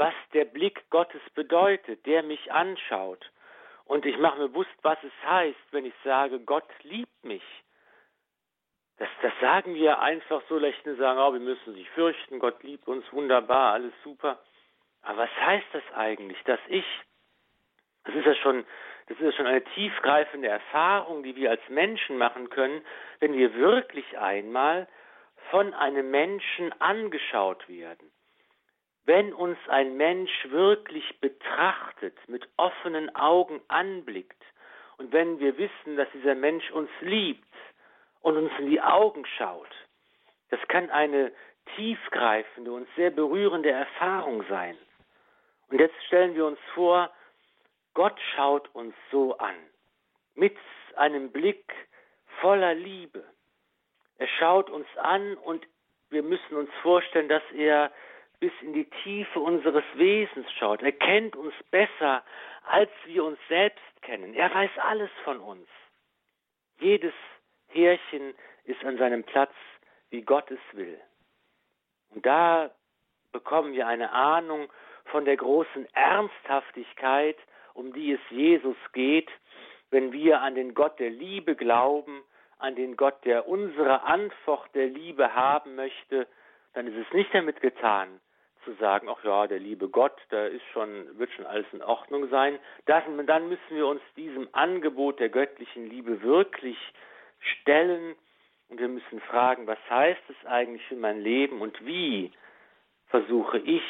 was 0.00 0.14
der 0.32 0.46
Blick 0.46 0.88
Gottes 0.88 1.20
bedeutet, 1.34 2.06
der 2.06 2.22
mich 2.22 2.50
anschaut. 2.50 3.30
Und 3.84 4.06
ich 4.06 4.16
mache 4.16 4.38
mir 4.38 4.48
bewusst, 4.48 4.70
was 4.80 4.96
es 5.04 5.12
heißt, 5.28 5.72
wenn 5.72 5.84
ich 5.84 5.92
sage, 6.02 6.40
Gott 6.40 6.64
liebt 6.84 7.22
mich. 7.22 7.42
Das, 8.96 9.10
das 9.20 9.32
sagen 9.42 9.74
wir 9.74 9.98
einfach 10.00 10.40
so 10.48 10.56
lächelnd, 10.56 10.98
sagen, 10.98 11.18
oh, 11.18 11.34
wir 11.34 11.40
müssen 11.40 11.74
sich 11.74 11.88
fürchten, 11.90 12.38
Gott 12.38 12.62
liebt 12.62 12.88
uns, 12.88 13.04
wunderbar, 13.12 13.74
alles 13.74 13.92
super. 14.02 14.38
Aber 15.02 15.18
was 15.18 15.36
heißt 15.36 15.66
das 15.74 15.82
eigentlich, 15.94 16.42
dass 16.44 16.60
ich, 16.68 16.86
das 18.04 18.14
ist 18.14 18.24
ja 18.24 18.34
schon, 18.36 18.64
das 19.08 19.18
ist 19.18 19.24
ja 19.24 19.32
schon 19.32 19.46
eine 19.46 19.64
tiefgreifende 19.64 20.48
Erfahrung, 20.48 21.22
die 21.22 21.36
wir 21.36 21.50
als 21.50 21.68
Menschen 21.68 22.16
machen 22.16 22.48
können, 22.48 22.82
wenn 23.18 23.34
wir 23.34 23.52
wirklich 23.52 24.16
einmal 24.16 24.88
von 25.50 25.74
einem 25.74 26.10
Menschen 26.10 26.72
angeschaut 26.80 27.68
werden. 27.68 28.10
Wenn 29.10 29.34
uns 29.34 29.58
ein 29.66 29.96
Mensch 29.96 30.30
wirklich 30.50 31.18
betrachtet, 31.18 32.16
mit 32.28 32.48
offenen 32.56 33.12
Augen 33.16 33.60
anblickt 33.66 34.40
und 34.98 35.10
wenn 35.10 35.40
wir 35.40 35.58
wissen, 35.58 35.96
dass 35.96 36.06
dieser 36.12 36.36
Mensch 36.36 36.70
uns 36.70 36.88
liebt 37.00 37.52
und 38.20 38.36
uns 38.36 38.52
in 38.60 38.70
die 38.70 38.80
Augen 38.80 39.26
schaut, 39.36 39.66
das 40.50 40.60
kann 40.68 40.90
eine 40.90 41.32
tiefgreifende 41.74 42.70
und 42.70 42.86
sehr 42.94 43.10
berührende 43.10 43.72
Erfahrung 43.72 44.44
sein. 44.48 44.78
Und 45.70 45.80
jetzt 45.80 46.00
stellen 46.06 46.36
wir 46.36 46.46
uns 46.46 46.60
vor, 46.74 47.10
Gott 47.94 48.16
schaut 48.36 48.72
uns 48.76 48.94
so 49.10 49.36
an, 49.38 49.56
mit 50.36 50.56
einem 50.94 51.32
Blick 51.32 51.74
voller 52.40 52.74
Liebe. 52.74 53.24
Er 54.18 54.28
schaut 54.38 54.70
uns 54.70 54.86
an 54.98 55.34
und 55.34 55.66
wir 56.10 56.22
müssen 56.22 56.54
uns 56.54 56.70
vorstellen, 56.84 57.28
dass 57.28 57.42
er 57.52 57.90
bis 58.40 58.52
in 58.62 58.72
die 58.72 58.88
Tiefe 59.04 59.38
unseres 59.38 59.84
Wesens 59.94 60.50
schaut. 60.52 60.82
Er 60.82 60.92
kennt 60.92 61.36
uns 61.36 61.54
besser, 61.70 62.24
als 62.66 62.90
wir 63.04 63.24
uns 63.24 63.38
selbst 63.48 64.02
kennen. 64.02 64.34
Er 64.34 64.52
weiß 64.52 64.70
alles 64.78 65.10
von 65.24 65.38
uns. 65.38 65.68
Jedes 66.80 67.12
Härchen 67.68 68.34
ist 68.64 68.82
an 68.84 68.96
seinem 68.96 69.24
Platz, 69.24 69.52
wie 70.08 70.22
Gott 70.22 70.50
es 70.50 70.60
will. 70.72 70.98
Und 72.10 72.24
da 72.24 72.70
bekommen 73.32 73.74
wir 73.74 73.86
eine 73.86 74.10
Ahnung 74.10 74.72
von 75.04 75.24
der 75.24 75.36
großen 75.36 75.86
Ernsthaftigkeit, 75.94 77.36
um 77.74 77.92
die 77.92 78.12
es 78.12 78.20
Jesus 78.30 78.76
geht, 78.92 79.30
wenn 79.90 80.12
wir 80.12 80.40
an 80.40 80.54
den 80.54 80.74
Gott 80.74 80.98
der 80.98 81.10
Liebe 81.10 81.56
glauben, 81.56 82.22
an 82.58 82.74
den 82.74 82.96
Gott, 82.96 83.24
der 83.24 83.48
unsere 83.48 84.02
Antwort 84.02 84.74
der 84.74 84.86
Liebe 84.86 85.34
haben 85.34 85.74
möchte, 85.76 86.26
dann 86.74 86.86
ist 86.86 87.06
es 87.06 87.12
nicht 87.12 87.34
damit 87.34 87.60
getan, 87.60 88.20
zu 88.64 88.72
sagen, 88.74 89.08
ach 89.08 89.22
ja, 89.24 89.46
der 89.46 89.58
liebe 89.58 89.88
Gott, 89.88 90.16
da 90.30 90.46
ist 90.46 90.64
schon, 90.72 91.18
wird 91.18 91.30
schon 91.32 91.46
alles 91.46 91.66
in 91.72 91.82
Ordnung 91.82 92.28
sein. 92.28 92.58
Das, 92.86 93.02
dann 93.26 93.48
müssen 93.48 93.76
wir 93.76 93.86
uns 93.86 94.02
diesem 94.16 94.48
Angebot 94.52 95.20
der 95.20 95.28
göttlichen 95.28 95.88
Liebe 95.88 96.22
wirklich 96.22 96.76
stellen 97.38 98.14
und 98.68 98.78
wir 98.78 98.88
müssen 98.88 99.20
fragen, 99.20 99.66
was 99.66 99.78
heißt 99.88 100.22
es 100.28 100.46
eigentlich 100.46 100.84
für 100.86 100.96
mein 100.96 101.20
Leben 101.20 101.60
und 101.60 101.84
wie 101.84 102.30
versuche 103.08 103.58
ich 103.58 103.82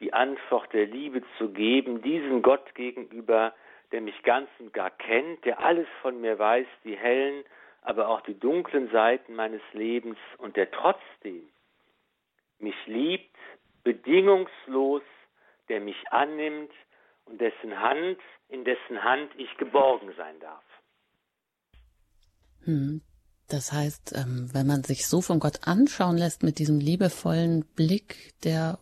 die 0.00 0.12
Antwort 0.12 0.72
der 0.72 0.86
Liebe 0.86 1.22
zu 1.38 1.50
geben, 1.50 2.02
diesem 2.02 2.42
Gott 2.42 2.74
gegenüber, 2.74 3.54
der 3.92 4.00
mich 4.00 4.22
ganz 4.22 4.48
und 4.58 4.72
gar 4.72 4.90
kennt, 4.90 5.44
der 5.44 5.60
alles 5.60 5.88
von 6.02 6.20
mir 6.20 6.38
weiß, 6.38 6.66
die 6.84 6.96
hellen, 6.96 7.44
aber 7.82 8.08
auch 8.08 8.20
die 8.22 8.38
dunklen 8.38 8.90
Seiten 8.90 9.34
meines 9.34 9.62
Lebens 9.72 10.18
und 10.38 10.56
der 10.56 10.70
trotzdem 10.70 11.48
mich 12.58 12.76
liebt 12.86 13.36
bedingungslos, 13.86 15.02
der 15.68 15.80
mich 15.80 15.96
annimmt 16.10 16.72
und 17.24 17.40
dessen 17.40 17.78
Hand, 17.80 18.18
in 18.48 18.64
dessen 18.64 19.04
Hand 19.04 19.30
ich 19.36 19.56
geborgen 19.58 20.12
sein 20.16 20.40
darf. 20.40 20.64
Hm. 22.64 23.00
Das 23.48 23.72
heißt, 23.72 24.16
ähm, 24.16 24.50
wenn 24.52 24.66
man 24.66 24.82
sich 24.82 25.06
so 25.06 25.20
von 25.20 25.38
Gott 25.38 25.68
anschauen 25.68 26.18
lässt 26.18 26.42
mit 26.42 26.58
diesem 26.58 26.80
liebevollen 26.80 27.64
Blick, 27.76 28.32
der, 28.42 28.80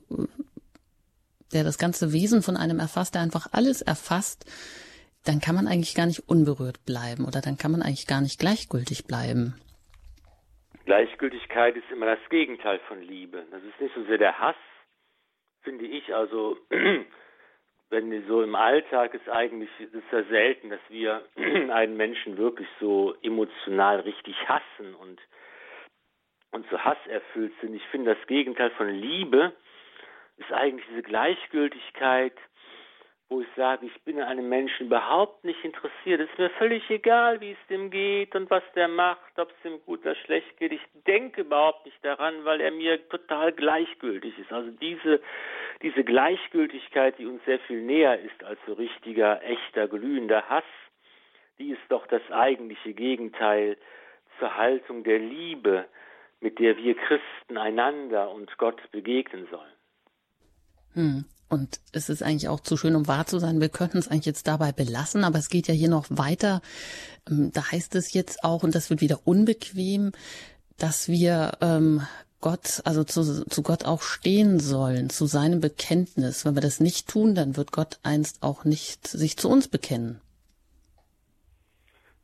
der 1.52 1.64
das 1.64 1.76
ganze 1.76 2.14
Wesen 2.14 2.40
von 2.40 2.56
einem 2.56 2.78
erfasst, 2.78 3.14
der 3.14 3.20
einfach 3.20 3.48
alles 3.52 3.82
erfasst, 3.82 4.46
dann 5.26 5.40
kann 5.40 5.54
man 5.54 5.68
eigentlich 5.68 5.94
gar 5.94 6.06
nicht 6.06 6.26
unberührt 6.30 6.86
bleiben 6.86 7.26
oder 7.26 7.42
dann 7.42 7.58
kann 7.58 7.72
man 7.72 7.82
eigentlich 7.82 8.06
gar 8.06 8.22
nicht 8.22 8.40
gleichgültig 8.40 9.04
bleiben. 9.04 9.60
Gleichgültigkeit 10.86 11.76
ist 11.76 11.90
immer 11.92 12.06
das 12.06 12.26
Gegenteil 12.30 12.80
von 12.88 13.02
Liebe. 13.02 13.44
Das 13.50 13.62
ist 13.62 13.78
nicht 13.82 13.94
so 13.94 14.02
sehr 14.04 14.18
der 14.18 14.38
Hass, 14.38 14.56
finde 15.64 15.86
ich. 15.86 16.14
Also 16.14 16.56
wenn 17.90 18.26
so 18.28 18.42
im 18.42 18.54
Alltag 18.54 19.14
ist 19.14 19.28
eigentlich 19.28 19.70
ist 19.80 20.12
ja 20.12 20.22
selten, 20.24 20.70
dass 20.70 20.80
wir 20.88 21.24
einen 21.36 21.96
Menschen 21.96 22.36
wirklich 22.36 22.68
so 22.80 23.14
emotional 23.22 24.00
richtig 24.00 24.36
hassen 24.48 24.94
und 24.94 25.20
und 26.52 26.64
so 26.70 26.78
hasserfüllt 26.78 27.52
sind. 27.60 27.74
Ich 27.74 27.84
finde 27.88 28.14
das 28.14 28.26
Gegenteil 28.28 28.70
von 28.72 28.88
Liebe 28.88 29.52
ist 30.36 30.52
eigentlich 30.52 30.86
diese 30.88 31.02
Gleichgültigkeit, 31.02 32.34
wo 33.28 33.40
ich 33.40 33.48
sage, 33.56 33.86
ich 33.86 34.02
bin 34.02 34.20
an 34.20 34.28
einem 34.28 34.48
Menschen 34.48 34.86
überhaupt 34.86 35.44
nicht 35.44 35.64
interessiert. 35.64 36.20
Es 36.20 36.30
ist 36.30 36.38
mir 36.38 36.50
völlig 36.50 36.88
egal, 36.90 37.40
wie 37.40 37.52
es 37.52 37.66
dem 37.68 37.90
geht 37.90 38.34
und 38.34 38.50
was 38.50 38.62
der 38.74 38.88
macht, 38.88 39.38
ob 39.38 39.50
es 39.50 39.64
ihm 39.64 39.80
gut 39.86 40.02
oder 40.02 40.14
schlecht 40.14 40.56
geht. 40.58 40.72
Ich 40.72 40.82
denke 41.06 41.40
überhaupt 41.40 41.86
nicht 41.86 42.04
daran, 42.04 42.44
weil 42.44 42.60
er 42.60 42.70
mir 42.70 43.08
total 43.08 43.52
gleichgültig 43.52 44.38
ist. 44.38 44.52
Also 44.52 44.70
diese, 44.72 45.20
diese 45.82 46.04
Gleichgültigkeit, 46.04 47.18
die 47.18 47.26
uns 47.26 47.42
sehr 47.44 47.58
viel 47.60 47.80
näher 47.80 48.20
ist 48.20 48.44
als 48.44 48.58
so 48.66 48.74
richtiger, 48.74 49.42
echter, 49.42 49.88
glühender 49.88 50.48
Hass, 50.48 50.64
die 51.58 51.70
ist 51.70 51.82
doch 51.88 52.06
das 52.06 52.22
eigentliche 52.30 52.92
Gegenteil 52.92 53.78
zur 54.38 54.54
Haltung 54.56 55.02
der 55.02 55.18
Liebe, 55.18 55.86
mit 56.40 56.58
der 56.58 56.76
wir 56.76 56.94
Christen 56.94 57.56
einander 57.56 58.30
und 58.30 58.58
Gott 58.58 58.80
begegnen 58.90 59.46
sollen. 59.50 59.72
Hm. 60.94 61.24
Und 61.48 61.80
es 61.92 62.08
ist 62.08 62.22
eigentlich 62.22 62.48
auch 62.48 62.60
zu 62.60 62.76
schön, 62.76 62.96
um 62.96 63.06
wahr 63.06 63.26
zu 63.26 63.38
sein. 63.38 63.60
Wir 63.60 63.68
könnten 63.68 63.98
es 63.98 64.08
eigentlich 64.08 64.26
jetzt 64.26 64.48
dabei 64.48 64.72
belassen, 64.72 65.24
aber 65.24 65.38
es 65.38 65.48
geht 65.48 65.68
ja 65.68 65.74
hier 65.74 65.88
noch 65.88 66.06
weiter. 66.08 66.62
Ähm, 67.30 67.50
da 67.52 67.70
heißt 67.70 67.94
es 67.94 68.12
jetzt 68.12 68.44
auch, 68.44 68.62
und 68.62 68.74
das 68.74 68.90
wird 68.90 69.00
wieder 69.00 69.20
unbequem, 69.24 70.12
dass 70.78 71.08
wir 71.08 71.52
ähm, 71.60 72.02
Gott, 72.40 72.82
also 72.84 73.04
zu, 73.04 73.46
zu 73.46 73.62
Gott 73.62 73.86
auch 73.86 74.02
stehen 74.02 74.58
sollen, 74.58 75.08
zu 75.08 75.26
seinem 75.26 75.60
Bekenntnis. 75.60 76.44
Wenn 76.44 76.54
wir 76.54 76.62
das 76.62 76.80
nicht 76.80 77.08
tun, 77.08 77.34
dann 77.34 77.56
wird 77.56 77.72
Gott 77.72 77.98
einst 78.02 78.42
auch 78.42 78.64
nicht 78.64 79.06
sich 79.06 79.36
zu 79.38 79.48
uns 79.48 79.68
bekennen. 79.68 80.20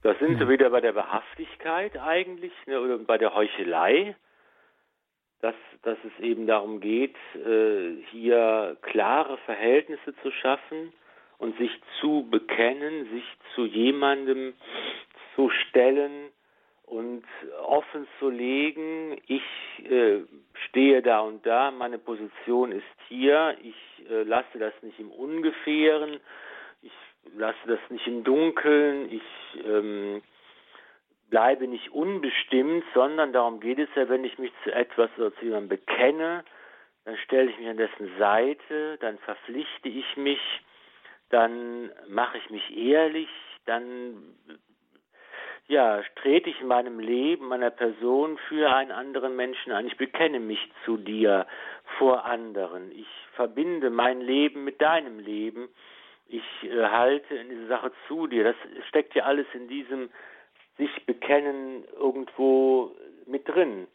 Da 0.02 0.14
sind 0.18 0.38
sie 0.38 0.48
wieder 0.48 0.70
bei 0.70 0.80
der 0.80 0.94
Wahrhaftigkeit 0.94 1.98
eigentlich, 1.98 2.52
ne, 2.66 2.80
oder 2.80 2.98
bei 2.98 3.18
der 3.18 3.34
Heuchelei 3.34 4.16
dass, 5.40 5.54
dass 5.82 5.98
es 6.04 6.24
eben 6.24 6.46
darum 6.46 6.80
geht, 6.80 7.16
äh, 7.34 7.96
hier 8.10 8.76
klare 8.82 9.38
Verhältnisse 9.38 10.14
zu 10.22 10.30
schaffen 10.30 10.92
und 11.38 11.56
sich 11.58 11.70
zu 12.00 12.26
bekennen, 12.30 13.08
sich 13.10 13.24
zu 13.54 13.64
jemandem 13.64 14.54
zu 15.34 15.50
stellen 15.50 16.28
und 16.84 17.24
offen 17.64 18.06
zu 18.18 18.28
legen, 18.28 19.16
ich 19.26 19.42
äh, 19.88 20.20
stehe 20.68 21.02
da 21.02 21.20
und 21.20 21.46
da, 21.46 21.70
meine 21.70 21.98
Position 21.98 22.72
ist 22.72 22.84
hier, 23.08 23.56
ich 23.62 24.10
äh, 24.10 24.24
lasse 24.24 24.58
das 24.58 24.72
nicht 24.82 24.98
im 24.98 25.10
Ungefähren, 25.10 26.18
ich 26.82 26.92
lasse 27.36 27.58
das 27.66 27.78
nicht 27.90 28.06
im 28.06 28.24
Dunkeln, 28.24 29.10
ich 29.12 29.64
ähm, 29.64 30.20
bleibe 31.30 31.66
nicht 31.68 31.92
unbestimmt, 31.92 32.84
sondern 32.92 33.32
darum 33.32 33.60
geht 33.60 33.78
es 33.78 33.88
ja, 33.94 34.08
wenn 34.08 34.24
ich 34.24 34.38
mich 34.38 34.52
zu 34.64 34.72
etwas 34.72 35.10
oder 35.16 35.34
zu 35.36 35.44
jemandem 35.44 35.68
bekenne, 35.68 36.44
dann 37.04 37.16
stelle 37.18 37.50
ich 37.50 37.58
mich 37.58 37.68
an 37.68 37.76
dessen 37.76 38.10
Seite, 38.18 38.98
dann 39.00 39.18
verpflichte 39.18 39.88
ich 39.88 40.16
mich, 40.16 40.40
dann 41.30 41.90
mache 42.08 42.38
ich 42.38 42.50
mich 42.50 42.76
ehrlich, 42.76 43.28
dann 43.64 44.34
ja, 45.70 46.02
trete 46.16 46.50
ich 46.50 46.60
in 46.60 46.66
meinem 46.66 46.98
Leben, 46.98 47.46
meiner 47.46 47.70
Person 47.70 48.38
für 48.48 48.74
einen 48.74 48.90
anderen 48.90 49.36
Menschen 49.36 49.70
ein. 49.70 49.86
Ich 49.86 49.96
bekenne 49.96 50.40
mich 50.40 50.58
zu 50.84 50.96
dir 50.96 51.46
vor 51.96 52.24
anderen. 52.24 52.90
Ich 52.90 53.06
verbinde 53.34 53.88
mein 53.88 54.20
Leben 54.20 54.64
mit 54.64 54.82
deinem 54.82 55.20
Leben. 55.20 55.68
Ich 56.26 56.42
äh, 56.64 56.86
halte 56.86 57.36
in 57.36 57.50
diese 57.50 57.68
Sache 57.68 57.92
zu 58.08 58.26
dir. 58.26 58.42
Das 58.42 58.56
steckt 58.88 59.14
ja 59.14 59.24
alles 59.24 59.46
in 59.54 59.68
diesem 59.68 60.10
sich 60.80 61.06
bekennen 61.06 61.84
irgendwo 61.92 62.96
mit 63.26 63.46
drin. 63.46 63.86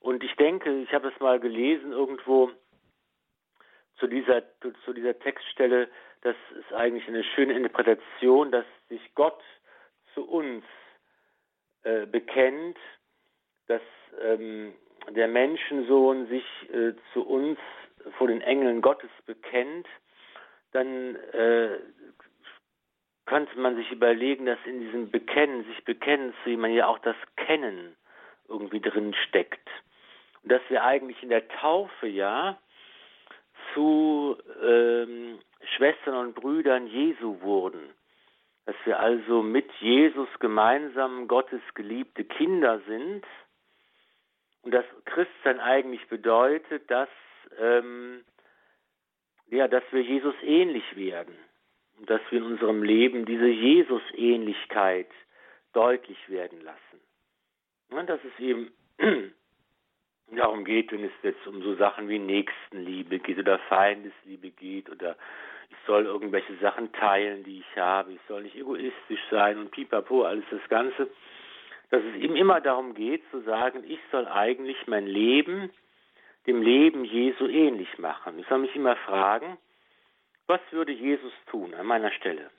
Und 0.00 0.24
ich 0.24 0.34
denke, 0.36 0.82
ich 0.82 0.92
habe 0.92 1.08
es 1.08 1.20
mal 1.20 1.38
gelesen 1.38 1.92
irgendwo 1.92 2.50
zu 3.98 4.06
dieser, 4.06 4.42
zu 4.84 4.92
dieser 4.92 5.18
Textstelle, 5.18 5.88
das 6.22 6.36
ist 6.58 6.72
eigentlich 6.72 7.06
eine 7.06 7.22
schöne 7.22 7.52
Interpretation, 7.52 8.50
dass 8.50 8.64
sich 8.88 9.14
Gott 9.14 9.40
zu 10.14 10.26
uns 10.26 10.64
äh, 11.82 12.06
bekennt, 12.06 12.78
dass 13.66 13.82
ähm, 14.22 14.74
der 15.10 15.28
Menschensohn 15.28 16.26
sich 16.28 16.44
äh, 16.72 16.94
zu 17.12 17.26
uns 17.26 17.58
vor 18.16 18.28
den 18.28 18.40
Engeln 18.40 18.80
Gottes 18.80 19.10
bekennt, 19.26 19.86
dann 20.72 21.16
äh, 21.16 21.78
könnte 23.26 23.58
man 23.58 23.76
sich 23.76 23.90
überlegen, 23.90 24.46
dass 24.46 24.58
in 24.64 24.80
diesem 24.80 25.10
Bekennen, 25.10 25.64
sich 25.64 25.84
bekennen 25.84 26.34
zu 26.42 26.50
jemandem 26.50 26.78
ja 26.78 26.86
auch 26.86 26.98
das 26.98 27.16
Kennen 27.36 27.96
irgendwie 28.48 28.80
drin 28.80 29.14
steckt. 29.28 29.68
Und 30.42 30.52
dass 30.52 30.62
wir 30.68 30.84
eigentlich 30.84 31.22
in 31.22 31.30
der 31.30 31.48
Taufe 31.48 32.06
ja 32.06 32.58
zu 33.72 34.36
ähm, 34.62 35.38
Schwestern 35.76 36.16
und 36.16 36.34
Brüdern 36.34 36.86
Jesu 36.86 37.40
wurden. 37.40 37.94
Dass 38.66 38.76
wir 38.84 39.00
also 39.00 39.42
mit 39.42 39.70
Jesus 39.80 40.28
gemeinsam 40.38 41.28
Gottes 41.28 41.62
geliebte 41.74 42.24
Kinder 42.24 42.80
sind. 42.86 43.24
Und 44.62 44.72
dass 44.72 44.84
Christsein 45.06 45.60
eigentlich 45.60 46.06
bedeutet, 46.08 46.90
dass, 46.90 47.08
ähm, 47.58 48.24
ja, 49.48 49.68
dass 49.68 49.84
wir 49.92 50.02
Jesus 50.02 50.34
ähnlich 50.42 50.96
werden 50.96 51.36
dass 52.00 52.20
wir 52.30 52.38
in 52.38 52.44
unserem 52.44 52.82
Leben 52.82 53.24
diese 53.24 53.46
Jesus-Ähnlichkeit 53.46 55.08
deutlich 55.72 56.18
werden 56.28 56.60
lassen. 56.62 57.00
Und 57.90 58.08
dass 58.08 58.20
es 58.24 58.38
eben 58.40 58.72
darum 60.36 60.64
geht, 60.64 60.92
wenn 60.92 61.04
es 61.04 61.12
jetzt 61.22 61.46
um 61.46 61.62
so 61.62 61.74
Sachen 61.76 62.08
wie 62.08 62.18
Nächstenliebe 62.18 63.18
geht 63.18 63.38
oder 63.38 63.58
Feindesliebe 63.68 64.50
geht 64.50 64.90
oder 64.90 65.16
ich 65.70 65.76
soll 65.86 66.04
irgendwelche 66.04 66.54
Sachen 66.56 66.92
teilen, 66.92 67.44
die 67.44 67.60
ich 67.60 67.76
habe, 67.76 68.12
ich 68.12 68.20
soll 68.28 68.42
nicht 68.42 68.56
egoistisch 68.56 69.20
sein 69.30 69.58
und 69.58 69.70
pipapo, 69.70 70.24
alles 70.24 70.44
das 70.50 70.66
Ganze, 70.68 71.08
dass 71.90 72.02
es 72.02 72.22
eben 72.22 72.36
immer 72.36 72.60
darum 72.60 72.94
geht 72.94 73.22
zu 73.30 73.40
sagen, 73.42 73.84
ich 73.86 74.00
soll 74.10 74.26
eigentlich 74.26 74.86
mein 74.86 75.06
Leben 75.06 75.70
dem 76.46 76.62
Leben 76.62 77.04
Jesu 77.04 77.46
ähnlich 77.46 77.98
machen. 77.98 78.38
Ich 78.38 78.46
soll 78.48 78.58
mich 78.58 78.74
immer 78.76 78.96
fragen, 78.96 79.56
was 80.46 80.60
würde 80.70 80.92
Jesus 80.92 81.32
tun 81.50 81.74
an 81.74 81.86
meiner 81.86 82.10
Stelle? 82.12 82.50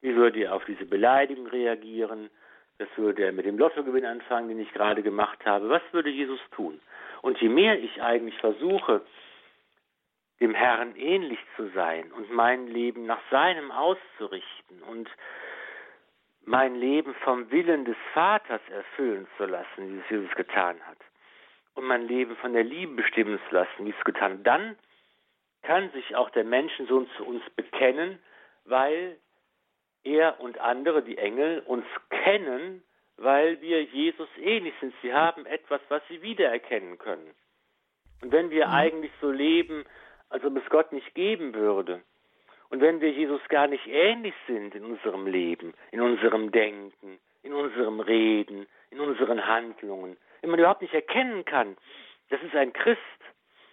Wie 0.00 0.14
würde 0.14 0.40
er 0.44 0.54
auf 0.54 0.64
diese 0.64 0.84
Beleidigung 0.84 1.46
reagieren? 1.48 2.30
Was 2.78 2.88
würde 2.96 3.24
er 3.24 3.32
mit 3.32 3.46
dem 3.46 3.58
Lottogewinn 3.58 4.04
anfangen, 4.04 4.48
den 4.48 4.60
ich 4.60 4.72
gerade 4.72 5.02
gemacht 5.02 5.44
habe? 5.44 5.68
Was 5.68 5.82
würde 5.92 6.10
Jesus 6.10 6.40
tun? 6.52 6.80
Und 7.22 7.40
je 7.40 7.48
mehr 7.48 7.78
ich 7.78 8.00
eigentlich 8.00 8.38
versuche, 8.38 9.02
dem 10.40 10.54
Herrn 10.54 10.94
ähnlich 10.94 11.40
zu 11.56 11.68
sein 11.70 12.12
und 12.12 12.30
mein 12.30 12.68
Leben 12.68 13.06
nach 13.06 13.20
seinem 13.30 13.72
auszurichten 13.72 14.82
und 14.84 15.10
mein 16.44 16.76
Leben 16.76 17.14
vom 17.24 17.50
Willen 17.50 17.84
des 17.84 17.96
Vaters 18.14 18.60
erfüllen 18.70 19.26
zu 19.36 19.46
lassen, 19.46 19.94
wie 19.94 19.98
es 19.98 20.10
Jesus 20.10 20.34
getan 20.36 20.80
hat, 20.86 20.98
und 21.74 21.84
mein 21.84 22.06
Leben 22.06 22.36
von 22.36 22.52
der 22.52 22.64
Liebe 22.64 22.94
bestimmen 22.94 23.40
zu 23.48 23.54
lassen, 23.54 23.84
wie 23.84 23.94
es 23.96 24.04
getan 24.04 24.34
hat, 24.34 24.46
dann 24.46 24.76
kann 25.62 25.90
sich 25.92 26.16
auch 26.16 26.30
der 26.30 26.44
Menschensohn 26.44 27.08
zu 27.16 27.24
uns 27.24 27.42
bekennen, 27.56 28.18
weil 28.64 29.18
er 30.04 30.40
und 30.40 30.58
andere, 30.58 31.02
die 31.02 31.18
Engel, 31.18 31.60
uns 31.66 31.84
kennen, 32.10 32.82
weil 33.16 33.60
wir 33.60 33.82
Jesus 33.82 34.28
ähnlich 34.38 34.74
sind. 34.80 34.94
Sie 35.02 35.12
haben 35.12 35.44
etwas, 35.46 35.80
was 35.88 36.02
sie 36.08 36.22
wiedererkennen 36.22 36.98
können. 36.98 37.34
Und 38.22 38.32
wenn 38.32 38.50
wir 38.50 38.68
mhm. 38.68 38.72
eigentlich 38.72 39.12
so 39.20 39.30
leben, 39.30 39.84
als 40.28 40.44
ob 40.44 40.56
es 40.56 40.68
Gott 40.70 40.92
nicht 40.92 41.14
geben 41.14 41.54
würde, 41.54 42.02
und 42.70 42.80
wenn 42.82 43.00
wir 43.00 43.10
Jesus 43.10 43.40
gar 43.48 43.66
nicht 43.66 43.86
ähnlich 43.86 44.34
sind 44.46 44.74
in 44.74 44.84
unserem 44.84 45.26
Leben, 45.26 45.72
in 45.90 46.00
unserem 46.00 46.52
Denken, 46.52 47.18
in 47.42 47.54
unserem 47.54 48.00
Reden, 48.00 48.66
in 48.90 49.00
unseren 49.00 49.46
Handlungen, 49.46 50.18
wenn 50.40 50.50
man 50.50 50.60
überhaupt 50.60 50.82
nicht 50.82 50.94
erkennen 50.94 51.44
kann, 51.44 51.76
das 52.28 52.42
ist 52.42 52.54
ein 52.54 52.72
Christ, 52.74 53.00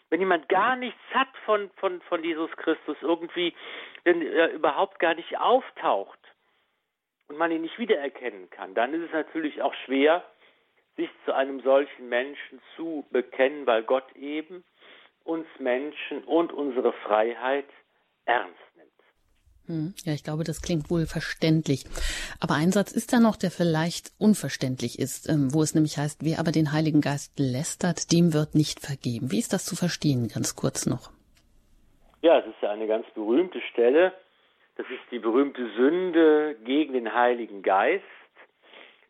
wenn 0.09 0.19
jemand 0.19 0.47
gar 0.49 0.75
nichts 0.75 1.01
hat 1.13 1.35
von, 1.45 1.69
von, 1.77 2.01
von 2.01 2.23
Jesus 2.23 2.51
Christus, 2.57 2.97
irgendwie, 3.01 3.53
wenn 4.03 4.21
er 4.21 4.51
überhaupt 4.51 4.99
gar 4.99 5.15
nicht 5.15 5.37
auftaucht 5.37 6.19
und 7.27 7.37
man 7.37 7.51
ihn 7.51 7.61
nicht 7.61 7.79
wiedererkennen 7.79 8.49
kann, 8.49 8.73
dann 8.75 8.93
ist 8.93 9.07
es 9.07 9.11
natürlich 9.11 9.61
auch 9.61 9.73
schwer, 9.85 10.23
sich 10.95 11.09
zu 11.25 11.33
einem 11.33 11.59
solchen 11.61 12.07
Menschen 12.07 12.61
zu 12.75 13.05
bekennen, 13.11 13.65
weil 13.65 13.83
Gott 13.83 14.15
eben 14.15 14.63
uns 15.23 15.47
Menschen 15.59 16.23
und 16.23 16.53
unsere 16.53 16.93
Freiheit 16.93 17.67
ernst 18.25 18.74
ja, 19.67 20.13
ich 20.13 20.23
glaube, 20.23 20.43
das 20.43 20.61
klingt 20.61 20.89
wohl 20.89 21.05
verständlich. 21.05 21.85
Aber 22.39 22.55
ein 22.55 22.71
Satz 22.71 22.91
ist 22.91 23.13
da 23.13 23.19
noch, 23.19 23.35
der 23.35 23.51
vielleicht 23.51 24.11
unverständlich 24.19 24.99
ist, 24.99 25.29
ähm, 25.29 25.53
wo 25.53 25.61
es 25.61 25.73
nämlich 25.73 25.97
heißt, 25.97 26.23
wer 26.23 26.39
aber 26.39 26.51
den 26.51 26.71
Heiligen 26.71 27.01
Geist 27.01 27.39
lästert, 27.39 28.11
dem 28.11 28.33
wird 28.33 28.55
nicht 28.55 28.79
vergeben. 28.79 29.31
Wie 29.31 29.39
ist 29.39 29.53
das 29.53 29.65
zu 29.65 29.75
verstehen, 29.75 30.27
ganz 30.27 30.55
kurz 30.55 30.85
noch? 30.85 31.11
Ja, 32.21 32.39
es 32.39 32.45
ist 32.47 32.61
ja 32.61 32.71
eine 32.71 32.87
ganz 32.87 33.05
berühmte 33.13 33.61
Stelle. 33.71 34.13
Das 34.77 34.85
ist 34.87 35.11
die 35.11 35.19
berühmte 35.19 35.69
Sünde 35.75 36.55
gegen 36.63 36.93
den 36.93 37.13
Heiligen 37.13 37.61
Geist, 37.61 38.03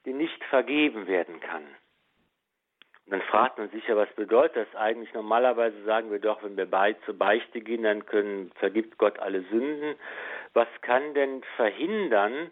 die 0.06 0.14
nicht 0.14 0.44
vergeben 0.50 1.08
werden 1.08 1.40
kann. 1.40 1.64
Und 3.06 3.14
dann 3.14 3.22
fragt 3.22 3.60
man 3.60 3.70
sich 3.70 3.88
ja, 3.88 3.96
was 3.96 4.12
bedeutet 4.16 4.68
das 4.68 4.76
eigentlich? 4.76 5.14
Normalerweise 5.14 5.84
sagen 5.84 6.12
wir 6.12 6.20
doch, 6.20 6.44
wenn 6.44 6.58
wir 6.58 6.66
bei, 6.66 6.94
zur 7.06 7.18
Beichte 7.18 7.62
gehen, 7.62 7.84
dann 7.84 8.06
können, 8.06 8.52
vergibt 8.56 8.98
Gott 8.98 9.20
alle 9.20 9.44
Sünden. 9.44 9.96
Was 10.56 10.70
kann 10.82 11.14
denn 11.14 11.44
verhindern, 11.58 12.50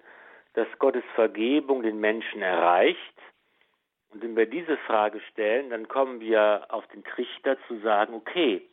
dass 0.56 0.68
Gottes 0.78 1.06
Vergebung 1.16 1.84
den 1.84 2.02
Menschen 2.02 2.42
erreicht? 2.42 3.18
Und 4.10 4.22
wenn 4.22 4.36
wir 4.36 4.46
diese 4.46 4.76
Frage 4.80 5.22
stellen, 5.32 5.70
dann 5.70 5.88
kommen 5.88 6.20
wir 6.20 6.66
auf 6.68 6.86
den 6.88 7.06
Trichter 7.06 7.58
zu 7.68 7.80
sagen, 7.80 8.14
okay, 8.14 8.70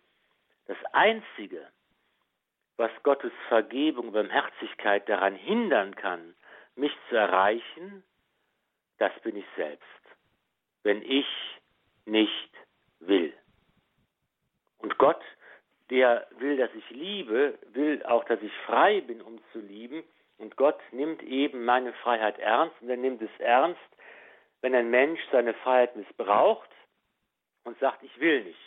das 0.67 0.77
Einzige, 0.93 1.65
was 2.77 2.91
Gottes 3.05 3.31
Vergebung, 3.47 4.09
und 4.09 4.15
Barmherzigkeit 4.15 5.09
daran 5.09 5.37
hindern 5.37 5.95
kann, 5.95 6.35
mich 6.75 6.93
zu 7.09 7.15
erreichen, 7.15 8.03
das 8.99 9.13
bin 9.23 9.37
ich 9.37 9.47
selbst. 9.55 9.85
Wenn 10.83 11.03
ich 11.03 11.27
nicht 12.05 12.51
will. 12.99 13.33
Und 14.79 14.99
Gott, 14.99 15.23
der 15.91 16.27
will, 16.39 16.57
dass 16.57 16.71
ich 16.75 16.89
liebe, 16.91 17.59
will 17.73 18.03
auch, 18.05 18.25
dass 18.25 18.41
ich 18.43 18.53
frei 18.67 19.01
bin, 19.01 19.21
um 19.21 19.41
zu 19.53 19.59
lieben. 19.61 20.03
Und 20.39 20.57
Gott 20.57 20.79
nimmt 20.93 21.23
eben 21.23 21.65
meine 21.65 21.93
Freiheit 21.93 22.39
ernst 22.39 22.75
und 22.81 22.89
er 22.89 22.97
nimmt 22.97 23.21
es 23.21 23.41
ernst, 23.41 23.81
wenn 24.63 24.75
ein 24.75 24.91
Mensch 24.91 25.21
seine 25.33 25.55
Freiheit 25.55 25.97
missbraucht 25.97 26.71
und 27.65 27.79
sagt, 27.79 28.03
ich 28.03 28.21
will 28.21 28.45
nicht. 28.45 28.59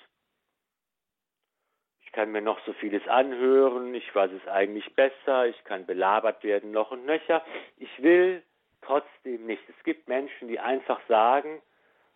Ich 2.05 2.11
kann 2.11 2.31
mir 2.31 2.41
noch 2.41 2.63
so 2.65 2.73
vieles 2.73 3.07
anhören, 3.07 3.95
ich 3.95 4.13
weiß 4.13 4.31
es 4.31 4.47
eigentlich 4.47 4.93
besser, 4.93 5.47
ich 5.47 5.63
kann 5.63 5.87
belabert 5.87 6.43
werden 6.43 6.71
noch 6.71 6.91
und 6.91 7.05
nöcher. 7.05 7.43
Ich 7.77 8.03
will 8.03 8.43
trotzdem 8.81 9.47
nicht. 9.47 9.63
Es 9.67 9.83
gibt 9.83 10.07
Menschen, 10.07 10.47
die 10.47 10.59
einfach 10.59 10.99
sagen, 11.07 11.61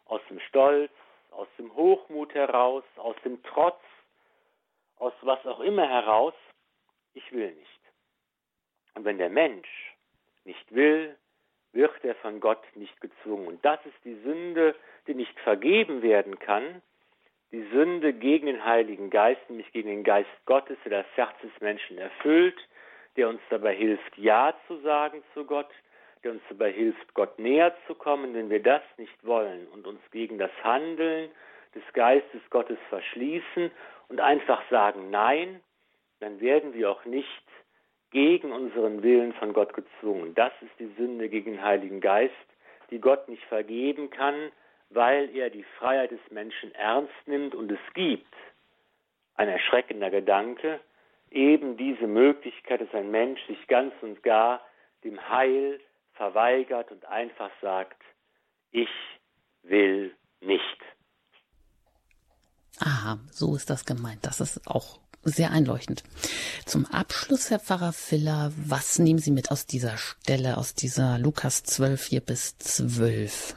aus 0.05 0.22
dem 0.30 0.39
Stolz, 0.41 0.91
aus 1.32 1.47
dem 1.58 1.74
Hochmut 1.76 2.34
heraus, 2.36 2.84
aus 2.97 3.16
dem 3.24 3.41
Trotz, 3.43 3.82
aus 5.00 5.14
was 5.22 5.45
auch 5.45 5.60
immer 5.60 5.88
heraus, 5.88 6.34
ich 7.14 7.32
will 7.32 7.52
nicht. 7.52 7.82
Und 8.95 9.06
wenn 9.06 9.18
der 9.18 9.30
Mensch 9.30 9.95
nicht 10.43 10.74
will, 10.74 11.16
wird 11.74 12.04
er 12.04 12.16
von 12.16 12.39
Gott 12.39 12.64
nicht 12.76 13.00
gezwungen. 13.02 13.48
Und 13.48 13.66
das 13.66 13.80
ist 13.86 13.98
die 14.04 14.16
Sünde, 14.24 14.76
die 15.06 15.14
nicht 15.14 15.38
vergeben 15.41 16.02
werden 16.02 16.39
kann, 16.39 16.82
die 17.52 17.64
Sünde 17.72 18.14
gegen 18.14 18.48
den 18.48 18.66
Heiligen 18.66 19.10
Geist, 19.10 19.41
nämlich 19.50 19.72
gegen 19.72 19.89
den 19.89 20.04
Geist 20.04 20.30
Gottes, 20.45 20.78
der 20.84 21.04
das 21.04 21.12
Herz 21.16 21.39
des 21.41 21.52
Menschen 21.62 21.98
erfüllt, 21.98 22.58
der 23.16 23.30
uns 23.30 23.41
dabei 23.50 23.76
hilft, 23.76 24.18
Ja 24.18 24.54
zu 24.68 24.78
sagen 24.82 25.24
zu 25.34 25.45
Gott, 25.45 25.70
der 26.24 26.32
uns 26.32 26.41
dabei 26.50 26.72
hilft, 26.72 27.14
Gott 27.14 27.39
näher 27.39 27.76
zu 27.88 27.95
kommen. 27.95 28.34
Wenn 28.34 28.50
wir 28.50 28.62
das 28.62 28.82
nicht 28.98 29.26
wollen 29.26 29.68
und 29.68 29.88
uns 29.88 30.02
gegen 30.12 30.38
das 30.38 30.52
Handeln 30.64 31.30
des 31.74 31.84
Geistes 31.93 32.41
Gottes 32.50 32.80
verschließen 32.89 33.72
und 34.10 34.20
einfach 34.20 34.62
sagen 34.70 35.10
Nein, 35.10 35.62
dann 36.20 36.39
werden 36.39 36.74
wir 36.74 36.91
auch 36.91 37.05
nicht 37.05 37.43
gegen 38.12 38.51
unseren 38.51 39.03
Willen 39.03 39.34
von 39.34 39.53
Gott 39.53 39.74
gezwungen. 39.74 40.34
Das 40.36 40.53
ist 40.62 40.72
die 40.80 40.91
Sünde 40.97 41.30
gegen 41.30 41.53
den 41.53 41.62
Heiligen 41.62 42.01
Geist, 42.01 42.34
die 42.89 42.99
Gott 42.99 43.28
nicht 43.28 43.43
vergeben 43.43 44.10
kann, 44.10 44.51
weil 44.89 45.36
er 45.36 45.49
die 45.49 45.66
Freiheit 45.78 46.12
des 46.12 46.32
Menschen 46.32 46.74
ernst 46.74 47.14
nimmt 47.26 47.53
und 47.53 47.72
es 47.72 47.93
gibt. 47.93 48.34
Ein 49.36 49.49
erschreckender 49.49 50.10
Gedanke, 50.10 50.80
eben 51.30 51.78
diese 51.78 52.08
Möglichkeit, 52.08 52.82
dass 52.82 52.93
ein 52.93 53.12
Mensch 53.12 53.45
sich 53.47 53.68
ganz 53.68 53.93
und 54.01 54.24
gar 54.24 54.66
dem 55.03 55.30
Heil 55.30 55.80
verweigert 56.14 56.91
und 56.91 57.05
einfach 57.05 57.51
sagt, 57.62 58.01
ich 58.72 58.89
will 59.64 60.16
nicht. 60.41 60.82
Aha, 62.80 63.17
so 63.32 63.55
ist 63.55 63.69
das 63.69 63.86
gemeint. 63.86 64.25
Das 64.25 64.39
ist 64.39 64.67
auch 64.67 64.99
sehr 65.23 65.51
einleuchtend. 65.51 66.03
Zum 66.65 66.86
Abschluss, 66.86 67.49
Herr 67.49 67.59
Pfarrer 67.59 67.93
Filler, 67.93 68.51
was 68.65 68.99
nehmen 68.99 69.19
Sie 69.19 69.32
mit 69.32 69.51
aus 69.51 69.65
dieser 69.65 69.97
Stelle, 69.97 70.57
aus 70.57 70.73
dieser 70.75 71.17
Lukas 71.17 71.63
12, 71.63 72.01
4 72.01 72.21
bis 72.21 72.57
12? 72.59 73.55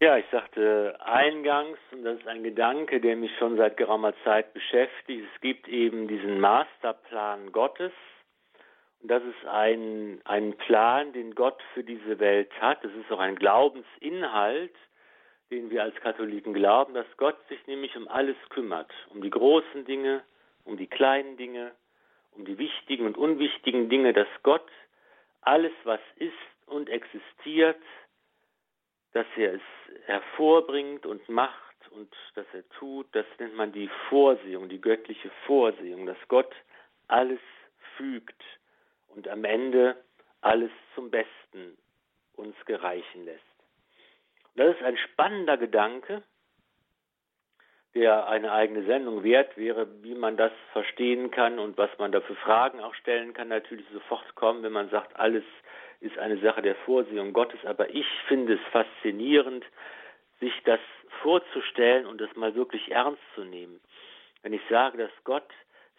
Ja, 0.00 0.18
ich 0.18 0.26
sagte 0.30 0.98
eingangs, 1.00 1.78
und 1.92 2.04
das 2.04 2.18
ist 2.18 2.26
ein 2.26 2.42
Gedanke, 2.42 3.00
der 3.00 3.16
mich 3.16 3.30
schon 3.38 3.56
seit 3.56 3.76
geraumer 3.76 4.12
Zeit 4.24 4.52
beschäftigt, 4.52 5.24
es 5.34 5.40
gibt 5.40 5.68
eben 5.68 6.06
diesen 6.06 6.38
Masterplan 6.38 7.50
Gottes, 7.52 7.92
und 9.02 9.10
das 9.10 9.22
ist 9.22 9.46
ein, 9.48 10.20
ein 10.24 10.56
Plan, 10.56 11.12
den 11.12 11.34
Gott 11.34 11.62
für 11.74 11.84
diese 11.84 12.18
Welt 12.18 12.50
hat. 12.60 12.84
Es 12.84 12.92
ist 12.94 13.10
auch 13.12 13.20
ein 13.20 13.36
Glaubensinhalt, 13.36 14.74
den 15.50 15.70
wir 15.70 15.82
als 15.82 15.94
Katholiken 15.96 16.54
glauben, 16.54 16.94
dass 16.94 17.06
Gott 17.16 17.36
sich 17.48 17.64
nämlich 17.66 17.96
um 17.96 18.08
alles 18.08 18.36
kümmert, 18.50 18.90
um 19.10 19.22
die 19.22 19.30
großen 19.30 19.84
Dinge, 19.84 20.22
um 20.64 20.76
die 20.76 20.88
kleinen 20.88 21.36
Dinge, 21.36 21.72
um 22.32 22.44
die 22.44 22.58
wichtigen 22.58 23.06
und 23.06 23.16
unwichtigen 23.16 23.88
Dinge, 23.88 24.12
dass 24.12 24.28
Gott 24.42 24.68
alles, 25.42 25.72
was 25.84 26.00
ist 26.16 26.32
und 26.66 26.88
existiert, 26.88 27.80
dass 29.12 29.26
er 29.36 29.54
es 29.54 29.62
hervorbringt 30.06 31.06
und 31.06 31.26
macht 31.28 31.90
und 31.92 32.12
dass 32.34 32.46
er 32.52 32.68
tut, 32.70 33.06
das 33.12 33.26
nennt 33.38 33.54
man 33.54 33.72
die 33.72 33.88
Vorsehung, 34.08 34.68
die 34.68 34.80
göttliche 34.80 35.30
Vorsehung, 35.46 36.06
dass 36.06 36.18
Gott 36.28 36.54
alles 37.08 37.40
fügt 37.96 38.42
und 39.08 39.28
am 39.28 39.44
Ende 39.44 39.96
alles 40.40 40.70
zum 40.94 41.10
Besten 41.10 41.78
uns 42.34 42.54
gereichen 42.66 43.24
lässt. 43.24 43.55
Das 44.56 44.74
ist 44.74 44.82
ein 44.82 44.96
spannender 44.96 45.56
Gedanke, 45.58 46.22
der 47.94 48.26
eine 48.26 48.52
eigene 48.52 48.84
Sendung 48.84 49.22
wert 49.22 49.56
wäre, 49.56 49.86
wie 50.02 50.14
man 50.14 50.36
das 50.36 50.52
verstehen 50.72 51.30
kann 51.30 51.58
und 51.58 51.78
was 51.78 51.90
man 51.98 52.12
da 52.12 52.20
für 52.20 52.36
Fragen 52.36 52.80
auch 52.80 52.94
stellen 52.94 53.32
kann, 53.32 53.48
natürlich 53.48 53.86
sofort 53.92 54.34
kommen, 54.34 54.62
wenn 54.62 54.72
man 54.72 54.90
sagt, 54.90 55.16
alles 55.16 55.44
ist 56.00 56.18
eine 56.18 56.38
Sache 56.38 56.62
der 56.62 56.74
Vorsehung 56.74 57.32
Gottes. 57.32 57.64
Aber 57.64 57.88
ich 57.90 58.06
finde 58.28 58.54
es 58.54 58.60
faszinierend, 58.70 59.64
sich 60.40 60.52
das 60.64 60.80
vorzustellen 61.22 62.06
und 62.06 62.20
das 62.20 62.34
mal 62.36 62.54
wirklich 62.54 62.90
ernst 62.90 63.22
zu 63.34 63.44
nehmen. 63.44 63.80
Wenn 64.42 64.52
ich 64.52 64.62
sage, 64.68 64.98
dass 64.98 65.10
Gott 65.24 65.50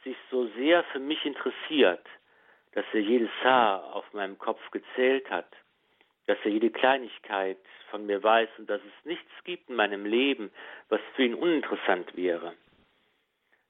sich 0.03 0.15
so 0.29 0.47
sehr 0.55 0.83
für 0.85 0.99
mich 0.99 1.25
interessiert, 1.25 2.05
dass 2.73 2.85
er 2.93 3.01
jedes 3.01 3.31
Haar 3.43 3.95
auf 3.95 4.13
meinem 4.13 4.37
Kopf 4.37 4.61
gezählt 4.71 5.29
hat, 5.31 5.47
dass 6.27 6.37
er 6.43 6.51
jede 6.51 6.69
Kleinigkeit 6.69 7.57
von 7.89 8.05
mir 8.05 8.21
weiß 8.21 8.49
und 8.57 8.69
dass 8.69 8.81
es 8.81 9.05
nichts 9.05 9.31
gibt 9.43 9.69
in 9.69 9.75
meinem 9.75 10.05
Leben, 10.05 10.51
was 10.89 11.01
für 11.15 11.23
ihn 11.23 11.33
uninteressant 11.33 12.15
wäre, 12.15 12.53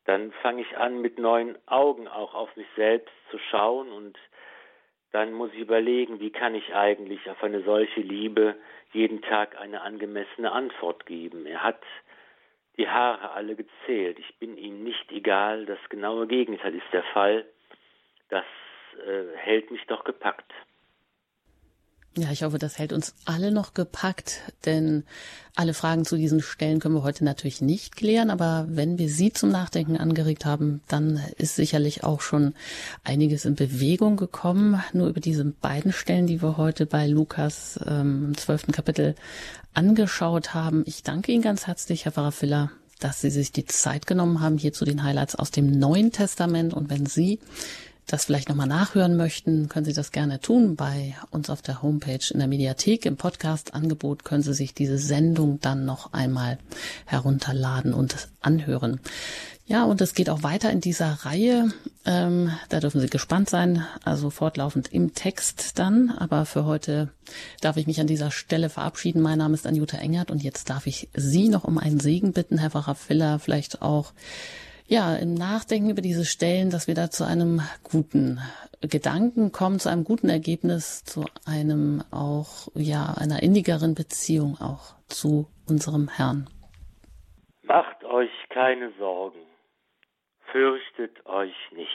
dann 0.05 0.31
fange 0.41 0.61
ich 0.61 0.77
an, 0.77 1.01
mit 1.01 1.19
neuen 1.19 1.57
Augen 1.67 2.07
auch 2.07 2.33
auf 2.33 2.55
mich 2.55 2.67
selbst 2.75 3.13
zu 3.29 3.37
schauen 3.51 3.91
und 3.91 4.17
dann 5.11 5.33
muss 5.33 5.51
ich 5.53 5.59
überlegen, 5.59 6.19
wie 6.19 6.31
kann 6.31 6.55
ich 6.55 6.73
eigentlich 6.73 7.29
auf 7.29 7.41
eine 7.43 7.61
solche 7.63 8.01
Liebe 8.01 8.55
jeden 8.91 9.21
Tag 9.21 9.59
eine 9.59 9.81
angemessene 9.81 10.51
Antwort 10.51 11.05
geben. 11.05 11.45
Er 11.45 11.63
hat 11.63 11.81
die 12.77 12.89
Haare 12.89 13.31
alle 13.31 13.55
gezählt. 13.55 14.19
Ich 14.19 14.37
bin 14.37 14.57
ihm 14.57 14.83
nicht 14.83 15.11
egal. 15.11 15.65
Das 15.65 15.79
genaue 15.89 16.27
Gegenteil 16.27 16.75
ist 16.75 16.91
der 16.91 17.03
Fall. 17.03 17.45
Das 18.29 18.45
äh, 19.05 19.35
hält 19.37 19.71
mich 19.71 19.85
doch 19.87 20.03
gepackt. 20.03 20.51
Ja, 22.17 22.31
ich 22.31 22.41
hoffe, 22.41 22.57
das 22.57 22.79
hält 22.79 22.93
uns 22.93 23.13
alle 23.25 23.51
noch 23.51 23.75
gepackt, 23.75 24.41
denn 24.65 25.03
alle 25.53 25.75
Fragen 25.75 26.03
zu 26.03 26.17
diesen 26.17 26.41
Stellen 26.41 26.79
können 26.79 26.95
wir 26.95 27.03
heute 27.03 27.23
natürlich 27.23 27.61
nicht 27.61 27.95
klären, 27.95 28.31
aber 28.31 28.65
wenn 28.69 28.97
wir 28.97 29.07
Sie 29.07 29.31
zum 29.31 29.49
Nachdenken 29.51 29.97
angeregt 29.97 30.43
haben, 30.43 30.81
dann 30.87 31.21
ist 31.37 31.55
sicherlich 31.55 32.03
auch 32.03 32.21
schon 32.21 32.55
einiges 33.03 33.45
in 33.45 33.53
Bewegung 33.53 34.17
gekommen. 34.17 34.81
Nur 34.93 35.09
über 35.09 35.19
diese 35.19 35.45
beiden 35.45 35.93
Stellen, 35.93 36.25
die 36.25 36.41
wir 36.41 36.57
heute 36.57 36.87
bei 36.87 37.05
Lukas 37.05 37.79
ähm, 37.85 38.29
im 38.29 38.37
zwölften 38.37 38.71
Kapitel 38.71 39.13
angeschaut 39.75 40.55
haben. 40.55 40.83
Ich 40.87 41.03
danke 41.03 41.31
Ihnen 41.31 41.43
ganz 41.43 41.67
herzlich, 41.67 42.05
Herr 42.05 42.13
Pfarrer 42.13 42.31
Filler, 42.31 42.71
dass 42.99 43.21
Sie 43.21 43.29
sich 43.29 43.51
die 43.51 43.65
Zeit 43.65 44.07
genommen 44.07 44.41
haben, 44.41 44.57
hier 44.57 44.73
zu 44.73 44.85
den 44.85 45.03
Highlights 45.03 45.35
aus 45.35 45.51
dem 45.51 45.69
Neuen 45.69 46.11
Testament. 46.11 46.73
Und 46.73 46.89
wenn 46.89 47.05
Sie 47.05 47.39
das 48.07 48.25
vielleicht 48.25 48.47
nochmal 48.47 48.67
nachhören 48.67 49.17
möchten, 49.17 49.67
können 49.67 49.85
Sie 49.85 49.93
das 49.93 50.11
gerne 50.11 50.39
tun. 50.39 50.77
Bei 50.77 51.15
uns 51.29 51.49
auf 51.49 51.61
der 51.61 51.81
Homepage 51.81 52.25
in 52.31 52.39
der 52.39 52.47
Mediathek 52.47 53.05
im 53.05 53.17
Podcast-Angebot 53.17 54.23
können 54.23 54.43
Sie 54.43 54.53
sich 54.53 54.73
diese 54.73 54.97
Sendung 54.97 55.59
dann 55.59 55.85
noch 55.85 56.13
einmal 56.13 56.57
herunterladen 57.05 57.93
und 57.93 58.29
anhören. 58.41 59.01
Ja, 59.65 59.83
und 59.83 59.99
es 59.99 60.13
geht 60.13 60.29
auch 60.29 60.43
weiter 60.43 60.71
in 60.71 60.79
dieser 60.79 61.11
Reihe. 61.25 61.73
Ähm, 62.05 62.51
da 62.69 62.79
dürfen 62.79 63.01
Sie 63.01 63.09
gespannt 63.09 63.49
sein, 63.49 63.85
also 64.05 64.29
fortlaufend 64.29 64.93
im 64.93 65.13
Text 65.13 65.77
dann. 65.77 66.09
Aber 66.09 66.45
für 66.45 66.63
heute 66.63 67.09
darf 67.59 67.75
ich 67.75 67.87
mich 67.87 67.99
an 67.99 68.07
dieser 68.07 68.31
Stelle 68.31 68.69
verabschieden. 68.69 69.21
Mein 69.21 69.39
Name 69.39 69.55
ist 69.55 69.67
Anjuta 69.67 69.97
Engert 69.97 70.31
und 70.31 70.41
jetzt 70.41 70.69
darf 70.69 70.87
ich 70.87 71.09
Sie 71.13 71.49
noch 71.49 71.65
um 71.65 71.77
einen 71.77 71.99
Segen 71.99 72.31
bitten, 72.31 72.57
Herr 72.57 72.71
Pfarrer 72.71 72.95
Filler, 72.95 73.39
vielleicht 73.39 73.81
auch 73.81 74.13
ja, 74.87 75.15
im 75.17 75.33
Nachdenken 75.33 75.89
über 75.89 76.01
diese 76.01 76.25
Stellen, 76.25 76.69
dass 76.69 76.87
wir 76.87 76.95
da 76.95 77.09
zu 77.09 77.25
einem 77.25 77.61
guten 77.83 78.39
Gedanken 78.81 79.51
kommen, 79.51 79.79
zu 79.79 79.89
einem 79.89 80.03
guten 80.03 80.29
Ergebnis, 80.29 81.03
zu 81.03 81.25
einem 81.45 82.03
auch, 82.11 82.69
ja, 82.73 83.13
einer 83.17 83.43
innigeren 83.43 83.95
Beziehung 83.95 84.57
auch 84.61 84.95
zu 85.07 85.47
unserem 85.67 86.07
Herrn. 86.07 86.49
Macht 87.63 88.03
euch 88.05 88.31
keine 88.49 88.91
Sorgen, 88.97 89.39
fürchtet 90.51 91.25
euch 91.25 91.55
nicht. 91.73 91.91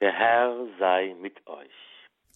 Der 0.00 0.12
Herr 0.12 0.54
sei 0.78 1.16
mit 1.20 1.44
euch. 1.46 1.70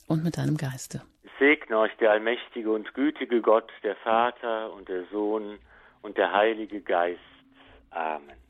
Und 0.09 0.24
mit 0.24 0.36
deinem 0.36 0.57
Geiste. 0.57 1.03
segne 1.38 1.78
euch 1.78 1.97
der 1.99 2.11
allmächtige 2.11 2.72
und 2.72 2.93
gütige 2.95 3.41
Gott, 3.41 3.70
der 3.84 3.95
Vater 3.97 4.72
und 4.72 4.88
der 4.88 5.05
Sohn 5.12 5.59
und 6.03 6.18
der 6.18 6.32
Heilige 6.32 6.80
Geist. 6.80 7.20
Amen. 7.91 8.50